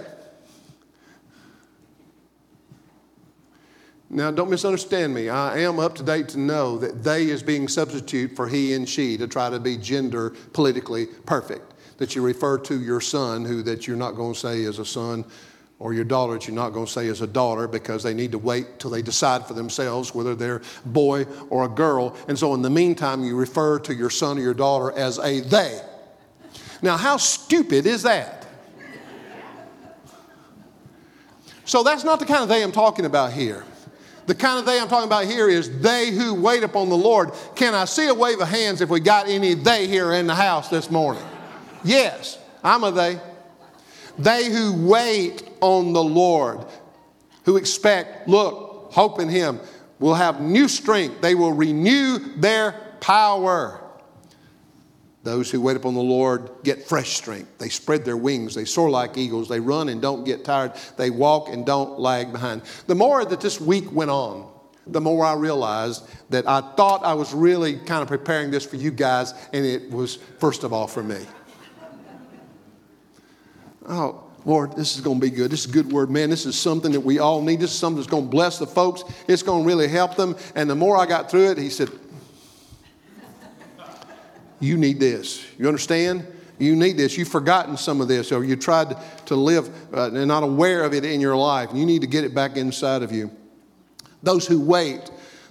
Now, 4.10 4.30
don't 4.30 4.50
misunderstand 4.50 5.14
me. 5.14 5.30
I 5.30 5.60
am 5.60 5.78
up 5.78 5.94
to 5.94 6.02
date 6.02 6.28
to 6.30 6.38
know 6.38 6.76
that 6.76 7.02
they 7.02 7.30
is 7.30 7.42
being 7.42 7.66
substitute 7.66 8.36
for 8.36 8.46
he 8.46 8.74
and 8.74 8.86
she 8.86 9.16
to 9.16 9.26
try 9.26 9.48
to 9.48 9.58
be 9.58 9.78
gender 9.78 10.34
politically 10.52 11.06
perfect. 11.06 11.72
That 11.96 12.14
you 12.14 12.20
refer 12.20 12.58
to 12.58 12.78
your 12.78 13.00
son, 13.00 13.46
who 13.46 13.62
that 13.62 13.86
you're 13.86 13.96
not 13.96 14.16
going 14.16 14.34
to 14.34 14.38
say 14.38 14.60
is 14.60 14.78
a 14.78 14.84
son 14.84 15.24
or 15.80 15.94
your 15.94 16.04
daughter 16.04 16.34
that 16.34 16.46
you're 16.46 16.54
not 16.54 16.70
going 16.70 16.84
to 16.84 16.92
say 16.92 17.06
is 17.06 17.22
a 17.22 17.26
daughter 17.26 17.66
because 17.66 18.02
they 18.02 18.12
need 18.12 18.32
to 18.32 18.38
wait 18.38 18.78
till 18.78 18.90
they 18.90 19.00
decide 19.00 19.46
for 19.46 19.54
themselves 19.54 20.14
whether 20.14 20.34
they're 20.34 20.60
boy 20.84 21.24
or 21.48 21.64
a 21.64 21.68
girl. 21.68 22.14
And 22.28 22.38
so, 22.38 22.54
in 22.54 22.60
the 22.60 22.70
meantime, 22.70 23.24
you 23.24 23.34
refer 23.34 23.78
to 23.80 23.94
your 23.94 24.10
son 24.10 24.38
or 24.38 24.42
your 24.42 24.54
daughter 24.54 24.96
as 24.96 25.18
a 25.18 25.40
they. 25.40 25.80
Now, 26.82 26.98
how 26.98 27.16
stupid 27.16 27.86
is 27.86 28.02
that? 28.02 28.46
So, 31.64 31.82
that's 31.82 32.04
not 32.04 32.20
the 32.20 32.26
kind 32.26 32.42
of 32.42 32.50
they 32.50 32.62
I'm 32.62 32.72
talking 32.72 33.06
about 33.06 33.32
here. 33.32 33.64
The 34.26 34.34
kind 34.34 34.58
of 34.58 34.66
they 34.66 34.78
I'm 34.78 34.88
talking 34.88 35.08
about 35.08 35.24
here 35.24 35.48
is 35.48 35.80
they 35.80 36.10
who 36.10 36.34
wait 36.34 36.62
upon 36.62 36.90
the 36.90 36.96
Lord. 36.96 37.32
Can 37.56 37.74
I 37.74 37.86
see 37.86 38.06
a 38.06 38.14
wave 38.14 38.38
of 38.38 38.48
hands 38.48 38.82
if 38.82 38.90
we 38.90 39.00
got 39.00 39.28
any 39.28 39.54
they 39.54 39.86
here 39.86 40.12
in 40.12 40.26
the 40.26 40.34
house 40.34 40.68
this 40.68 40.90
morning? 40.90 41.24
Yes, 41.82 42.38
I'm 42.62 42.84
a 42.84 42.90
they. 42.90 43.18
They 44.18 44.50
who 44.50 44.86
wait 44.86 45.49
on 45.60 45.92
the 45.92 46.02
Lord, 46.02 46.64
who 47.44 47.56
expect, 47.56 48.28
look, 48.28 48.92
hope 48.92 49.20
in 49.20 49.28
Him, 49.28 49.60
will 49.98 50.14
have 50.14 50.40
new 50.40 50.68
strength. 50.68 51.20
They 51.20 51.34
will 51.34 51.52
renew 51.52 52.18
their 52.36 52.72
power. 53.00 53.84
Those 55.22 55.50
who 55.50 55.60
wait 55.60 55.76
upon 55.76 55.94
the 55.94 56.00
Lord 56.00 56.50
get 56.64 56.86
fresh 56.86 57.10
strength. 57.10 57.58
They 57.58 57.68
spread 57.68 58.04
their 58.04 58.16
wings. 58.16 58.54
They 58.54 58.64
soar 58.64 58.88
like 58.88 59.18
eagles. 59.18 59.48
They 59.48 59.60
run 59.60 59.90
and 59.90 60.00
don't 60.00 60.24
get 60.24 60.44
tired. 60.44 60.72
They 60.96 61.10
walk 61.10 61.50
and 61.50 61.66
don't 61.66 61.98
lag 61.98 62.32
behind. 62.32 62.62
The 62.86 62.94
more 62.94 63.24
that 63.24 63.40
this 63.40 63.60
week 63.60 63.92
went 63.92 64.10
on, 64.10 64.50
the 64.86 65.00
more 65.00 65.26
I 65.26 65.34
realized 65.34 66.08
that 66.30 66.48
I 66.48 66.62
thought 66.74 67.04
I 67.04 67.12
was 67.12 67.34
really 67.34 67.76
kind 67.76 68.00
of 68.00 68.08
preparing 68.08 68.50
this 68.50 68.64
for 68.64 68.76
you 68.76 68.90
guys, 68.90 69.34
and 69.52 69.64
it 69.64 69.90
was, 69.90 70.16
first 70.38 70.64
of 70.64 70.72
all, 70.72 70.86
for 70.86 71.02
me 71.02 71.26
oh, 73.90 74.22
Lord, 74.44 74.74
this 74.74 74.94
is 74.94 75.02
going 75.02 75.20
to 75.20 75.26
be 75.26 75.30
good. 75.30 75.50
This 75.50 75.64
is 75.64 75.70
a 75.70 75.72
good 75.72 75.92
word. 75.92 76.10
Man, 76.10 76.30
this 76.30 76.46
is 76.46 76.58
something 76.58 76.92
that 76.92 77.00
we 77.00 77.18
all 77.18 77.42
need. 77.42 77.60
This 77.60 77.72
is 77.72 77.78
something 77.78 77.98
that's 77.98 78.10
going 78.10 78.24
to 78.24 78.30
bless 78.30 78.58
the 78.58 78.66
folks. 78.66 79.04
It's 79.28 79.42
going 79.42 79.62
to 79.62 79.66
really 79.66 79.88
help 79.88 80.16
them. 80.16 80.36
And 80.54 80.68
the 80.68 80.74
more 80.74 80.96
I 80.96 81.06
got 81.06 81.30
through 81.30 81.50
it, 81.50 81.58
he 81.58 81.68
said, 81.68 81.90
You 84.60 84.76
need 84.76 84.98
this. 84.98 85.44
You 85.58 85.66
understand? 85.66 86.26
You 86.58 86.76
need 86.76 86.98
this. 86.98 87.16
You've 87.16 87.28
forgotten 87.28 87.76
some 87.76 88.00
of 88.02 88.08
this, 88.08 88.32
or 88.32 88.44
you 88.44 88.54
tried 88.54 88.94
to 89.26 89.34
live 89.34 89.68
uh, 89.94 90.10
and 90.12 90.28
not 90.28 90.42
aware 90.42 90.84
of 90.84 90.92
it 90.92 91.04
in 91.06 91.20
your 91.20 91.36
life. 91.36 91.70
You 91.72 91.86
need 91.86 92.02
to 92.02 92.06
get 92.06 92.24
it 92.24 92.34
back 92.34 92.56
inside 92.56 93.02
of 93.02 93.12
you. 93.12 93.30
Those 94.22 94.46
who 94.46 94.60
wait, 94.60 95.10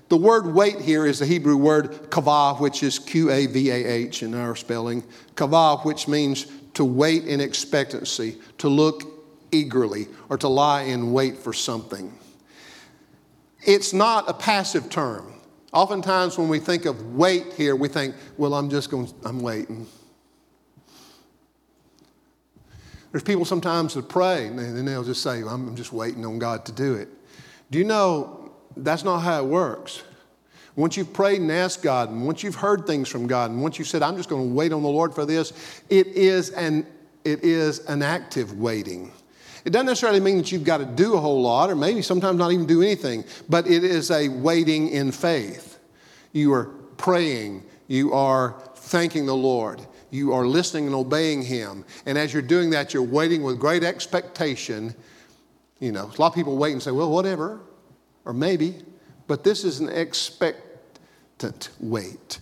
the 0.10 0.18
word 0.18 0.54
wait 0.54 0.80
here 0.80 1.08
is 1.08 1.20
the 1.20 1.26
Hebrew 1.26 1.58
word 1.58 2.12
kavah, 2.12 2.60
which 2.60 2.84
is 2.84 3.00
Q 3.00 3.32
A 3.32 3.48
V 3.48 3.72
A 3.72 3.76
H 3.76 4.22
in 4.22 4.36
our 4.36 4.56
spelling. 4.56 5.04
Kavah, 5.36 5.84
which 5.84 6.08
means 6.08 6.46
to 6.80 6.86
wait 6.86 7.26
in 7.26 7.42
expectancy, 7.42 8.38
to 8.58 8.70
look 8.70 9.04
eagerly, 9.52 10.08
or 10.30 10.38
to 10.38 10.48
lie 10.48 10.84
in 10.84 11.12
wait 11.12 11.38
for 11.38 11.52
something. 11.52 12.18
It's 13.68 13.92
not 13.92 14.30
a 14.30 14.34
passive 14.34 14.90
term. 14.90 15.34
Oftentimes, 15.74 16.38
when 16.38 16.48
we 16.48 16.58
think 16.58 16.86
of 16.86 17.16
wait 17.16 17.52
here, 17.58 17.76
we 17.76 17.90
think, 17.90 18.16
well, 18.38 18.54
I'm 18.54 18.70
just 18.70 18.90
going, 18.90 19.12
I'm 19.26 19.42
waiting. 19.42 19.88
There's 23.12 23.24
people 23.24 23.44
sometimes 23.44 23.94
that 23.96 24.08
pray 24.08 24.48
and 24.48 24.88
they'll 24.88 25.04
just 25.04 25.22
say, 25.22 25.42
I'm 25.42 25.76
just 25.76 25.92
waiting 25.92 26.26
on 26.26 26.40
God 26.40 26.66
to 26.68 26.72
do 26.72 26.96
it. 26.96 27.10
Do 27.72 27.78
you 27.78 27.84
know 27.84 28.54
that's 28.78 29.04
not 29.04 29.20
how 29.20 29.44
it 29.44 29.48
works? 29.48 30.02
Once 30.80 30.96
you've 30.96 31.12
prayed 31.12 31.42
and 31.42 31.52
asked 31.52 31.84
God, 31.84 32.10
and 32.10 32.26
once 32.26 32.42
you've 32.42 32.56
heard 32.56 32.88
things 32.88 33.10
from 33.10 33.28
God, 33.28 33.52
and 33.52 33.62
once 33.62 33.78
you've 33.78 33.88
said, 33.90 34.02
I'm 34.02 34.16
just 34.16 34.30
going 34.30 34.48
to 34.48 34.56
wait 34.56 34.72
on 34.72 34.82
the 34.82 34.88
Lord 34.88 35.14
for 35.14 35.26
this, 35.26 35.52
it 35.90 36.08
is 36.08 36.52
an, 36.52 36.88
it 37.26 37.44
is 37.44 37.80
an 37.88 38.02
active 38.02 38.58
waiting. 38.58 39.12
It 39.66 39.72
doesn't 39.72 39.88
necessarily 39.88 40.22
mean 40.22 40.38
that 40.38 40.54
you've 40.54 40.64
got 40.64 40.78
to 40.78 40.86
do 40.86 41.16
a 41.16 41.20
whole 41.20 41.42
lot, 41.42 41.70
or 41.70 41.76
maybe 41.76 42.02
sometimes 42.02 42.38
not 42.38 42.54
even 42.54 42.66
do 42.66 42.82
anything, 42.82 43.26
but 43.50 43.68
it 43.68 43.84
is 43.84 44.10
a 44.10 44.30
waiting 44.30 44.88
in 44.88 45.12
faith. 45.12 45.80
You 46.32 46.54
are 46.54 46.68
praying, 46.96 47.66
you 47.90 48.14
are 48.14 48.56
thanking 48.76 49.26
the 49.26 49.36
Lord, 49.36 49.86
you 50.12 50.32
are 50.32 50.48
listening 50.48 50.86
and 50.86 50.96
obeying 50.96 51.42
Him. 51.42 51.84
And 52.06 52.18
as 52.18 52.32
you're 52.32 52.42
doing 52.42 52.70
that, 52.70 52.94
you're 52.94 53.04
waiting 53.04 53.44
with 53.44 53.60
great 53.60 53.84
expectation 53.84 54.96
You 55.82 55.92
know, 55.92 56.06
a 56.06 56.22
lot 56.22 56.28
of 56.28 56.36
people 56.36 56.56
wait 56.56 56.72
and 56.72 56.82
say, 56.82 56.92
well, 56.92 57.12
whatever, 57.12 57.60
or 58.24 58.32
maybe, 58.32 58.76
but 59.28 59.44
this 59.44 59.66
is 59.66 59.82
an 59.82 59.90
expectant 61.40 61.70
wait 61.80 62.40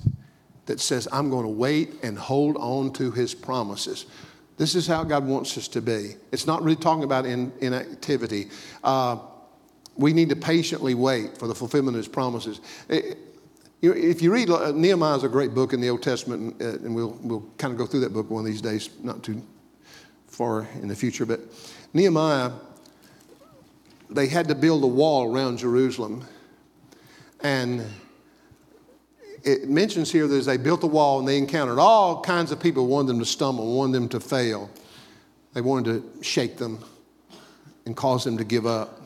that 0.65 0.79
says, 0.79 1.07
I'm 1.11 1.29
going 1.29 1.43
to 1.43 1.51
wait 1.51 2.03
and 2.03 2.17
hold 2.17 2.57
on 2.57 2.91
to 2.93 3.11
his 3.11 3.33
promises. 3.33 4.05
This 4.57 4.75
is 4.75 4.87
how 4.87 5.03
God 5.03 5.25
wants 5.25 5.57
us 5.57 5.67
to 5.69 5.81
be. 5.81 6.15
It's 6.31 6.47
not 6.47 6.63
really 6.63 6.75
talking 6.75 7.03
about 7.03 7.25
in, 7.25 7.53
inactivity. 7.61 8.49
Uh, 8.83 9.19
we 9.95 10.13
need 10.13 10.29
to 10.29 10.35
patiently 10.35 10.93
wait 10.93 11.37
for 11.37 11.47
the 11.47 11.55
fulfillment 11.55 11.95
of 11.95 11.99
his 11.99 12.07
promises. 12.07 12.59
It, 12.89 13.17
if 13.81 14.21
you 14.21 14.33
read, 14.33 14.49
uh, 14.49 14.71
Nehemiah 14.71 15.17
is 15.17 15.23
a 15.23 15.29
great 15.29 15.53
book 15.53 15.73
in 15.73 15.79
the 15.79 15.89
Old 15.89 16.01
Testament, 16.01 16.59
and, 16.59 16.61
uh, 16.61 16.85
and 16.85 16.95
we'll, 16.95 17.17
we'll 17.21 17.45
kind 17.57 17.71
of 17.71 17.77
go 17.77 17.85
through 17.85 18.01
that 18.01 18.11
book 18.13 18.29
one 18.29 18.41
of 18.41 18.51
these 18.51 18.61
days, 18.61 18.89
not 19.03 19.23
too 19.23 19.41
far 20.27 20.67
in 20.81 20.87
the 20.87 20.95
future. 20.95 21.25
But 21.25 21.41
Nehemiah, 21.93 22.51
they 24.09 24.27
had 24.27 24.47
to 24.47 24.55
build 24.55 24.83
a 24.83 24.87
wall 24.87 25.33
around 25.33 25.59
Jerusalem. 25.59 26.25
And 27.41 27.85
it 29.47 29.69
mentions 29.69 30.11
here 30.11 30.27
that 30.27 30.45
they 30.45 30.57
built 30.57 30.83
a 30.83 30.87
wall 30.87 31.19
and 31.19 31.27
they 31.27 31.37
encountered 31.37 31.79
all 31.79 32.21
kinds 32.21 32.51
of 32.51 32.59
people 32.59 32.85
wanted 32.85 33.07
them 33.07 33.19
to 33.19 33.25
stumble, 33.25 33.77
wanted 33.77 33.93
them 33.93 34.09
to 34.09 34.19
fail. 34.19 34.69
They 35.53 35.61
wanted 35.61 36.03
to 36.17 36.23
shake 36.23 36.57
them 36.57 36.83
and 37.85 37.95
cause 37.95 38.25
them 38.25 38.37
to 38.37 38.43
give 38.43 38.65
up. 38.65 39.01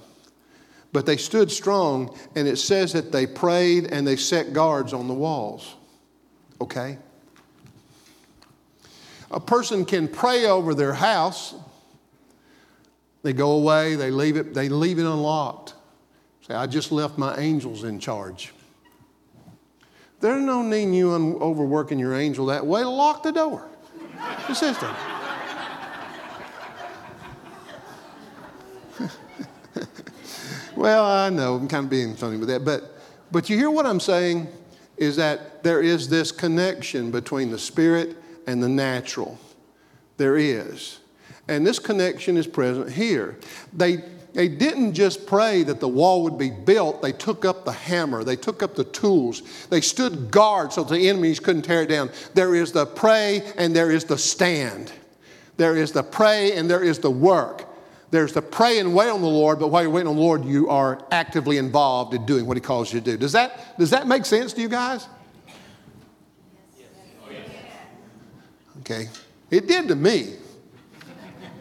But 0.94 1.06
they 1.06 1.16
stood 1.16 1.52
strong, 1.52 2.18
and 2.36 2.48
it 2.48 2.58
says 2.58 2.92
that 2.94 3.12
they 3.12 3.28
prayed 3.28 3.86
and 3.94 4.06
they 4.06 4.16
set 4.16 4.52
guards 4.52 4.94
on 4.94 5.08
the 5.08 5.14
walls. 5.14 5.76
Okay? 6.60 6.98
A 9.30 9.40
person 9.40 9.86
can 9.86 10.08
pray 10.08 10.48
over 10.48 10.74
their 10.74 10.94
house. 10.94 11.54
They 13.22 13.32
go 13.32 13.52
away, 13.52 13.96
they 13.96 14.10
leave 14.10 14.36
it, 14.38 14.56
they 14.56 14.70
leave 14.70 14.98
it 14.98 15.06
unlocked. 15.06 15.76
Say, 16.48 16.56
I 16.56 16.66
just 16.66 16.92
left 16.92 17.20
my 17.20 17.38
angels 17.38 17.84
in 17.84 18.00
charge. 18.00 18.52
There's 20.22 20.42
no 20.42 20.62
need 20.62 20.96
you 20.96 21.12
un- 21.12 21.36
overworking 21.42 22.00
your 22.00 22.14
angel 22.16 22.46
that 22.48 22.66
way 22.66 22.84
lock 22.84 23.24
the 23.24 23.32
door. 23.32 23.68
Says 24.54 24.78
that. 24.80 24.96
well, 30.76 31.06
I 31.06 31.30
know 31.30 31.56
I'm 31.56 31.68
kind 31.68 31.86
of 31.86 31.90
being 31.90 32.16
funny 32.16 32.38
with 32.38 32.50
that, 32.50 32.64
but 32.64 33.00
but 33.32 33.50
you 33.50 33.58
hear 33.58 33.72
what 33.72 33.86
I'm 33.86 34.00
saying 34.00 34.48
is 34.98 35.16
that 35.16 35.64
there 35.64 35.82
is 35.82 36.08
this 36.10 36.32
connection 36.32 37.10
between 37.10 37.50
the 37.50 37.58
spirit 37.58 38.18
and 38.46 38.62
the 38.62 38.70
natural. 38.70 39.40
There 40.18 40.38
is. 40.38 41.00
And 41.48 41.66
this 41.66 41.80
connection 41.80 42.38
is 42.38 42.46
present 42.46 42.92
here. 42.92 43.38
They 43.74 44.04
they 44.34 44.48
didn't 44.48 44.94
just 44.94 45.26
pray 45.26 45.64
that 45.64 45.80
the 45.80 45.88
wall 45.88 46.24
would 46.24 46.38
be 46.38 46.50
built, 46.50 47.02
they 47.02 47.12
took 47.12 47.44
up 47.44 47.66
the 47.66 47.72
hammer, 47.72 48.24
they 48.24 48.38
took 48.38 48.64
up 48.64 48.76
the 48.76 48.86
tools, 48.86 49.42
they 49.70 49.82
stood 49.82 50.32
guard 50.32 50.72
so 50.72 50.84
the 50.84 51.10
enemies 51.10 51.40
couldn't 51.40 51.64
tear 51.64 51.84
it 51.84 51.88
down. 51.88 52.10
There 52.34 52.56
is 52.56 52.72
the 52.72 52.86
pray 52.86 53.44
and 53.58 53.76
there 53.76 53.92
is 53.92 54.06
the 54.06 54.18
stand. 54.18 54.92
There 55.58 55.76
is 55.76 55.92
the 55.92 56.04
pray 56.04 56.54
and 56.54 56.70
there 56.70 56.84
is 56.84 57.00
the 57.00 57.12
work. 57.12 57.68
There's 58.10 58.34
the 58.34 58.42
pray 58.42 58.80
and 58.80 58.96
wait 58.96 59.10
on 59.10 59.22
the 59.22 59.28
Lord, 59.28 59.60
but 59.60 59.68
while 59.68 59.84
you're 59.84 59.92
waiting 59.92 60.10
on 60.10 60.16
the 60.16 60.22
Lord, 60.22 60.46
you 60.46 60.70
are 60.70 61.06
actively 61.12 61.58
involved 61.58 62.14
in 62.14 62.26
doing 62.26 62.46
what 62.46 62.58
He 62.58 62.62
calls 62.62 62.94
you 62.94 63.00
to 63.00 63.06
do. 63.12 63.18
Does 63.18 63.34
that, 63.34 63.78
does 63.78 63.90
that 63.90 64.08
make 64.08 64.26
sense 64.26 64.54
to 64.54 64.62
you 64.62 64.70
guys? 64.70 65.08
Okay. 68.80 69.10
It 69.50 69.68
did 69.68 69.88
to 69.90 69.96
me. 69.96 70.36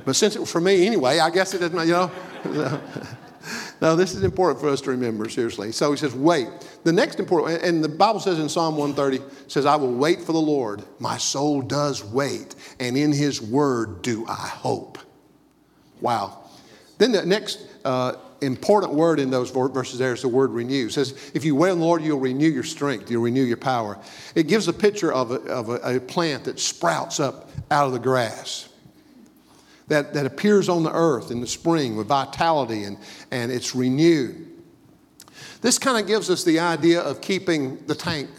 But 0.04 0.16
since 0.16 0.34
it 0.34 0.40
was 0.40 0.50
for 0.50 0.60
me 0.60 0.86
anyway, 0.86 1.18
I 1.18 1.30
guess 1.30 1.54
it 1.54 1.58
doesn't, 1.58 1.78
you 1.86 1.92
know. 1.92 2.10
now, 3.80 3.94
this 3.94 4.14
is 4.14 4.22
important 4.22 4.60
for 4.60 4.68
us 4.68 4.80
to 4.82 4.90
remember, 4.90 5.28
seriously. 5.28 5.72
So 5.72 5.90
he 5.90 5.96
says, 5.96 6.14
wait. 6.14 6.48
The 6.84 6.92
next 6.92 7.20
important, 7.20 7.62
and 7.62 7.84
the 7.84 7.88
Bible 7.88 8.20
says 8.20 8.38
in 8.38 8.48
Psalm 8.48 8.76
130, 8.76 9.22
says, 9.48 9.66
I 9.66 9.76
will 9.76 9.92
wait 9.92 10.22
for 10.22 10.32
the 10.32 10.40
Lord. 10.40 10.82
My 10.98 11.18
soul 11.18 11.60
does 11.60 12.04
wait, 12.04 12.54
and 12.78 12.96
in 12.96 13.12
his 13.12 13.42
word 13.42 14.02
do 14.02 14.26
I 14.26 14.34
hope. 14.34 14.98
Wow. 16.00 16.38
Then 16.96 17.12
the 17.12 17.26
next 17.26 17.66
uh, 17.84 18.14
important 18.40 18.94
word 18.94 19.20
in 19.20 19.30
those 19.30 19.50
verses 19.50 19.98
there 19.98 20.14
is 20.14 20.22
the 20.22 20.28
word 20.28 20.50
renew. 20.50 20.86
It 20.86 20.92
says, 20.92 21.30
if 21.34 21.44
you 21.44 21.54
wait 21.54 21.70
on 21.70 21.78
the 21.78 21.84
Lord, 21.84 22.02
you'll 22.02 22.20
renew 22.20 22.48
your 22.48 22.62
strength, 22.62 23.10
you'll 23.10 23.22
renew 23.22 23.44
your 23.44 23.58
power. 23.58 23.98
It 24.34 24.48
gives 24.48 24.68
a 24.68 24.72
picture 24.72 25.12
of 25.12 25.30
a, 25.30 25.40
of 25.46 25.68
a, 25.68 25.96
a 25.96 26.00
plant 26.00 26.44
that 26.44 26.58
sprouts 26.58 27.20
up 27.20 27.50
out 27.70 27.86
of 27.86 27.92
the 27.92 27.98
grass 27.98 28.69
that, 29.90 30.14
that 30.14 30.24
appears 30.24 30.68
on 30.68 30.84
the 30.84 30.92
earth 30.92 31.32
in 31.32 31.40
the 31.40 31.46
spring 31.46 31.96
with 31.96 32.06
vitality 32.06 32.84
and, 32.84 32.96
and 33.32 33.50
it's 33.50 33.74
renewed. 33.74 34.46
This 35.60 35.78
kind 35.78 36.00
of 36.00 36.06
gives 36.06 36.30
us 36.30 36.44
the 36.44 36.60
idea 36.60 37.00
of 37.00 37.20
keeping 37.20 37.84
the 37.86 37.94
tank 37.94 38.30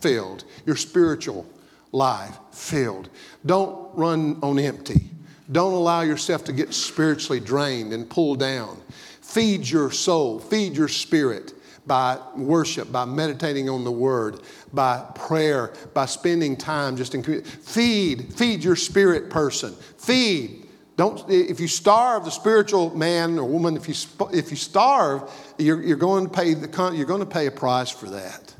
filled, 0.00 0.44
your 0.64 0.76
spiritual 0.76 1.46
life 1.92 2.36
filled. 2.50 3.10
Don't 3.44 3.94
run 3.94 4.38
on 4.42 4.58
empty. 4.58 5.10
Don't 5.52 5.74
allow 5.74 6.00
yourself 6.00 6.44
to 6.44 6.52
get 6.52 6.72
spiritually 6.72 7.40
drained 7.40 7.92
and 7.92 8.08
pulled 8.08 8.40
down. 8.40 8.80
Feed 9.20 9.68
your 9.68 9.90
soul, 9.90 10.40
feed 10.40 10.76
your 10.76 10.88
spirit 10.88 11.52
by 11.86 12.18
worship, 12.36 12.90
by 12.90 13.04
meditating 13.04 13.68
on 13.68 13.84
the 13.84 13.92
word, 13.92 14.40
by 14.72 15.04
prayer, 15.14 15.74
by 15.92 16.06
spending 16.06 16.56
time 16.56 16.96
just 16.96 17.14
in 17.14 17.22
feed, 17.42 18.32
feed 18.32 18.64
your 18.64 18.76
spirit 18.76 19.28
person. 19.28 19.74
Feed. 19.98 20.68
Don't, 21.00 21.30
if 21.30 21.60
you 21.60 21.66
starve 21.66 22.26
the 22.26 22.30
spiritual 22.30 22.94
man 22.94 23.38
or 23.38 23.48
woman, 23.48 23.74
if 23.74 23.88
you, 23.88 23.94
if 24.34 24.50
you 24.50 24.56
starve, 24.58 25.30
you're, 25.56 25.82
you're, 25.82 25.96
going 25.96 26.24
to 26.24 26.30
pay 26.30 26.52
the, 26.52 26.92
you're 26.94 27.06
going 27.06 27.20
to 27.20 27.26
pay 27.26 27.46
a 27.46 27.50
price 27.50 27.88
for 27.88 28.04
that. 28.10 28.54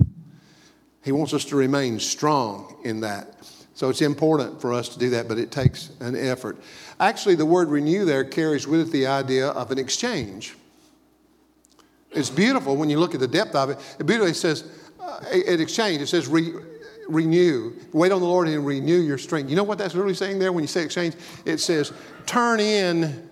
He 1.05 1.12
wants 1.12 1.34
us 1.34 1.45
to 1.45 1.57
remain 1.57 2.01
strong 2.01 2.80
in 2.82 3.01
that. 3.01 3.47
So 3.74 3.91
it's 3.91 4.01
important 4.01 4.59
for 4.59 4.72
us 4.72 4.88
to 4.88 4.99
do 4.99 5.11
that, 5.11 5.28
but 5.28 5.36
it 5.36 5.51
takes 5.51 5.91
an 6.01 6.16
effort. 6.16 6.57
Actually, 6.99 7.34
the 7.34 7.45
word 7.45 7.68
renew 7.68 8.07
there 8.07 8.24
carries 8.24 8.66
with 8.66 8.88
it 8.88 8.91
the 8.91 9.07
idea 9.07 9.49
of 9.49 9.70
an 9.70 9.78
exchange. 9.78 10.57
It's 12.11 12.30
beautiful 12.30 12.74
when 12.74 12.88
you 12.88 12.99
look 12.99 13.12
at 13.12 13.20
the 13.20 13.28
depth 13.28 13.55
of 13.55 13.68
it. 13.68 13.97
It 13.99 14.07
beautifully 14.07 14.32
says, 14.32 14.64
uh, 14.99 15.20
an 15.30 15.61
exchange. 15.61 16.01
It 16.01 16.07
says, 16.07 16.26
re, 16.26 16.55
renew. 17.11 17.74
Wait 17.92 18.12
on 18.12 18.20
the 18.20 18.26
Lord 18.26 18.48
and 18.48 18.64
renew 18.64 19.00
your 19.00 19.18
strength. 19.18 19.50
You 19.50 19.56
know 19.56 19.64
what 19.64 19.78
that's 19.78 19.94
really 19.94 20.14
saying 20.14 20.38
there 20.38 20.52
when 20.52 20.64
you 20.64 20.68
say 20.68 20.84
exchange? 20.84 21.14
It 21.44 21.58
says, 21.58 21.92
turn 22.26 22.61
in 22.61 23.28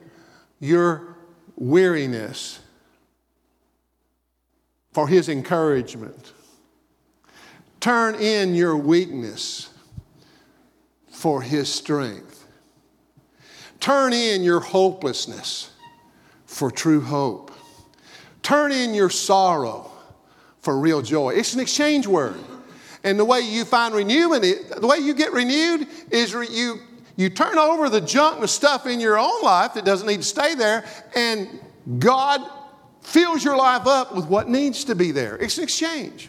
your 0.61 1.16
weariness 1.57 2.61
for 4.93 5.09
his 5.09 5.29
encouragement. 5.29 6.33
Turn 7.81 8.16
in 8.16 8.55
your 8.55 8.76
weakness 8.76 9.70
for 11.11 11.43
his 11.43 11.72
strength. 11.72 12.47
Turn 13.81 14.12
in 14.12 14.43
your 14.43 14.61
hopelessness 14.61 15.70
for 16.47 16.70
true 16.70 17.01
hope. 17.01 17.53
Turn 18.43 18.72
in 18.72 18.95
your 18.95 19.11
sorrow 19.11 19.91
for 20.61 20.79
real 20.79 21.03
joy. 21.03 21.31
It's 21.31 21.55
an 21.55 21.61
exchange 21.61 22.07
word. 22.07 22.39
And 23.09 23.19
the 23.19 23.25
way 23.25 23.41
you 23.41 23.65
find 23.65 23.95
renewment, 23.95 24.43
the 24.43 24.87
way 24.87 24.99
you 24.99 25.15
get 25.15 25.33
renewed 25.33 25.89
is 26.11 26.35
you, 26.35 26.79
you 27.17 27.31
turn 27.31 27.57
over 27.57 27.89
the 27.89 28.03
junk, 28.03 28.43
the 28.43 28.49
stuff 28.49 28.87
in 28.87 29.01
your 29.01 29.19
own 29.19 29.41
life 29.43 29.73
that 29.75 29.87
doesn't 29.87 30.07
need 30.07 30.19
to 30.19 30.27
stay 30.27 30.55
there, 30.55 30.85
and 31.17 31.49
God 31.99 32.43
fills 33.01 33.43
your 33.43 33.57
life 33.57 33.87
up 33.87 34.15
with 34.15 34.27
what 34.27 34.51
needs 34.51 34.85
to 34.85 34.95
be 34.95 35.11
there. 35.11 35.39
It's 35.39 35.57
an 35.57 35.65
exchange. 35.65 36.29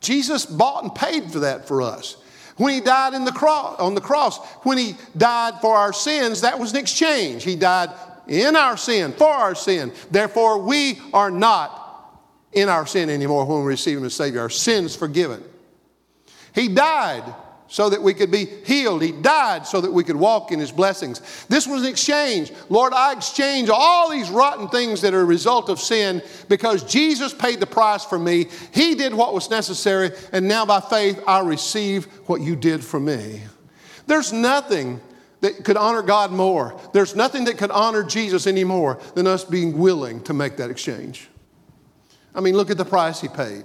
Jesus 0.00 0.44
bought 0.44 0.82
and 0.84 0.94
paid 0.94 1.32
for 1.32 1.38
that 1.38 1.66
for 1.66 1.80
us. 1.80 2.18
When 2.58 2.74
he 2.74 2.80
died 2.82 3.14
in 3.14 3.24
the 3.24 3.32
cross, 3.32 3.80
on 3.80 3.94
the 3.94 4.02
cross, 4.02 4.36
when 4.64 4.76
he 4.76 4.96
died 5.16 5.62
for 5.62 5.74
our 5.74 5.94
sins, 5.94 6.42
that 6.42 6.58
was 6.58 6.72
an 6.72 6.76
exchange. 6.76 7.42
He 7.42 7.56
died 7.56 7.88
in 8.28 8.54
our 8.54 8.76
sin, 8.76 9.14
for 9.14 9.30
our 9.30 9.54
sin. 9.54 9.94
Therefore, 10.10 10.58
we 10.58 11.00
are 11.14 11.30
not 11.30 11.80
in 12.52 12.68
our 12.68 12.86
sin 12.86 13.08
anymore 13.08 13.46
when 13.46 13.60
we 13.60 13.64
receive 13.64 13.96
Him 13.96 14.04
as 14.04 14.14
Savior. 14.14 14.42
Our 14.42 14.50
sins 14.50 14.94
forgiven. 14.94 15.42
He 16.54 16.68
died 16.68 17.34
so 17.66 17.88
that 17.88 18.02
we 18.02 18.14
could 18.14 18.30
be 18.30 18.46
healed. 18.64 19.02
He 19.02 19.10
died 19.10 19.66
so 19.66 19.80
that 19.80 19.92
we 19.92 20.04
could 20.04 20.16
walk 20.16 20.52
in 20.52 20.60
His 20.60 20.70
blessings. 20.70 21.20
This 21.48 21.66
was 21.66 21.82
an 21.82 21.88
exchange. 21.88 22.52
Lord, 22.68 22.92
I 22.92 23.12
exchange 23.12 23.68
all 23.68 24.10
these 24.10 24.30
rotten 24.30 24.68
things 24.68 25.00
that 25.00 25.14
are 25.14 25.22
a 25.22 25.24
result 25.24 25.68
of 25.68 25.80
sin 25.80 26.22
because 26.48 26.84
Jesus 26.84 27.34
paid 27.34 27.58
the 27.58 27.66
price 27.66 28.04
for 28.04 28.18
me. 28.18 28.46
He 28.72 28.94
did 28.94 29.12
what 29.14 29.34
was 29.34 29.50
necessary, 29.50 30.12
and 30.32 30.46
now 30.46 30.64
by 30.64 30.80
faith 30.80 31.22
I 31.26 31.40
receive 31.40 32.04
what 32.26 32.40
you 32.40 32.54
did 32.54 32.84
for 32.84 33.00
me. 33.00 33.42
There's 34.06 34.32
nothing 34.32 35.00
that 35.40 35.64
could 35.64 35.76
honor 35.76 36.02
God 36.02 36.30
more. 36.30 36.78
There's 36.92 37.16
nothing 37.16 37.44
that 37.46 37.58
could 37.58 37.70
honor 37.70 38.02
Jesus 38.02 38.46
any 38.46 38.64
more 38.64 39.00
than 39.14 39.26
us 39.26 39.44
being 39.44 39.76
willing 39.78 40.22
to 40.24 40.32
make 40.32 40.58
that 40.58 40.70
exchange. 40.70 41.28
I 42.34 42.40
mean, 42.40 42.56
look 42.56 42.70
at 42.70 42.78
the 42.78 42.84
price 42.84 43.20
he 43.20 43.28
paid 43.28 43.64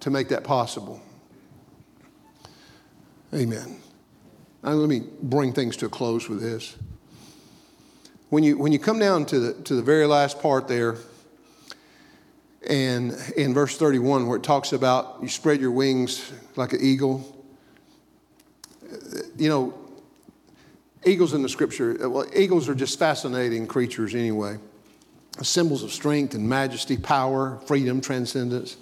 to 0.00 0.10
make 0.10 0.28
that 0.28 0.44
possible. 0.44 1.00
Amen. 3.36 3.76
Now, 4.62 4.70
let 4.70 4.88
me 4.88 5.02
bring 5.20 5.52
things 5.52 5.76
to 5.78 5.86
a 5.86 5.88
close 5.90 6.26
with 6.26 6.40
this. 6.40 6.74
when 8.30 8.42
you, 8.42 8.56
when 8.56 8.72
you 8.72 8.78
come 8.78 8.98
down 8.98 9.26
to 9.26 9.38
the, 9.38 9.52
to 9.64 9.74
the 9.74 9.82
very 9.82 10.06
last 10.06 10.40
part 10.40 10.68
there, 10.68 10.96
and 12.66 13.14
in 13.36 13.52
verse 13.52 13.76
31, 13.76 14.26
where 14.26 14.38
it 14.38 14.42
talks 14.42 14.72
about 14.72 15.18
you 15.20 15.28
spread 15.28 15.60
your 15.60 15.70
wings 15.70 16.32
like 16.56 16.72
an 16.72 16.80
eagle, 16.80 17.44
you 19.36 19.50
know, 19.50 19.74
eagles 21.04 21.34
in 21.34 21.42
the 21.42 21.48
scripture, 21.48 22.08
well, 22.08 22.26
eagles 22.34 22.70
are 22.70 22.74
just 22.74 22.98
fascinating 22.98 23.66
creatures 23.66 24.14
anyway. 24.14 24.56
Symbols 25.42 25.82
of 25.82 25.92
strength 25.92 26.34
and 26.34 26.48
majesty, 26.48 26.96
power, 26.96 27.58
freedom, 27.66 28.00
transcendence. 28.00 28.78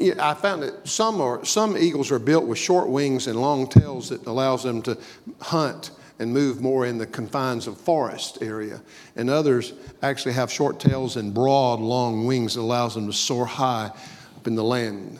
I 0.00 0.34
found 0.34 0.62
that 0.62 0.86
some, 0.86 1.20
are, 1.20 1.44
some 1.44 1.76
eagles 1.76 2.10
are 2.10 2.18
built 2.18 2.44
with 2.44 2.58
short 2.58 2.88
wings 2.88 3.26
and 3.26 3.40
long 3.40 3.66
tails 3.66 4.10
that 4.10 4.26
allows 4.26 4.62
them 4.62 4.80
to 4.82 4.96
hunt 5.40 5.90
and 6.20 6.32
move 6.32 6.60
more 6.60 6.86
in 6.86 6.98
the 6.98 7.06
confines 7.06 7.66
of 7.66 7.76
forest 7.78 8.38
area. 8.42 8.80
And 9.16 9.30
others 9.30 9.72
actually 10.02 10.32
have 10.34 10.50
short 10.50 10.80
tails 10.80 11.16
and 11.16 11.32
broad, 11.32 11.80
long 11.80 12.26
wings 12.26 12.54
that 12.54 12.60
allows 12.60 12.94
them 12.94 13.06
to 13.06 13.12
soar 13.12 13.46
high 13.46 13.90
up 14.36 14.46
in 14.46 14.54
the 14.54 14.64
land, 14.64 15.18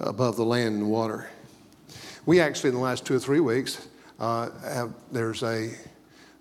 above 0.00 0.36
the 0.36 0.44
land 0.44 0.76
and 0.76 0.90
water. 0.90 1.28
We 2.26 2.40
actually, 2.40 2.70
in 2.70 2.76
the 2.76 2.82
last 2.82 3.04
two 3.04 3.16
or 3.16 3.18
three 3.18 3.40
weeks, 3.40 3.86
uh, 4.18 4.50
have, 4.62 4.94
there's 5.12 5.42
a, 5.42 5.70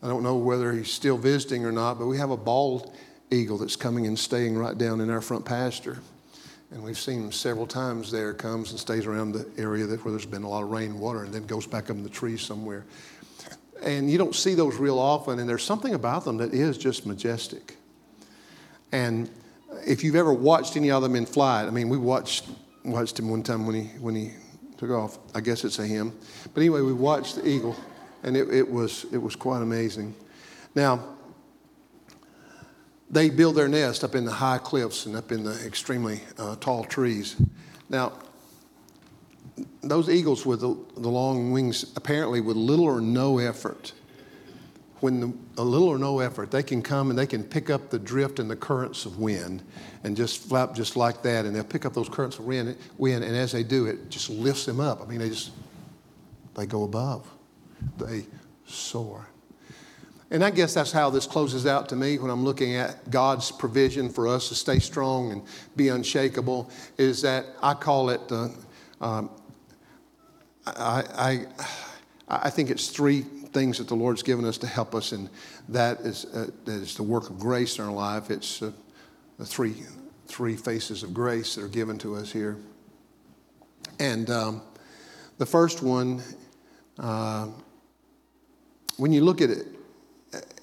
I 0.01 0.07
don't 0.07 0.23
know 0.23 0.37
whether 0.37 0.71
he's 0.71 0.91
still 0.91 1.17
visiting 1.17 1.65
or 1.65 1.71
not, 1.71 1.99
but 1.99 2.07
we 2.07 2.17
have 2.17 2.31
a 2.31 2.37
bald 2.37 2.95
eagle 3.31 3.57
that's 3.57 3.75
coming 3.75 4.07
and 4.07 4.17
staying 4.17 4.57
right 4.57 4.77
down 4.77 5.01
in 5.01 5.09
our 5.09 5.21
front 5.21 5.43
pasture. 5.43 5.99
And 6.73 6.83
we've 6.83 6.97
seen 6.97 7.31
several 7.31 7.67
times 7.67 8.09
there, 8.09 8.33
comes 8.33 8.71
and 8.71 8.79
stays 8.79 9.05
around 9.05 9.33
the 9.33 9.47
area 9.59 9.85
that, 9.85 10.03
where 10.03 10.11
there's 10.11 10.25
been 10.25 10.41
a 10.41 10.49
lot 10.49 10.63
of 10.63 10.71
rain 10.71 10.91
and 10.91 10.99
water 10.99 11.23
and 11.23 11.31
then 11.31 11.45
goes 11.45 11.67
back 11.67 11.91
up 11.91 11.97
in 11.97 12.01
the 12.01 12.09
trees 12.09 12.41
somewhere. 12.41 12.83
And 13.83 14.09
you 14.09 14.17
don't 14.17 14.33
see 14.33 14.55
those 14.55 14.77
real 14.77 14.97
often, 14.97 15.37
and 15.37 15.47
there's 15.47 15.63
something 15.63 15.93
about 15.93 16.25
them 16.25 16.37
that 16.37 16.51
is 16.51 16.79
just 16.79 17.05
majestic. 17.05 17.75
And 18.91 19.29
if 19.85 20.03
you've 20.03 20.15
ever 20.15 20.33
watched 20.33 20.75
any 20.75 20.89
of 20.89 21.03
them 21.03 21.15
in 21.15 21.27
flight, 21.27 21.67
I 21.67 21.69
mean, 21.69 21.89
we 21.89 21.97
watched, 21.97 22.45
watched 22.83 23.19
him 23.19 23.29
one 23.29 23.43
time 23.43 23.67
when 23.67 23.75
he, 23.75 23.83
when 23.99 24.15
he 24.15 24.31
took 24.77 24.89
off. 24.89 25.19
I 25.35 25.41
guess 25.41 25.63
it's 25.65 25.77
a 25.77 25.85
him. 25.85 26.11
But 26.55 26.61
anyway, 26.61 26.81
we 26.81 26.93
watched 26.93 27.35
the 27.35 27.47
eagle, 27.47 27.75
and 28.23 28.35
it, 28.35 28.49
it, 28.49 28.67
was, 28.67 29.05
it 29.11 29.19
was 29.19 29.35
quite 29.35 29.61
amazing. 29.61 30.15
Now, 30.73 31.03
they 33.13 33.29
build 33.29 33.55
their 33.55 33.67
nest 33.67 34.03
up 34.03 34.15
in 34.15 34.25
the 34.25 34.31
high 34.31 34.57
cliffs 34.57 35.05
and 35.05 35.15
up 35.15 35.31
in 35.31 35.43
the 35.43 35.53
extremely 35.65 36.21
uh, 36.39 36.55
tall 36.55 36.83
trees. 36.83 37.35
Now, 37.87 38.13
those 39.81 40.09
eagles 40.09 40.45
with 40.45 40.61
the, 40.61 40.75
the, 40.97 41.09
long 41.09 41.51
wings, 41.51 41.93
apparently 41.95 42.41
with 42.41 42.57
little 42.57 42.85
or 42.85 42.99
no 43.01 43.37
effort, 43.37 43.93
when 45.01 45.19
the, 45.19 45.33
a 45.57 45.63
little 45.63 45.89
or 45.89 45.99
no 45.99 46.19
effort, 46.19 46.49
they 46.49 46.63
can 46.63 46.81
come 46.81 47.11
and 47.11 47.19
they 47.19 47.27
can 47.27 47.43
pick 47.43 47.69
up 47.69 47.91
the 47.91 47.99
drift 47.99 48.39
and 48.39 48.49
the 48.49 48.55
currents 48.55 49.05
of 49.05 49.19
wind 49.19 49.61
and 50.03 50.17
just 50.17 50.41
flap 50.41 50.73
just 50.73 50.95
like 50.95 51.21
that. 51.21 51.45
And 51.45 51.55
they'll 51.55 51.63
pick 51.63 51.85
up 51.85 51.93
those 51.93 52.09
currents 52.09 52.39
of 52.39 52.45
wind, 52.45 52.75
wind 52.97 53.23
and 53.23 53.35
as 53.35 53.51
they 53.51 53.63
do, 53.63 53.85
it 53.85 54.09
just 54.09 54.31
lifts 54.31 54.65
them 54.65 54.79
up. 54.79 55.03
I 55.03 55.05
mean, 55.05 55.19
they 55.19 55.29
just, 55.29 55.51
they 56.55 56.65
go 56.65 56.83
above, 56.83 57.29
they 57.99 58.25
soar. 58.65 59.27
And 60.31 60.43
I 60.43 60.49
guess 60.49 60.73
that's 60.73 60.91
how 60.91 61.09
this 61.09 61.27
closes 61.27 61.65
out 61.65 61.89
to 61.89 61.95
me 61.95 62.17
when 62.17 62.31
I'm 62.31 62.43
looking 62.43 62.75
at 62.75 63.09
God's 63.11 63.51
provision 63.51 64.09
for 64.09 64.27
us 64.27 64.49
to 64.49 64.55
stay 64.55 64.79
strong 64.79 65.31
and 65.31 65.43
be 65.75 65.89
unshakable. 65.89 66.69
Is 66.97 67.21
that 67.21 67.45
I 67.61 67.73
call 67.75 68.09
it, 68.09 68.21
uh, 68.31 68.49
um, 68.99 69.29
I, 70.65 71.03
I, 71.15 71.45
I 72.29 72.49
think 72.49 72.69
it's 72.71 72.87
three 72.87 73.21
things 73.21 73.77
that 73.77 73.87
the 73.87 73.95
Lord's 73.95 74.23
given 74.23 74.45
us 74.45 74.57
to 74.59 74.67
help 74.67 74.95
us, 74.95 75.11
and 75.11 75.29
that 75.69 75.99
is, 75.99 76.25
uh, 76.25 76.49
that 76.65 76.81
is 76.81 76.95
the 76.95 77.03
work 77.03 77.29
of 77.29 77.37
grace 77.37 77.77
in 77.77 77.85
our 77.85 77.91
life. 77.91 78.31
It's 78.31 78.61
uh, 78.61 78.71
the 79.37 79.45
three, 79.45 79.75
three 80.27 80.55
faces 80.55 81.03
of 81.03 81.13
grace 81.13 81.55
that 81.55 81.63
are 81.63 81.67
given 81.67 81.99
to 81.99 82.15
us 82.15 82.31
here. 82.31 82.57
And 83.99 84.29
um, 84.29 84.61
the 85.37 85.45
first 85.45 85.83
one, 85.83 86.21
uh, 86.97 87.49
when 88.97 89.13
you 89.13 89.23
look 89.23 89.41
at 89.41 89.49
it, 89.49 89.67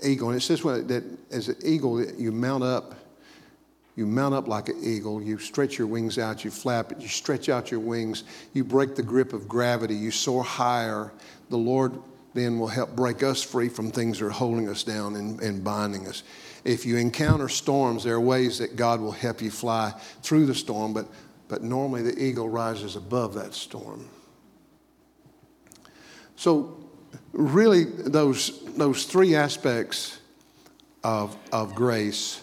eagle. 0.02 0.30
And 0.30 0.38
it 0.38 0.42
says 0.42 0.62
that 0.62 1.04
as 1.30 1.48
an 1.48 1.56
eagle, 1.64 2.04
you 2.12 2.32
mount 2.32 2.64
up. 2.64 2.94
You 3.96 4.06
mount 4.06 4.34
up 4.34 4.48
like 4.48 4.68
an 4.68 4.80
eagle. 4.82 5.20
You 5.20 5.38
stretch 5.38 5.76
your 5.76 5.86
wings 5.86 6.18
out. 6.18 6.44
You 6.44 6.50
flap 6.50 6.92
it. 6.92 7.00
You 7.00 7.08
stretch 7.08 7.48
out 7.48 7.70
your 7.70 7.80
wings. 7.80 8.24
You 8.54 8.64
break 8.64 8.94
the 8.94 9.02
grip 9.02 9.32
of 9.32 9.48
gravity. 9.48 9.94
You 9.94 10.10
soar 10.10 10.42
higher. 10.42 11.12
The 11.50 11.58
Lord 11.58 11.98
then 12.32 12.58
will 12.58 12.68
help 12.68 12.94
break 12.94 13.22
us 13.22 13.42
free 13.42 13.68
from 13.68 13.90
things 13.90 14.18
that 14.18 14.26
are 14.26 14.30
holding 14.30 14.68
us 14.68 14.84
down 14.84 15.16
and, 15.16 15.40
and 15.40 15.64
binding 15.64 16.06
us. 16.06 16.22
If 16.64 16.86
you 16.86 16.96
encounter 16.96 17.48
storms, 17.48 18.04
there 18.04 18.14
are 18.14 18.20
ways 18.20 18.58
that 18.58 18.76
God 18.76 19.00
will 19.00 19.12
help 19.12 19.42
you 19.42 19.50
fly 19.50 19.92
through 20.22 20.46
the 20.46 20.54
storm, 20.54 20.92
but, 20.92 21.06
but 21.48 21.62
normally 21.62 22.02
the 22.02 22.22
eagle 22.22 22.48
rises 22.48 22.96
above 22.96 23.34
that 23.34 23.54
storm. 23.54 24.08
So 26.36 26.78
really 27.32 27.84
those, 27.84 28.62
those 28.80 29.04
three 29.04 29.34
aspects 29.34 30.18
of, 31.04 31.36
of 31.52 31.74
grace. 31.74 32.42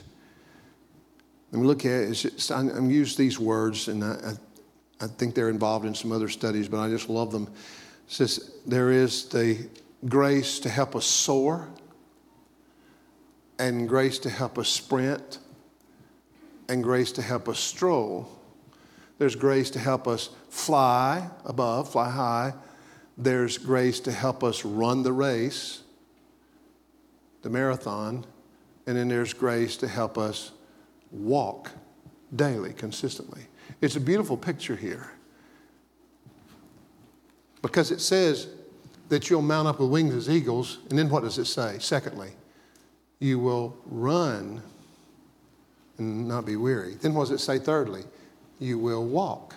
And 1.51 1.59
we 1.59 1.65
look 1.65 1.83
at 1.83 1.91
it, 1.91 2.51
I, 2.51 2.59
am 2.59 2.91
use 2.91 3.15
these 3.15 3.39
words, 3.39 3.87
and 3.87 4.03
I, 4.03 4.33
I 5.01 5.07
think 5.07 5.33
they're 5.33 5.49
involved 5.49 5.87
in 5.87 5.95
some 5.95 6.11
other 6.11 6.29
studies, 6.29 6.67
but 6.67 6.79
I 6.79 6.89
just 6.89 7.09
love 7.09 7.31
them. 7.31 7.45
It 7.45 7.49
says 8.13 8.51
there 8.67 8.91
is 8.91 9.25
the 9.29 9.67
grace 10.07 10.59
to 10.59 10.69
help 10.69 10.95
us 10.95 11.07
soar, 11.07 11.67
and 13.57 13.89
grace 13.89 14.19
to 14.19 14.29
help 14.29 14.59
us 14.59 14.69
sprint, 14.69 15.39
and 16.69 16.83
grace 16.83 17.11
to 17.13 17.23
help 17.23 17.49
us 17.49 17.57
stroll. 17.57 18.29
There's 19.17 19.35
grace 19.35 19.71
to 19.71 19.79
help 19.79 20.07
us 20.07 20.29
fly 20.49 21.31
above, 21.45 21.91
fly 21.91 22.11
high, 22.11 22.53
there's 23.17 23.57
grace 23.57 23.99
to 24.01 24.11
help 24.11 24.43
us 24.43 24.63
run 24.63 25.01
the 25.01 25.13
race, 25.13 25.81
the 27.47 27.53
marathon, 27.53 28.25
and 28.87 28.97
then 28.97 29.07
there's 29.07 29.33
grace 29.33 29.77
to 29.77 29.87
help 29.87 30.17
us 30.17 30.51
walk 31.11 31.71
daily, 32.35 32.73
consistently. 32.73 33.41
It's 33.79 33.95
a 33.95 34.01
beautiful 34.01 34.35
picture 34.35 34.75
here 34.75 35.13
because 37.61 37.89
it 37.89 38.01
says 38.01 38.47
that 39.07 39.29
you'll 39.29 39.41
mount 39.41 39.65
up 39.65 39.79
with 39.79 39.89
wings 39.89 40.13
as 40.13 40.29
eagles, 40.29 40.79
and 40.89 40.99
then 40.99 41.07
what 41.07 41.23
does 41.23 41.37
it 41.37 41.45
say? 41.45 41.77
Secondly, 41.79 42.31
you 43.19 43.39
will 43.39 43.77
run 43.85 44.61
and 45.97 46.27
not 46.27 46.45
be 46.45 46.57
weary. 46.57 46.95
Then 46.95 47.13
what 47.13 47.29
does 47.29 47.31
it 47.31 47.43
say? 47.43 47.59
Thirdly, 47.59 48.03
you 48.59 48.77
will 48.77 49.05
walk. 49.05 49.55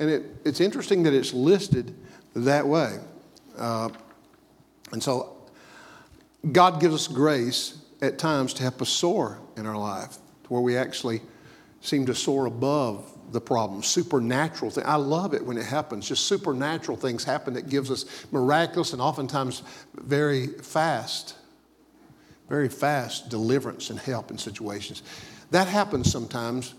And 0.00 0.10
it, 0.10 0.24
it's 0.44 0.60
interesting 0.60 1.04
that 1.04 1.14
it's 1.14 1.32
listed 1.32 1.94
that 2.34 2.66
way. 2.66 2.98
Uh, 3.56 3.90
and 4.90 5.00
so 5.00 5.35
God 6.52 6.80
gives 6.80 6.94
us 6.94 7.08
grace 7.08 7.78
at 8.00 8.18
times 8.18 8.54
to 8.54 8.62
help 8.62 8.82
us 8.82 8.88
soar 8.88 9.38
in 9.56 9.66
our 9.66 9.76
life, 9.76 10.16
to 10.44 10.48
where 10.48 10.62
we 10.62 10.76
actually 10.76 11.22
seem 11.80 12.06
to 12.06 12.14
soar 12.14 12.46
above 12.46 13.10
the 13.32 13.40
problem. 13.40 13.82
Supernatural 13.82 14.70
thing. 14.70 14.84
I 14.86 14.96
love 14.96 15.34
it 15.34 15.44
when 15.44 15.56
it 15.56 15.66
happens. 15.66 16.06
Just 16.06 16.26
supernatural 16.26 16.96
things 16.96 17.24
happen 17.24 17.54
that 17.54 17.68
gives 17.68 17.90
us 17.90 18.26
miraculous 18.30 18.92
and 18.92 19.02
oftentimes 19.02 19.62
very 19.94 20.46
fast, 20.46 21.34
very 22.48 22.68
fast 22.68 23.28
deliverance 23.28 23.90
and 23.90 23.98
help 23.98 24.30
in 24.30 24.38
situations. 24.38 25.02
That 25.50 25.68
happens 25.68 26.10
sometimes, 26.10 26.74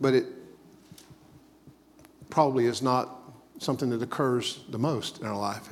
but 0.00 0.14
it 0.14 0.26
probably 2.30 2.66
is 2.66 2.82
not 2.82 3.10
something 3.58 3.90
that 3.90 4.02
occurs 4.02 4.60
the 4.70 4.78
most 4.78 5.20
in 5.20 5.26
our 5.26 5.38
life. 5.38 5.68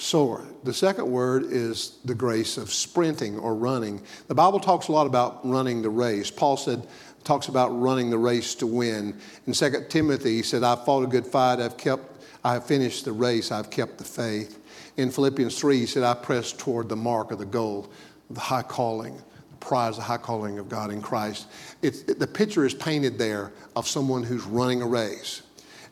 Soar. 0.00 0.44
The 0.62 0.72
second 0.72 1.10
word 1.10 1.42
is 1.42 1.98
the 2.04 2.14
grace 2.14 2.56
of 2.56 2.72
sprinting 2.72 3.36
or 3.36 3.56
running. 3.56 4.00
The 4.28 4.34
Bible 4.34 4.60
talks 4.60 4.86
a 4.86 4.92
lot 4.92 5.08
about 5.08 5.44
running 5.44 5.82
the 5.82 5.90
race. 5.90 6.30
Paul 6.30 6.56
said, 6.56 6.86
talks 7.24 7.48
about 7.48 7.70
running 7.70 8.08
the 8.08 8.16
race 8.16 8.54
to 8.54 8.66
win. 8.66 9.18
In 9.48 9.52
2 9.54 9.86
Timothy, 9.88 10.36
he 10.36 10.42
said, 10.42 10.62
I've 10.62 10.84
fought 10.84 11.02
a 11.02 11.08
good 11.08 11.26
fight, 11.26 11.58
I've 11.58 11.76
kept, 11.76 12.24
I've 12.44 12.64
finished 12.64 13.06
the 13.06 13.12
race, 13.12 13.50
I've 13.50 13.70
kept 13.70 13.98
the 13.98 14.04
faith. 14.04 14.60
In 14.96 15.10
Philippians 15.10 15.58
3, 15.58 15.78
he 15.80 15.86
said, 15.86 16.04
I 16.04 16.14
press 16.14 16.52
toward 16.52 16.88
the 16.88 16.96
mark 16.96 17.32
of 17.32 17.40
the 17.40 17.44
goal, 17.44 17.90
the 18.30 18.38
high 18.38 18.62
calling 18.62 19.16
the 19.16 19.56
prize 19.56 19.96
the 19.96 20.02
high 20.02 20.16
calling 20.16 20.60
of 20.60 20.68
God 20.68 20.92
in 20.92 21.02
Christ. 21.02 21.48
It, 21.82 22.20
the 22.20 22.26
picture 22.28 22.64
is 22.64 22.72
painted 22.72 23.18
there 23.18 23.52
of 23.74 23.88
someone 23.88 24.22
who's 24.22 24.44
running 24.44 24.80
a 24.80 24.86
race. 24.86 25.42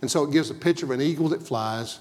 And 0.01 0.09
so 0.09 0.23
it 0.23 0.31
gives 0.31 0.49
a 0.51 0.55
picture 0.55 0.87
of 0.87 0.93
an 0.93 1.01
eagle 1.01 1.29
that 1.31 1.43
flies, 1.43 1.99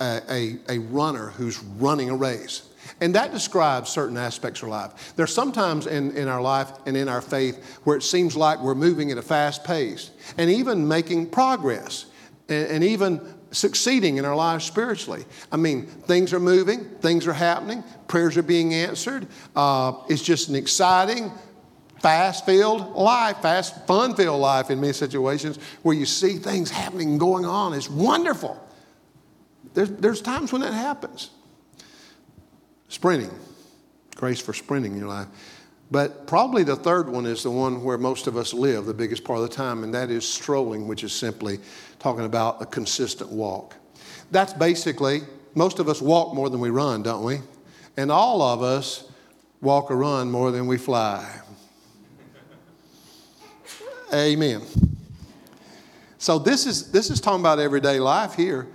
a, 0.00 0.20
a, 0.28 0.56
a 0.68 0.78
runner 0.78 1.28
who's 1.28 1.62
running 1.62 2.10
a 2.10 2.16
race. 2.16 2.68
And 3.00 3.14
that 3.14 3.32
describes 3.32 3.90
certain 3.90 4.16
aspects 4.16 4.62
of 4.62 4.68
life. 4.68 5.14
There's 5.16 5.32
sometimes 5.32 5.86
in, 5.86 6.16
in 6.16 6.28
our 6.28 6.40
life 6.40 6.70
and 6.86 6.96
in 6.96 7.08
our 7.08 7.20
faith 7.20 7.78
where 7.84 7.96
it 7.96 8.02
seems 8.02 8.36
like 8.36 8.60
we're 8.60 8.74
moving 8.74 9.10
at 9.10 9.18
a 9.18 9.22
fast 9.22 9.64
pace 9.64 10.10
and 10.38 10.50
even 10.50 10.86
making 10.86 11.30
progress 11.30 12.06
and, 12.48 12.68
and 12.68 12.84
even 12.84 13.20
succeeding 13.50 14.16
in 14.16 14.24
our 14.24 14.36
lives 14.36 14.64
spiritually. 14.64 15.24
I 15.50 15.56
mean, 15.56 15.86
things 15.86 16.32
are 16.32 16.40
moving, 16.40 16.84
things 17.00 17.26
are 17.26 17.32
happening, 17.32 17.84
prayers 18.08 18.36
are 18.36 18.42
being 18.42 18.74
answered. 18.74 19.26
Uh, 19.54 19.94
it's 20.08 20.22
just 20.22 20.48
an 20.48 20.56
exciting, 20.56 21.30
fast 22.00 22.44
filled 22.44 22.94
life, 22.94 23.38
fast, 23.38 23.86
fun 23.86 24.14
filled 24.14 24.40
life 24.40 24.70
in 24.70 24.80
many 24.80 24.92
situations 24.92 25.58
where 25.82 25.96
you 25.96 26.04
see 26.04 26.36
things 26.36 26.70
happening 26.70 27.10
and 27.10 27.20
going 27.20 27.44
on. 27.44 27.72
It's 27.72 27.88
wonderful. 27.88 28.60
There's, 29.74 29.90
there's 29.90 30.22
times 30.22 30.52
when 30.52 30.62
that 30.62 30.72
happens. 30.72 31.30
Sprinting, 32.88 33.30
grace 34.14 34.40
for 34.40 34.52
sprinting 34.52 34.92
in 34.92 34.98
your 34.98 35.08
life. 35.08 35.26
But 35.90 36.26
probably 36.26 36.62
the 36.64 36.76
third 36.76 37.08
one 37.08 37.26
is 37.26 37.42
the 37.42 37.50
one 37.50 37.84
where 37.84 37.98
most 37.98 38.26
of 38.26 38.36
us 38.36 38.54
live 38.54 38.86
the 38.86 38.94
biggest 38.94 39.24
part 39.24 39.40
of 39.40 39.48
the 39.48 39.54
time, 39.54 39.84
and 39.84 39.92
that 39.94 40.10
is 40.10 40.26
strolling, 40.26 40.88
which 40.88 41.04
is 41.04 41.12
simply 41.12 41.58
talking 41.98 42.24
about 42.24 42.62
a 42.62 42.66
consistent 42.66 43.30
walk. 43.30 43.76
That's 44.30 44.52
basically, 44.52 45.22
most 45.54 45.78
of 45.78 45.88
us 45.88 46.00
walk 46.00 46.34
more 46.34 46.48
than 46.48 46.60
we 46.60 46.70
run, 46.70 47.02
don't 47.02 47.24
we? 47.24 47.40
And 47.96 48.10
all 48.10 48.42
of 48.42 48.62
us 48.62 49.08
walk 49.60 49.90
or 49.90 49.96
run 49.96 50.30
more 50.30 50.50
than 50.50 50.66
we 50.66 50.78
fly. 50.78 51.40
Amen. 54.12 54.62
So 56.18 56.38
this 56.38 56.66
is 56.66 56.90
this 56.90 57.10
is 57.10 57.20
talking 57.20 57.40
about 57.40 57.58
everyday 57.58 58.00
life 58.00 58.34
here. 58.34 58.68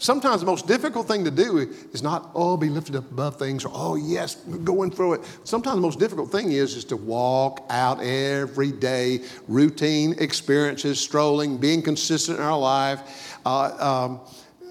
Sometimes 0.00 0.40
the 0.40 0.46
most 0.46 0.68
difficult 0.68 1.08
thing 1.08 1.24
to 1.24 1.30
do 1.30 1.58
is 1.92 2.04
not, 2.04 2.30
oh, 2.32 2.56
be 2.56 2.68
lifted 2.68 2.94
up 2.94 3.10
above 3.10 3.36
things, 3.36 3.64
or 3.64 3.72
oh, 3.74 3.96
yes, 3.96 4.36
going 4.62 4.92
through 4.92 5.14
it. 5.14 5.20
Sometimes 5.42 5.74
the 5.74 5.82
most 5.82 5.98
difficult 5.98 6.30
thing 6.30 6.52
is, 6.52 6.76
is 6.76 6.84
to 6.86 6.96
walk 6.96 7.66
out 7.68 8.00
every 8.00 8.70
day, 8.70 9.22
routine 9.48 10.14
experiences, 10.18 11.00
strolling, 11.00 11.58
being 11.58 11.82
consistent 11.82 12.38
in 12.38 12.44
our 12.44 12.58
life. 12.58 13.38
Uh, 13.44 14.06
um, 14.06 14.20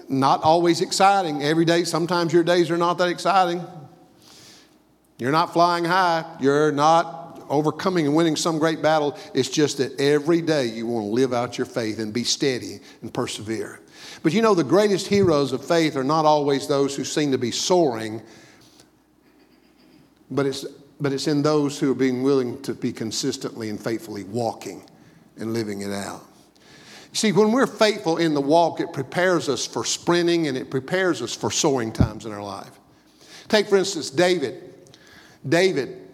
not 0.08 0.42
always 0.42 0.80
exciting 0.80 1.42
every 1.42 1.66
day. 1.66 1.84
Sometimes 1.84 2.32
your 2.32 2.42
days 2.42 2.70
are 2.70 2.78
not 2.78 2.96
that 2.96 3.08
exciting. 3.08 3.62
You're 5.18 5.32
not 5.32 5.52
flying 5.52 5.84
high. 5.84 6.24
You're 6.40 6.72
not 6.72 7.44
overcoming 7.50 8.06
and 8.06 8.16
winning 8.16 8.36
some 8.36 8.58
great 8.58 8.80
battle. 8.80 9.18
It's 9.34 9.50
just 9.50 9.76
that 9.78 10.00
every 10.00 10.40
day 10.40 10.66
you 10.66 10.86
want 10.86 11.04
to 11.04 11.10
live 11.10 11.34
out 11.34 11.58
your 11.58 11.66
faith 11.66 11.98
and 11.98 12.14
be 12.14 12.24
steady 12.24 12.80
and 13.02 13.12
persevere. 13.12 13.80
But 14.22 14.32
you 14.32 14.42
know, 14.42 14.54
the 14.54 14.64
greatest 14.64 15.06
heroes 15.06 15.52
of 15.52 15.64
faith 15.64 15.96
are 15.96 16.04
not 16.04 16.24
always 16.24 16.66
those 16.66 16.96
who 16.96 17.04
seem 17.04 17.32
to 17.32 17.38
be 17.38 17.50
soaring, 17.50 18.22
but 20.30 20.46
it's, 20.46 20.64
but 21.00 21.12
it's 21.12 21.26
in 21.26 21.42
those 21.42 21.78
who 21.78 21.92
are 21.92 21.96
being 21.96 22.22
willing 22.22 22.60
to 22.62 22.74
be 22.74 22.92
consistently 22.92 23.70
and 23.70 23.80
faithfully 23.80 24.24
walking 24.24 24.82
and 25.36 25.52
living 25.52 25.82
it 25.82 25.92
out. 25.92 26.24
See, 27.12 27.32
when 27.32 27.52
we're 27.52 27.66
faithful 27.66 28.18
in 28.18 28.34
the 28.34 28.40
walk, 28.40 28.80
it 28.80 28.92
prepares 28.92 29.48
us 29.48 29.66
for 29.66 29.84
sprinting 29.84 30.46
and 30.46 30.56
it 30.56 30.70
prepares 30.70 31.22
us 31.22 31.34
for 31.34 31.50
soaring 31.50 31.92
times 31.92 32.26
in 32.26 32.32
our 32.32 32.42
life. 32.42 32.70
Take, 33.48 33.68
for 33.68 33.76
instance, 33.76 34.10
David. 34.10 34.74
David, 35.48 36.06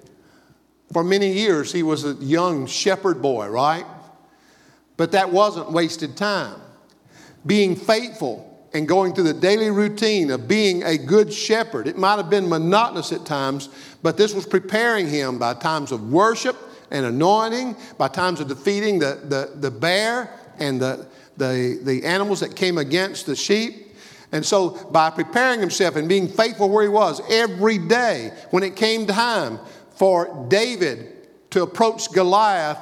for 0.93 1.03
many 1.03 1.33
years, 1.33 1.73
he 1.73 1.83
was 1.83 2.05
a 2.05 2.15
young 2.15 2.67
shepherd 2.67 3.21
boy, 3.21 3.49
right? 3.49 3.87
But 4.97 5.13
that 5.13 5.33
wasn't 5.33 5.73
wasted 5.73 6.17
time 6.17 6.61
being 7.47 7.77
faithful 7.77 8.51
and 8.73 8.89
going 8.89 9.15
through 9.15 9.25
the 9.25 9.33
daily 9.35 9.71
routine 9.71 10.31
of 10.31 10.49
being 10.49 10.83
a 10.83 10.99
good 10.99 11.33
shepherd. 11.33 11.87
It 11.87 11.97
might 11.97 12.17
have 12.17 12.29
been 12.29 12.49
monotonous 12.49 13.13
at 13.13 13.25
times, 13.25 13.69
but 14.03 14.17
this 14.17 14.35
was 14.35 14.47
preparing 14.47 15.09
him 15.09 15.39
by 15.39 15.55
times 15.55 15.93
of 15.93 16.13
worship 16.13 16.57
and 16.91 17.07
anointing, 17.07 17.77
by 17.99 18.09
times 18.09 18.41
of 18.41 18.49
defeating 18.49 18.99
the, 18.99 19.21
the, 19.25 19.59
the 19.61 19.71
bear 19.71 20.39
and 20.59 20.81
the, 20.81 21.07
the, 21.37 21.79
the 21.83 22.05
animals 22.05 22.41
that 22.41 22.57
came 22.57 22.79
against 22.79 23.27
the 23.27 23.37
sheep. 23.37 23.95
And 24.33 24.45
so, 24.45 24.71
by 24.91 25.11
preparing 25.11 25.61
himself 25.61 25.95
and 25.95 26.09
being 26.09 26.27
faithful 26.27 26.69
where 26.69 26.83
he 26.83 26.89
was 26.89 27.21
every 27.31 27.79
day, 27.79 28.33
when 28.51 28.65
it 28.65 28.75
came 28.75 29.07
time 29.07 29.61
for 29.95 30.47
David 30.49 31.13
to 31.51 31.63
approach 31.63 32.11
Goliath, 32.13 32.79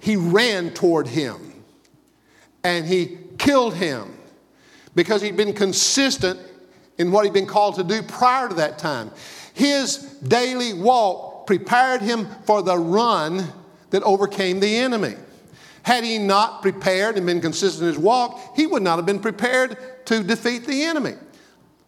he 0.00 0.16
ran 0.16 0.70
toward 0.70 1.06
him 1.06 1.50
and 2.64 2.86
he 2.86 3.18
killed 3.40 3.74
him 3.74 4.14
because 4.94 5.22
he'd 5.22 5.36
been 5.36 5.54
consistent 5.54 6.38
in 6.98 7.10
what 7.10 7.24
he'd 7.24 7.32
been 7.32 7.46
called 7.46 7.74
to 7.76 7.82
do 7.82 8.02
prior 8.02 8.48
to 8.48 8.54
that 8.54 8.78
time. 8.78 9.10
His 9.54 9.96
daily 10.28 10.74
walk 10.74 11.46
prepared 11.46 12.02
him 12.02 12.28
for 12.44 12.62
the 12.62 12.76
run 12.76 13.50
that 13.90 14.02
overcame 14.02 14.60
the 14.60 14.76
enemy. 14.76 15.14
Had 15.82 16.04
he 16.04 16.18
not 16.18 16.60
prepared 16.60 17.16
and 17.16 17.24
been 17.24 17.40
consistent 17.40 17.82
in 17.82 17.88
his 17.88 17.98
walk, 17.98 18.38
he 18.54 18.66
would 18.66 18.82
not 18.82 18.96
have 18.96 19.06
been 19.06 19.18
prepared 19.18 19.78
to 20.04 20.22
defeat 20.22 20.66
the 20.66 20.82
enemy. 20.82 21.14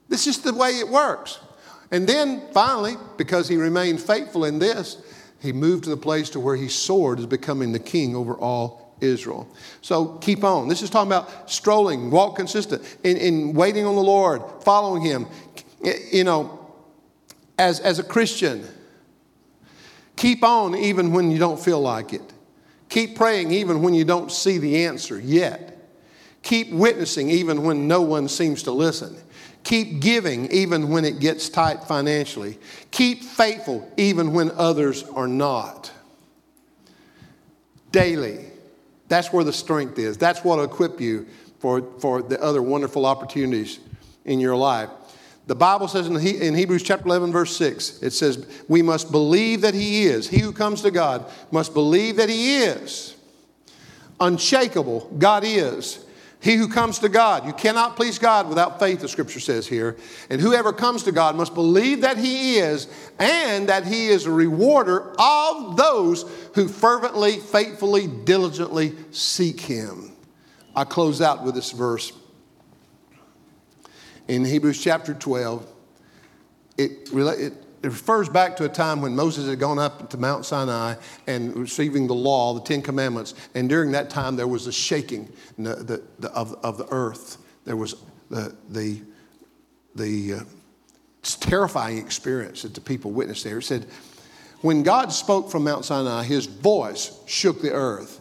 This 0.09 0.27
is 0.27 0.41
the 0.41 0.55
way 0.55 0.79
it 0.79 0.89
works. 0.89 1.39
And 1.91 2.09
then 2.09 2.43
finally, 2.53 2.97
because 3.19 3.47
he 3.49 3.57
remained 3.57 4.01
faithful 4.01 4.47
in 4.47 4.59
this, 4.59 4.97
he 5.43 5.53
moved 5.53 5.85
to 5.85 5.91
the 5.91 5.97
place 5.99 6.31
to 6.31 6.41
where 6.41 6.57
he 6.57 6.69
soared 6.69 7.19
as 7.19 7.27
becoming 7.27 7.73
the 7.73 7.79
king 7.79 8.17
over 8.17 8.35
all 8.35 8.92
Israel. 9.03 9.49
So 9.81 10.19
keep 10.19 10.45
on. 10.45 10.69
This 10.69 10.83
is 10.83 10.91
talking 10.91 11.11
about 11.11 11.51
strolling, 11.51 12.11
walk 12.11 12.37
consistent, 12.37 12.83
in, 13.03 13.17
in 13.17 13.53
waiting 13.53 13.85
on 13.85 13.97
the 13.97 14.03
Lord, 14.03 14.43
following 14.63 15.03
Him. 15.03 15.27
You 16.13 16.25
know, 16.25 16.59
as, 17.59 17.81
as 17.81 17.99
a 17.99 18.05
Christian, 18.05 18.67
keep 20.17 20.45
on 20.45 20.77
even 20.77 21.13
when 21.13 21.31
you 21.31 21.39
don't 21.39 21.59
feel 21.59 21.81
like 21.81 22.13
it. 22.13 22.33
Keep 22.89 23.17
praying 23.17 23.53
even 23.53 23.83
when 23.83 23.95
you 23.95 24.05
don't 24.05 24.31
see 24.31 24.59
the 24.59 24.85
answer 24.85 25.19
yet. 25.19 25.79
Keep 26.43 26.73
witnessing 26.73 27.31
even 27.31 27.63
when 27.63 27.89
no 27.89 28.03
one 28.03 28.29
seems 28.29 28.65
to 28.65 28.73
listen. 28.73 29.17
Keep 29.65 30.01
giving 30.01 30.51
even 30.51 30.89
when 30.89 31.05
it 31.05 31.21
gets 31.21 31.49
tight 31.49 31.85
financially. 31.85 32.59
Keep 32.91 33.23
faithful 33.23 33.91
even 33.97 34.33
when 34.33 34.51
others 34.53 35.05
are 35.05 35.29
not. 35.29 35.91
Daily 37.93 38.52
that's 39.13 39.31
where 39.31 39.45
the 39.45 39.53
strength 39.53 39.99
is. 39.99 40.17
That's 40.17 40.43
what 40.43 40.57
will 40.57 40.65
equip 40.65 40.99
you 40.99 41.27
for, 41.59 41.83
for 42.01 42.23
the 42.23 42.43
other 42.43 42.63
wonderful 42.63 43.05
opportunities 43.05 43.79
in 44.25 44.41
your 44.41 44.57
life. 44.57 44.89
The 45.47 45.55
Bible 45.55 45.87
says 45.87 46.07
in, 46.07 46.19
he, 46.19 46.41
in 46.41 46.55
Hebrews 46.55 46.83
chapter 46.83 47.05
11, 47.07 47.31
verse 47.31 47.55
6, 47.57 48.03
it 48.03 48.13
says, 48.13 48.47
We 48.69 48.81
must 48.81 49.13
believe 49.13 49.61
that 49.61 49.75
He 49.75 50.05
is. 50.05 50.29
He 50.29 50.39
who 50.41 50.51
comes 50.51 50.81
to 50.81 50.91
God 50.91 51.31
must 51.51 51.75
believe 51.75 52.17
that 52.17 52.31
He 52.31 52.59
is. 52.59 53.15
Unshakable, 54.19 55.11
God 55.19 55.43
is. 55.45 56.03
He 56.43 56.57
who 56.57 56.67
comes 56.67 56.99
to 56.99 57.09
God, 57.09 57.47
you 57.47 57.53
cannot 57.53 57.95
please 57.95 58.19
God 58.19 58.49
without 58.49 58.81
faith, 58.81 58.99
the 58.99 59.09
scripture 59.09 59.39
says 59.39 59.65
here. 59.65 59.97
And 60.29 60.41
whoever 60.41 60.73
comes 60.73 61.05
to 61.05 61.13
God 61.13 61.37
must 61.37 61.55
believe 61.55 62.01
that 62.01 62.19
He 62.19 62.57
is 62.57 62.89
and 63.21 63.69
that 63.69 63.87
He 63.87 64.09
is 64.09 64.27
a 64.27 64.33
rewarder 64.33 65.15
of 65.21 65.77
those 65.77 66.25
who 66.57 66.67
fervently, 66.67 67.39
faithfully, 67.39 68.09
diligently 68.09 68.93
seek 69.13 69.61
Him. 69.61 70.11
I 70.75 70.83
close 70.83 71.21
out 71.21 71.45
with 71.45 71.55
this 71.55 71.71
verse. 71.71 72.13
In 74.27 74.45
Hebrews 74.45 74.83
chapter 74.83 75.15
12, 75.15 75.65
it, 76.77 77.09
it 77.13 77.62
it 77.83 77.89
refers 77.89 78.29
back 78.29 78.57
to 78.57 78.65
a 78.65 78.69
time 78.69 79.03
when 79.03 79.17
Moses 79.17 79.49
had 79.49 79.59
gone 79.59 79.79
up 79.79 80.09
to 80.11 80.17
Mount 80.17 80.45
Sinai 80.45 80.95
and 81.27 81.55
receiving 81.57 82.07
the 82.07 82.15
law, 82.15 82.55
the 82.55 82.61
Ten 82.61 82.81
Commandments. 82.81 83.35
And 83.55 83.69
during 83.69 83.91
that 83.93 84.09
time, 84.09 84.37
there 84.37 84.47
was 84.47 84.69
a 84.69 84.73
shaking 84.73 85.33
the, 85.59 85.75
the, 85.75 86.03
the, 86.21 86.31
of, 86.31 86.55
of 86.63 86.79
the 86.79 86.87
earth. 86.91 87.39
There 87.65 87.77
was 87.77 87.97
the, 88.31 88.55
the, 88.69 89.03
the 89.97 90.35
uh, 90.35 90.41
terrifying 91.23 91.99
experience 91.99 92.63
that 92.63 92.75
the 92.75 92.81
people 92.81 93.11
witnessed 93.11 93.43
there. 93.43 93.59
It 93.59 93.65
said, 93.65 93.87
when 94.61 94.85
God 94.85 95.13
spoke 95.13 95.51
from 95.51 95.65
Mount 95.65 95.85
Sinai, 95.85 96.23
his 96.23 96.47
voice 96.47 97.19
shook 97.27 97.63
the 97.63 97.73
earth. 97.73 98.21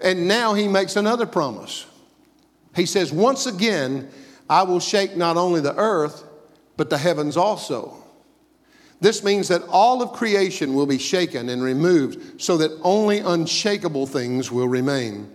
And 0.00 0.26
now 0.26 0.54
he 0.54 0.66
makes 0.66 0.96
another 0.96 1.26
promise. 1.26 1.84
He 2.74 2.86
says, 2.86 3.12
Once 3.12 3.44
again, 3.44 4.08
I 4.48 4.62
will 4.62 4.80
shake 4.80 5.14
not 5.14 5.36
only 5.36 5.60
the 5.60 5.76
earth, 5.76 6.25
but 6.76 6.90
the 6.90 6.98
heavens 6.98 7.36
also. 7.36 8.02
This 9.00 9.22
means 9.22 9.48
that 9.48 9.62
all 9.68 10.02
of 10.02 10.12
creation 10.12 10.74
will 10.74 10.86
be 10.86 10.98
shaken 10.98 11.48
and 11.48 11.62
removed 11.62 12.40
so 12.40 12.56
that 12.58 12.78
only 12.82 13.18
unshakable 13.18 14.06
things 14.06 14.50
will 14.50 14.68
remain. 14.68 15.30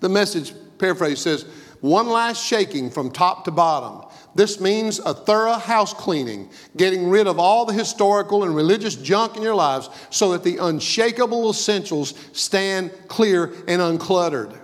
The 0.00 0.08
message 0.08 0.52
paraphrase 0.78 1.20
says, 1.20 1.46
one 1.80 2.08
last 2.08 2.44
shaking 2.44 2.90
from 2.90 3.10
top 3.10 3.44
to 3.44 3.50
bottom. 3.50 4.08
This 4.34 4.60
means 4.60 4.98
a 5.00 5.12
thorough 5.12 5.54
house 5.54 5.92
cleaning, 5.92 6.48
getting 6.76 7.08
rid 7.08 7.26
of 7.26 7.38
all 7.38 7.64
the 7.64 7.72
historical 7.72 8.44
and 8.44 8.54
religious 8.54 8.94
junk 8.94 9.36
in 9.36 9.42
your 9.42 9.54
lives 9.54 9.90
so 10.10 10.32
that 10.32 10.44
the 10.44 10.58
unshakable 10.58 11.50
essentials 11.50 12.14
stand 12.32 12.92
clear 13.08 13.52
and 13.66 13.82
uncluttered. 13.82 14.56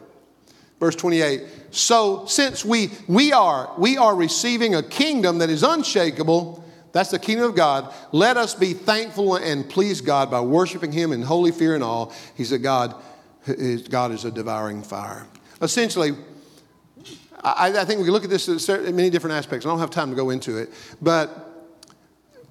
Verse 0.79 0.95
28 0.95 1.43
so 1.71 2.27
since 2.27 2.65
we, 2.65 2.91
we, 3.07 3.33
are, 3.33 3.73
we 3.79 3.97
are 3.97 4.15
receiving 4.15 4.75
a 4.75 4.83
kingdom 4.83 5.39
that 5.39 5.51
is 5.51 5.63
unshakable, 5.63 6.65
that's 6.93 7.11
the 7.11 7.19
kingdom 7.19 7.51
of 7.51 7.55
God, 7.55 7.93
let 8.13 8.37
us 8.37 8.55
be 8.55 8.73
thankful 8.73 9.37
and 9.37 9.69
please 9.69 10.01
God 10.01 10.31
by 10.31 10.41
worshiping 10.41 10.93
Him 10.93 11.13
in 11.13 11.23
holy 11.23 11.53
fear 11.53 11.75
and 11.75 11.85
all. 11.85 12.13
He's 12.35 12.53
a 12.53 12.59
God 12.59 12.95
God 13.89 14.13
is 14.13 14.25
a 14.25 14.31
devouring 14.31 14.83
fire. 14.83 15.27
Essentially, 15.63 16.13
I, 17.43 17.73
I 17.79 17.85
think 17.85 18.01
we 18.01 18.11
look 18.11 18.25
at 18.25 18.31
this 18.31 18.49
in 18.49 18.97
many 18.97 19.11
different 19.11 19.35
aspects. 19.35 19.65
I 19.65 19.69
don't 19.69 19.79
have 19.79 19.91
time 19.91 20.11
to 20.11 20.17
go 20.17 20.31
into 20.31 20.59
it, 20.59 20.71
but 21.01 21.45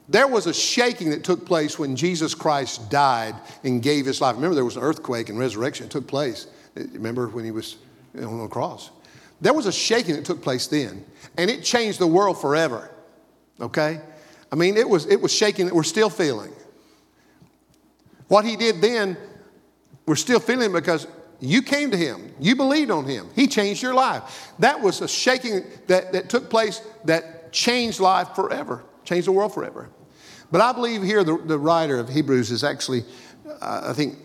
there 0.09 0.27
was 0.27 0.47
a 0.47 0.53
shaking 0.53 1.09
that 1.09 1.23
took 1.23 1.45
place 1.45 1.77
when 1.77 1.95
Jesus 1.95 2.33
Christ 2.33 2.89
died 2.89 3.35
and 3.63 3.81
gave 3.81 4.05
his 4.05 4.21
life. 4.21 4.35
Remember, 4.35 4.55
there 4.55 4.65
was 4.65 4.77
an 4.77 4.83
earthquake 4.83 5.29
and 5.29 5.37
resurrection 5.37 5.85
that 5.85 5.91
took 5.91 6.07
place. 6.07 6.47
Remember 6.75 7.27
when 7.27 7.43
he 7.43 7.51
was 7.51 7.77
on 8.15 8.39
the 8.39 8.47
cross? 8.47 8.91
There 9.39 9.53
was 9.53 9.65
a 9.65 9.71
shaking 9.71 10.15
that 10.15 10.25
took 10.25 10.41
place 10.41 10.67
then, 10.67 11.05
and 11.37 11.49
it 11.49 11.63
changed 11.63 11.99
the 11.99 12.07
world 12.07 12.39
forever. 12.41 12.89
Okay? 13.59 13.99
I 14.51 14.55
mean, 14.55 14.77
it 14.77 14.87
was, 14.87 15.05
it 15.07 15.21
was 15.21 15.33
shaking 15.33 15.65
that 15.65 15.75
we're 15.75 15.83
still 15.83 16.09
feeling. 16.09 16.51
What 18.27 18.45
he 18.45 18.55
did 18.55 18.81
then, 18.81 19.17
we're 20.05 20.15
still 20.15 20.39
feeling 20.39 20.71
because 20.71 21.07
you 21.39 21.61
came 21.61 21.91
to 21.91 21.97
him, 21.97 22.33
you 22.39 22.55
believed 22.55 22.91
on 22.91 23.05
him, 23.05 23.27
he 23.35 23.47
changed 23.47 23.83
your 23.83 23.93
life. 23.93 24.51
That 24.59 24.81
was 24.81 25.01
a 25.01 25.07
shaking 25.07 25.63
that, 25.87 26.13
that 26.13 26.29
took 26.29 26.49
place 26.49 26.81
that 27.05 27.51
changed 27.51 27.99
life 27.99 28.29
forever, 28.35 28.83
changed 29.03 29.27
the 29.27 29.31
world 29.31 29.53
forever. 29.53 29.89
But 30.51 30.61
I 30.61 30.71
believe 30.71 31.03
here 31.03 31.23
the, 31.23 31.37
the 31.37 31.59
writer 31.59 31.99
of 31.99 32.09
Hebrews 32.09 32.51
is 32.51 32.63
actually, 32.63 33.03
uh, 33.61 33.81
I 33.85 33.93
think, 33.93 34.17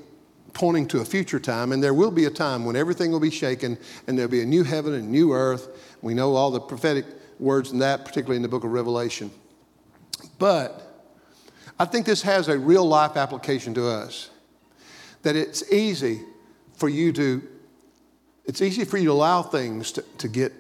pointing 0.55 0.87
to 0.89 1.01
a 1.01 1.05
future 1.05 1.41
time, 1.41 1.73
and 1.73 1.83
there 1.83 1.95
will 1.95 2.11
be 2.11 2.25
a 2.27 2.31
time 2.31 2.65
when 2.65 2.77
everything 2.77 3.11
will 3.11 3.21
be 3.21 3.31
shaken 3.31 3.79
and 4.07 4.17
there'll 4.17 4.31
be 4.31 4.43
a 4.43 4.47
new 4.47 4.65
heaven 4.65 4.95
and 4.95 5.11
new 5.11 5.33
earth. 5.33 5.69
We 6.03 6.15
know 6.15 6.35
all 6.35 6.51
the 6.51 6.61
prophetic 6.61 7.07
words 7.39 7.73
in 7.73 7.79
that, 7.79 8.05
particularly 8.05 8.37
in 8.37 8.43
the 8.43 8.49
book 8.49 8.65
of 8.65 8.73
Revelation. 8.73 9.31
But 10.39 10.83
I 11.79 11.85
think 11.85 12.07
this 12.07 12.23
has 12.23 12.49
a 12.49 12.59
real 12.59 12.87
life 12.87 13.17
application 13.17 13.75
to 13.75 13.87
us. 13.87 14.31
That 15.23 15.37
it's 15.37 15.71
easy 15.73 16.23
for 16.77 16.89
you 16.89 17.13
to, 17.13 17.43
it's 18.45 18.61
easy 18.61 18.85
for 18.85 18.99
you 18.99 19.07
to 19.07 19.13
allow 19.13 19.43
things 19.43 19.93
to, 19.93 20.03
to 20.19 20.29
get, 20.29 20.53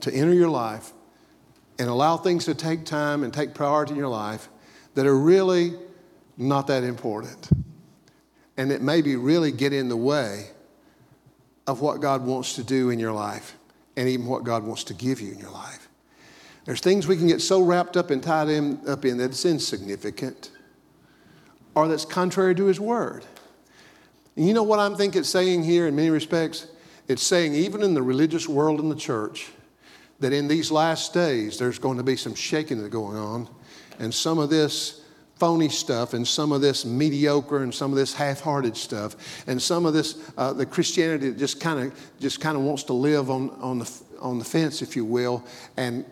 to 0.00 0.12
enter 0.12 0.32
your 0.32 0.48
life 0.48 0.92
and 1.78 1.88
allow 1.88 2.16
things 2.16 2.44
to 2.46 2.54
take 2.54 2.84
time 2.84 3.22
and 3.22 3.32
take 3.32 3.54
priority 3.54 3.92
in 3.92 3.98
your 3.98 4.08
life 4.08 4.48
that 4.94 5.06
are 5.06 5.16
really 5.16 5.74
not 6.36 6.66
that 6.66 6.84
important. 6.84 7.48
And 8.60 8.70
that 8.72 8.82
maybe 8.82 9.16
really 9.16 9.52
get 9.52 9.72
in 9.72 9.88
the 9.88 9.96
way 9.96 10.48
of 11.66 11.80
what 11.80 12.02
God 12.02 12.26
wants 12.26 12.56
to 12.56 12.62
do 12.62 12.90
in 12.90 12.98
your 12.98 13.10
life 13.10 13.56
and 13.96 14.06
even 14.06 14.26
what 14.26 14.44
God 14.44 14.64
wants 14.64 14.84
to 14.84 14.92
give 14.92 15.18
you 15.18 15.32
in 15.32 15.38
your 15.38 15.50
life. 15.50 15.88
There's 16.66 16.80
things 16.80 17.06
we 17.06 17.16
can 17.16 17.26
get 17.26 17.40
so 17.40 17.62
wrapped 17.62 17.96
up 17.96 18.10
and 18.10 18.22
tied 18.22 18.50
in, 18.50 18.78
up 18.86 19.06
in 19.06 19.16
that 19.16 19.30
it's 19.30 19.46
insignificant 19.46 20.50
or 21.74 21.88
that's 21.88 22.04
contrary 22.04 22.54
to 22.56 22.66
His 22.66 22.78
Word. 22.78 23.24
And 24.36 24.46
you 24.46 24.52
know 24.52 24.62
what 24.62 24.78
I'm 24.78 24.94
thinking 24.94 25.20
it's 25.20 25.30
saying 25.30 25.62
here 25.62 25.86
in 25.86 25.96
many 25.96 26.10
respects? 26.10 26.66
It's 27.08 27.22
saying, 27.22 27.54
even 27.54 27.82
in 27.82 27.94
the 27.94 28.02
religious 28.02 28.46
world 28.46 28.78
in 28.78 28.90
the 28.90 28.94
church, 28.94 29.48
that 30.18 30.34
in 30.34 30.48
these 30.48 30.70
last 30.70 31.14
days 31.14 31.58
there's 31.58 31.78
going 31.78 31.96
to 31.96 32.02
be 32.02 32.14
some 32.14 32.34
shaking 32.34 32.76
that's 32.76 32.92
going 32.92 33.16
on 33.16 33.48
and 33.98 34.12
some 34.12 34.38
of 34.38 34.50
this 34.50 34.99
phony 35.40 35.68
stuff 35.68 36.14
and 36.14 36.28
some 36.28 36.52
of 36.52 36.60
this 36.60 36.84
mediocre 36.84 37.62
and 37.62 37.74
some 37.74 37.90
of 37.90 37.96
this 37.96 38.14
half-hearted 38.14 38.76
stuff 38.76 39.16
and 39.48 39.60
some 39.60 39.86
of 39.86 39.94
this 39.94 40.30
uh, 40.36 40.52
the 40.52 40.66
christianity 40.66 41.30
that 41.30 41.38
just 41.38 41.60
kind 41.60 41.80
of 41.80 42.10
just 42.20 42.40
kind 42.40 42.56
of 42.56 42.62
wants 42.62 42.84
to 42.84 42.92
live 42.92 43.30
on, 43.30 43.50
on, 43.60 43.78
the, 43.78 44.02
on 44.20 44.38
the 44.38 44.44
fence 44.44 44.82
if 44.82 44.94
you 44.94 45.04
will 45.04 45.42
and 45.76 46.04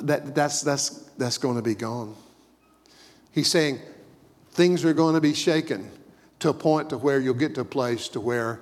that, 0.00 0.34
that's, 0.34 0.60
that's, 0.62 0.90
that's 1.18 1.38
going 1.38 1.56
to 1.56 1.62
be 1.62 1.74
gone. 1.74 2.14
He's 3.32 3.50
saying 3.50 3.80
things 4.52 4.84
are 4.84 4.92
going 4.92 5.14
to 5.14 5.20
be 5.20 5.34
shaken 5.34 5.90
to 6.40 6.50
a 6.50 6.54
point 6.54 6.90
to 6.90 6.98
where 6.98 7.20
you'll 7.20 7.34
get 7.34 7.54
to 7.56 7.62
a 7.62 7.64
place 7.64 8.08
to 8.08 8.20
where 8.20 8.60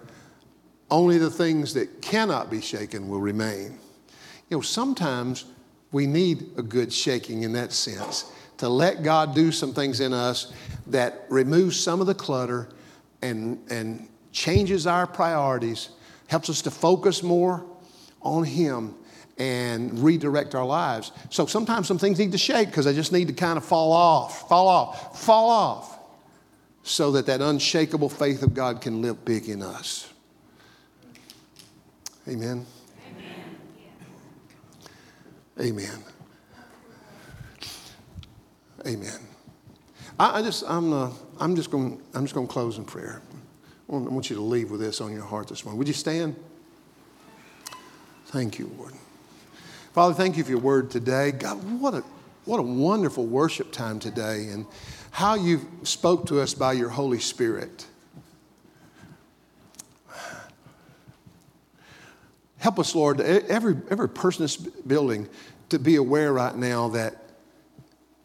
only 0.90 1.18
the 1.18 1.30
things 1.30 1.74
that 1.74 2.02
cannot 2.02 2.50
be 2.50 2.60
shaken 2.60 3.08
will 3.08 3.20
remain. 3.20 3.78
You 4.48 4.58
know 4.58 4.60
sometimes 4.60 5.46
we 5.90 6.06
need 6.06 6.46
a 6.56 6.62
good 6.62 6.92
shaking 6.92 7.42
in 7.42 7.52
that 7.52 7.72
sense 7.72 8.30
to 8.62 8.68
let 8.68 9.02
God 9.02 9.34
do 9.34 9.50
some 9.50 9.74
things 9.74 9.98
in 9.98 10.12
us 10.12 10.52
that 10.86 11.24
removes 11.28 11.80
some 11.80 12.00
of 12.00 12.06
the 12.06 12.14
clutter 12.14 12.68
and, 13.20 13.58
and 13.68 14.08
changes 14.30 14.86
our 14.86 15.04
priorities, 15.04 15.88
helps 16.28 16.48
us 16.48 16.62
to 16.62 16.70
focus 16.70 17.24
more 17.24 17.66
on 18.20 18.44
Him 18.44 18.94
and 19.36 19.98
redirect 19.98 20.54
our 20.54 20.64
lives. 20.64 21.10
So 21.28 21.44
sometimes 21.44 21.88
some 21.88 21.98
things 21.98 22.20
need 22.20 22.30
to 22.30 22.38
shake 22.38 22.68
because 22.68 22.84
they 22.84 22.94
just 22.94 23.10
need 23.10 23.26
to 23.26 23.34
kind 23.34 23.56
of 23.56 23.64
fall 23.64 23.90
off, 23.90 24.48
fall 24.48 24.68
off, 24.68 25.20
fall 25.20 25.50
off, 25.50 25.98
so 26.84 27.10
that 27.10 27.26
that 27.26 27.40
unshakable 27.40 28.10
faith 28.10 28.44
of 28.44 28.54
God 28.54 28.80
can 28.80 29.02
live 29.02 29.24
big 29.24 29.48
in 29.48 29.60
us. 29.60 30.08
Amen. 32.28 32.64
Amen. 35.58 35.80
Amen. 35.88 36.11
Amen. 38.86 39.18
I, 40.18 40.38
I 40.38 40.42
just, 40.42 40.64
I'm, 40.66 40.92
uh, 40.92 41.10
I'm 41.38 41.56
just 41.56 41.70
going, 41.70 42.00
I'm 42.14 42.24
just 42.24 42.34
going 42.34 42.46
to 42.46 42.52
close 42.52 42.78
in 42.78 42.84
prayer. 42.84 43.22
I 43.88 43.92
want, 43.94 44.30
you 44.30 44.36
to 44.36 44.42
leave 44.42 44.70
with 44.70 44.80
this 44.80 45.00
on 45.00 45.12
your 45.12 45.24
heart 45.24 45.48
this 45.48 45.64
morning. 45.64 45.78
Would 45.78 45.88
you 45.88 45.94
stand? 45.94 46.34
Thank 48.26 48.58
you, 48.58 48.74
Lord. 48.78 48.94
Father, 49.92 50.14
thank 50.14 50.38
you 50.38 50.44
for 50.44 50.50
your 50.50 50.60
word 50.60 50.90
today. 50.90 51.32
God, 51.32 51.62
what 51.78 51.92
a, 51.92 52.02
what 52.46 52.58
a 52.58 52.62
wonderful 52.62 53.26
worship 53.26 53.70
time 53.70 53.98
today 53.98 54.48
and 54.48 54.64
how 55.10 55.34
you 55.34 55.68
spoke 55.82 56.26
to 56.28 56.40
us 56.40 56.54
by 56.54 56.72
your 56.72 56.88
Holy 56.88 57.18
Spirit. 57.18 57.86
Help 62.56 62.78
us, 62.78 62.94
Lord, 62.94 63.20
every, 63.20 63.76
every 63.90 64.08
person 64.08 64.42
in 64.42 64.44
this 64.44 64.56
building 64.56 65.28
to 65.68 65.78
be 65.78 65.96
aware 65.96 66.32
right 66.32 66.56
now 66.56 66.88
that 66.88 67.16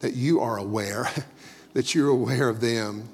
that 0.00 0.14
you 0.14 0.40
are 0.40 0.58
aware, 0.58 1.08
that 1.74 1.94
you're 1.94 2.08
aware 2.08 2.48
of 2.48 2.60
them. 2.60 3.08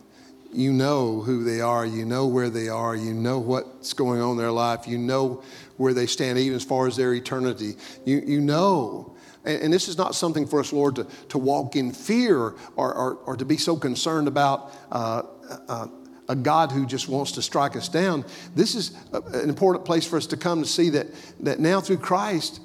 You 0.53 0.73
know 0.73 1.21
who 1.21 1.43
they 1.43 1.61
are, 1.61 1.85
you 1.85 2.05
know 2.05 2.27
where 2.27 2.49
they 2.49 2.69
are, 2.69 2.95
you 2.95 3.13
know 3.13 3.41
what's 3.41 3.93
going 3.93 4.21
on 4.21 4.33
in 4.33 4.37
their 4.37 4.53
life, 4.53 4.87
you 4.87 4.99
know 4.99 5.43
where 5.79 5.93
they 5.93 6.07
stand, 6.07 6.39
even 6.39 6.55
as 6.55 6.63
far 6.63 6.87
as 6.87 6.97
their 6.97 7.13
eternity. 7.13 7.75
You, 8.05 8.23
you 8.25 8.41
know. 8.41 9.17
And, 9.45 9.63
and 9.63 9.73
this 9.73 9.89
is 9.89 9.99
not 9.99 10.15
something 10.15 10.47
for 10.47 10.61
us, 10.61 10.73
Lord, 10.73 10.95
to, 10.97 11.09
to 11.31 11.39
walk 11.39 11.75
in 11.75 11.93
fear 11.93 12.39
or, 12.77 12.95
or, 12.95 13.15
or 13.27 13.37
to 13.37 13.45
be 13.45 13.57
so 13.57 13.77
concerned 13.77 14.29
about. 14.29 14.73
Uh, 14.93 15.23
uh, 15.69 15.89
a 16.29 16.35
God 16.35 16.73
who 16.73 16.87
just 16.87 17.09
wants 17.09 17.33
to 17.33 17.43
strike 17.43 17.77
us 17.77 17.89
down. 17.89 18.25
This 18.55 18.75
is 18.75 18.97
an 19.13 19.49
important 19.49 19.85
place 19.85 20.07
for 20.07 20.17
us 20.17 20.27
to 20.29 20.37
come 20.37 20.63
to 20.63 20.69
see 20.69 20.91
that, 20.91 21.09
that 21.41 21.61
now 21.61 21.81
through 21.81 21.99
Christ, 21.99 22.61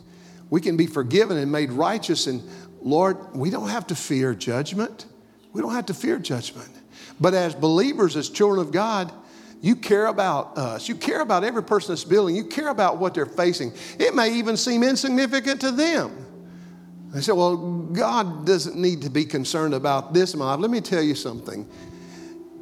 we 0.50 0.62
can 0.62 0.78
be 0.78 0.88
forgiven 0.88 1.38
and 1.38 1.52
made 1.52 1.72
righteous. 1.72 2.28
And 2.28 2.42
Lord, 2.82 3.36
we 3.36 3.50
don't 3.50 3.70
have 3.70 3.88
to 3.88 3.96
fear 3.96 4.34
judgment. 4.34 5.06
We 5.54 5.62
don't 5.62 5.74
have 5.74 5.88
to 5.88 5.94
fear 5.94 6.20
judgment. 6.20 6.70
But 7.20 7.34
as 7.34 7.54
believers, 7.56 8.16
as 8.16 8.30
children 8.30 8.60
of 8.60 8.72
God, 8.72 9.12
you 9.62 9.76
care 9.76 10.06
about 10.08 10.58
us. 10.58 10.88
You 10.88 10.96
care 10.96 11.22
about 11.22 11.44
every 11.44 11.64
person 11.64 11.94
that's 11.94 12.06
building. 12.06 12.36
You 12.36 12.46
care 12.46 12.70
about 12.70 12.98
what 12.98 13.14
they're 13.14 13.26
facing. 13.26 13.74
It 13.98 14.16
may 14.16 14.34
even 14.36 14.56
seem 14.56 14.84
insignificant 14.84 15.62
to 15.62 15.72
them. 15.72 16.26
They 17.14 17.22
say, 17.22 17.32
well, 17.34 17.58
God 17.58 18.46
doesn't 18.46 18.78
need 18.78 19.02
to 19.02 19.10
be 19.10 19.26
concerned 19.26 19.74
about 19.74 20.14
this 20.14 20.36
life. 20.36 20.60
Let 20.60 20.72
me 20.72 20.80
tell 20.80 21.02
you 21.02 21.16
something. 21.16 21.68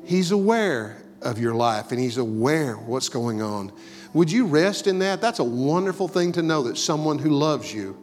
He's 0.05 0.32
aware 0.32 1.03
of 1.22 1.38
your 1.38 1.53
life 1.53 1.91
and 1.91 1.99
He's 1.99 2.18
aware 2.18 2.76
what's 2.76 3.09
going 3.09 3.41
on. 3.41 3.72
Would 4.13 4.32
you 4.32 4.45
rest 4.45 4.88
in 4.88 4.99
that? 4.99 5.20
That's 5.22 5.39
a 5.39 5.43
wonderful 5.43 6.07
thing 6.07 6.32
to 6.32 6.41
know 6.41 6.63
that 6.63 6.78
someone 6.78 7.20
who 7.20 7.30
loves 7.30 7.74
you 7.74 7.97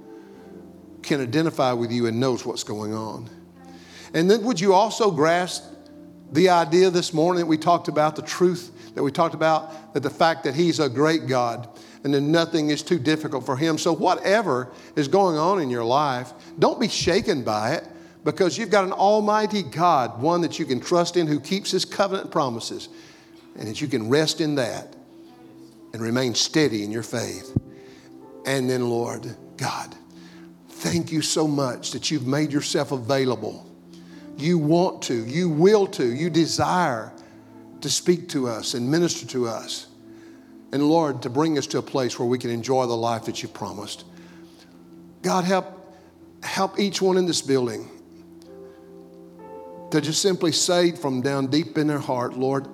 can 1.05 1.20
identify 1.20 1.72
with 1.72 1.92
you 1.92 2.07
and 2.07 2.18
knows 2.18 2.44
what's 2.44 2.64
going 2.64 2.94
on. 2.94 3.28
And 4.12 4.30
then 4.30 4.42
would 4.44 4.61
you 4.61 4.74
also 4.74 5.11
grasp 5.11 5.64
the 6.32 6.48
idea 6.48 6.90
this 6.90 7.12
morning 7.12 7.40
that 7.40 7.46
we 7.46 7.59
talked 7.59 7.88
about, 7.88 8.16
the 8.16 8.22
truth 8.22 8.72
that 8.94 9.02
we 9.02 9.12
talked 9.12 9.34
about, 9.34 9.94
that 9.94 10.02
the 10.02 10.11
fact 10.11 10.44
that 10.44 10.55
He's 10.55 10.80
a 10.80 10.88
great 10.88 11.26
God 11.26 11.68
and 12.02 12.12
that 12.12 12.20
nothing 12.20 12.70
is 12.70 12.82
too 12.82 12.98
difficult 12.98 13.46
for 13.46 13.57
Him. 13.57 13.78
So, 13.78 13.92
whatever 13.92 14.72
is 14.96 15.09
going 15.09 15.36
on 15.36 15.61
in 15.61 15.70
your 15.70 15.84
life, 15.84 16.32
don't 16.59 16.80
be 16.80 16.88
shaken 16.88 17.42
by 17.42 17.74
it 17.74 17.88
because 18.24 18.57
you've 18.57 18.70
got 18.70 18.84
an 18.84 18.92
almighty 18.92 19.62
God, 19.62 20.20
one 20.20 20.40
that 20.40 20.59
you 20.59 20.64
can 20.64 20.80
trust 20.80 21.16
in 21.16 21.26
who 21.26 21.40
keeps 21.40 21.70
His 21.70 21.84
covenant 21.84 22.30
promises, 22.30 22.88
and 23.57 23.68
that 23.68 23.80
you 23.80 23.88
can 23.88 24.09
rest 24.09 24.40
in 24.40 24.55
that 24.57 24.94
and 25.92 26.02
remain 26.02 26.34
steady 26.34 26.82
in 26.82 26.90
your 26.90 27.02
faith. 27.02 27.57
And 28.46 28.68
then, 28.68 28.88
Lord 28.88 29.36
God, 29.57 29.94
Thank 30.85 31.11
you 31.11 31.22
so 31.22 31.49
much 31.49 31.93
that 31.93 32.11
you've 32.11 32.26
made 32.26 32.53
yourself 32.53 32.93
available. 32.93 33.66
You 34.37 34.59
want 34.59 35.01
to, 35.05 35.24
you 35.24 35.49
will 35.49 35.87
to, 35.87 36.07
you 36.07 36.28
desire 36.28 37.11
to 37.80 37.89
speak 37.89 38.28
to 38.28 38.49
us 38.49 38.74
and 38.74 38.91
minister 38.91 39.26
to 39.28 39.49
us. 39.49 39.87
And 40.72 40.87
Lord, 40.87 41.22
to 41.22 41.30
bring 41.30 41.57
us 41.57 41.66
to 41.68 41.78
a 41.78 41.82
place 41.82 42.18
where 42.18 42.28
we 42.28 42.37
can 42.37 42.51
enjoy 42.51 42.85
the 42.85 42.97
life 42.99 43.24
that 43.24 43.43
you've 43.43 43.55
promised. 43.55 44.05
God, 45.22 45.45
help, 45.45 45.97
help 46.43 46.78
each 46.78 47.01
one 47.01 47.16
in 47.16 47.24
this 47.24 47.41
building 47.41 47.89
to 49.91 50.03
just 50.03 50.20
simply 50.20 50.53
say 50.53 50.93
from 50.93 51.22
down 51.22 51.47
deep 51.47 51.78
in 51.78 51.87
their 51.87 51.99
heart, 51.99 52.37
Lord, 52.37 52.68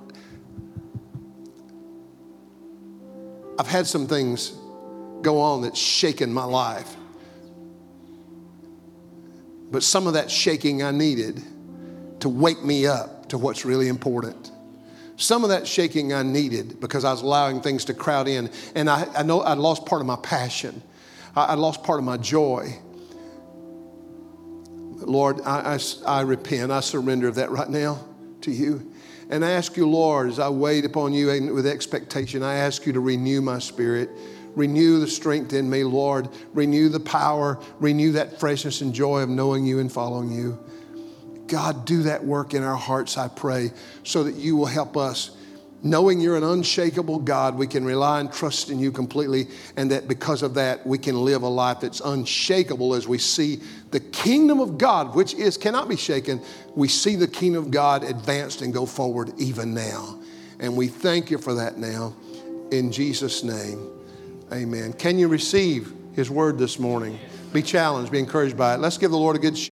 I've 3.56 3.68
had 3.68 3.86
some 3.86 4.08
things 4.08 4.52
go 5.22 5.40
on 5.40 5.62
that's 5.62 5.78
shaken 5.78 6.32
my 6.32 6.42
life. 6.42 6.96
But 9.70 9.82
some 9.82 10.06
of 10.06 10.14
that 10.14 10.30
shaking 10.30 10.82
I 10.82 10.90
needed 10.90 11.42
to 12.20 12.28
wake 12.28 12.62
me 12.64 12.86
up 12.86 13.28
to 13.28 13.38
what's 13.38 13.64
really 13.64 13.88
important. 13.88 14.50
Some 15.16 15.44
of 15.44 15.50
that 15.50 15.66
shaking 15.66 16.12
I 16.12 16.22
needed 16.22 16.80
because 16.80 17.04
I 17.04 17.12
was 17.12 17.22
allowing 17.22 17.60
things 17.60 17.84
to 17.86 17.94
crowd 17.94 18.26
in. 18.26 18.50
And 18.74 18.88
I, 18.88 19.06
I 19.14 19.22
know 19.22 19.40
I 19.42 19.54
lost 19.54 19.86
part 19.86 20.00
of 20.00 20.06
my 20.06 20.16
passion, 20.16 20.82
I, 21.36 21.44
I 21.44 21.54
lost 21.54 21.82
part 21.82 21.98
of 21.98 22.04
my 22.04 22.16
joy. 22.16 22.78
Lord, 25.02 25.40
I, 25.46 25.76
I, 25.76 25.78
I 26.06 26.20
repent. 26.22 26.70
I 26.70 26.80
surrender 26.80 27.26
of 27.26 27.36
that 27.36 27.50
right 27.50 27.68
now 27.68 28.04
to 28.42 28.50
you. 28.50 28.92
And 29.30 29.44
I 29.44 29.52
ask 29.52 29.76
you, 29.76 29.88
Lord, 29.88 30.28
as 30.28 30.38
I 30.38 30.48
wait 30.48 30.84
upon 30.84 31.12
you 31.12 31.52
with 31.54 31.66
expectation, 31.66 32.42
I 32.42 32.56
ask 32.56 32.84
you 32.84 32.92
to 32.92 33.00
renew 33.00 33.40
my 33.40 33.60
spirit. 33.60 34.10
Renew 34.57 35.01
the 35.01 35.09
strength 35.09 35.53
in 35.53 35.70
me, 35.70 35.84
Lord. 35.84 36.28
Renew 36.53 36.88
the 36.88 37.01
power. 37.01 37.59
Renew 37.78 38.12
that 38.12 38.40
freshness 38.40 38.80
and 38.80 38.94
joy 38.94 39.20
of 39.20 39.28
knowing 39.28 39.64
you 39.64 39.78
and 39.78 39.90
following 39.90 40.32
you. 40.32 40.59
God, 41.46 41.84
do 41.84 42.05
that 42.05 42.24
work 42.24 42.55
in 42.55 42.62
our 42.62 42.76
hearts, 42.76 43.18
I 43.18 43.28
pray, 43.28 43.72
so 44.05 44.22
that 44.24 44.36
you 44.36 44.57
will 44.57 44.66
help 44.66 44.96
us. 44.96 45.32
Knowing 45.82 46.20
you're 46.20 46.36
an 46.36 46.44
unshakable 46.44 47.18
God, 47.20 47.57
we 47.57 47.66
can 47.66 47.84
rely 47.84 48.20
and 48.20 48.30
trust 48.30 48.68
in 48.68 48.78
you 48.78 48.92
completely, 48.92 49.48
and 49.76 49.90
that 49.90 50.07
because 50.07 50.42
of 50.42 50.55
that, 50.55 50.86
we 50.86 50.98
can 50.98 51.24
live 51.24 51.42
a 51.42 51.48
life 51.48 51.80
that's 51.80 52.01
unshakable 52.01 52.94
as 52.94 53.09
we 53.09 53.16
see 53.16 53.61
the 53.90 54.01
kingdom 54.01 54.61
of 54.61 54.76
God, 54.76 55.14
which 55.14 55.32
is 55.34 55.57
cannot 55.57 55.88
be 55.88 55.96
shaken. 55.96 56.40
We 56.76 56.86
see 56.86 57.16
the 57.16 57.26
kingdom 57.26 57.64
of 57.64 57.70
God 57.70 58.05
advanced 58.05 58.61
and 58.61 58.74
go 58.74 58.84
forward 58.84 59.32
even 59.38 59.72
now. 59.72 60.18
And 60.59 60.76
we 60.76 60.86
thank 60.88 61.30
you 61.30 61.38
for 61.38 61.55
that 61.55 61.78
now. 61.78 62.14
In 62.70 62.92
Jesus' 62.92 63.42
name. 63.42 63.99
Amen. 64.53 64.92
Can 64.92 65.18
you 65.18 65.28
receive 65.28 65.92
his 66.14 66.28
word 66.28 66.59
this 66.59 66.78
morning? 66.78 67.18
Be 67.53 67.62
challenged, 67.62 68.11
be 68.11 68.18
encouraged 68.18 68.57
by 68.57 68.74
it. 68.74 68.80
Let's 68.80 68.98
give 68.98 69.12
the 69.12 69.18
Lord 69.18 69.36
a 69.36 69.38
good 69.38 69.57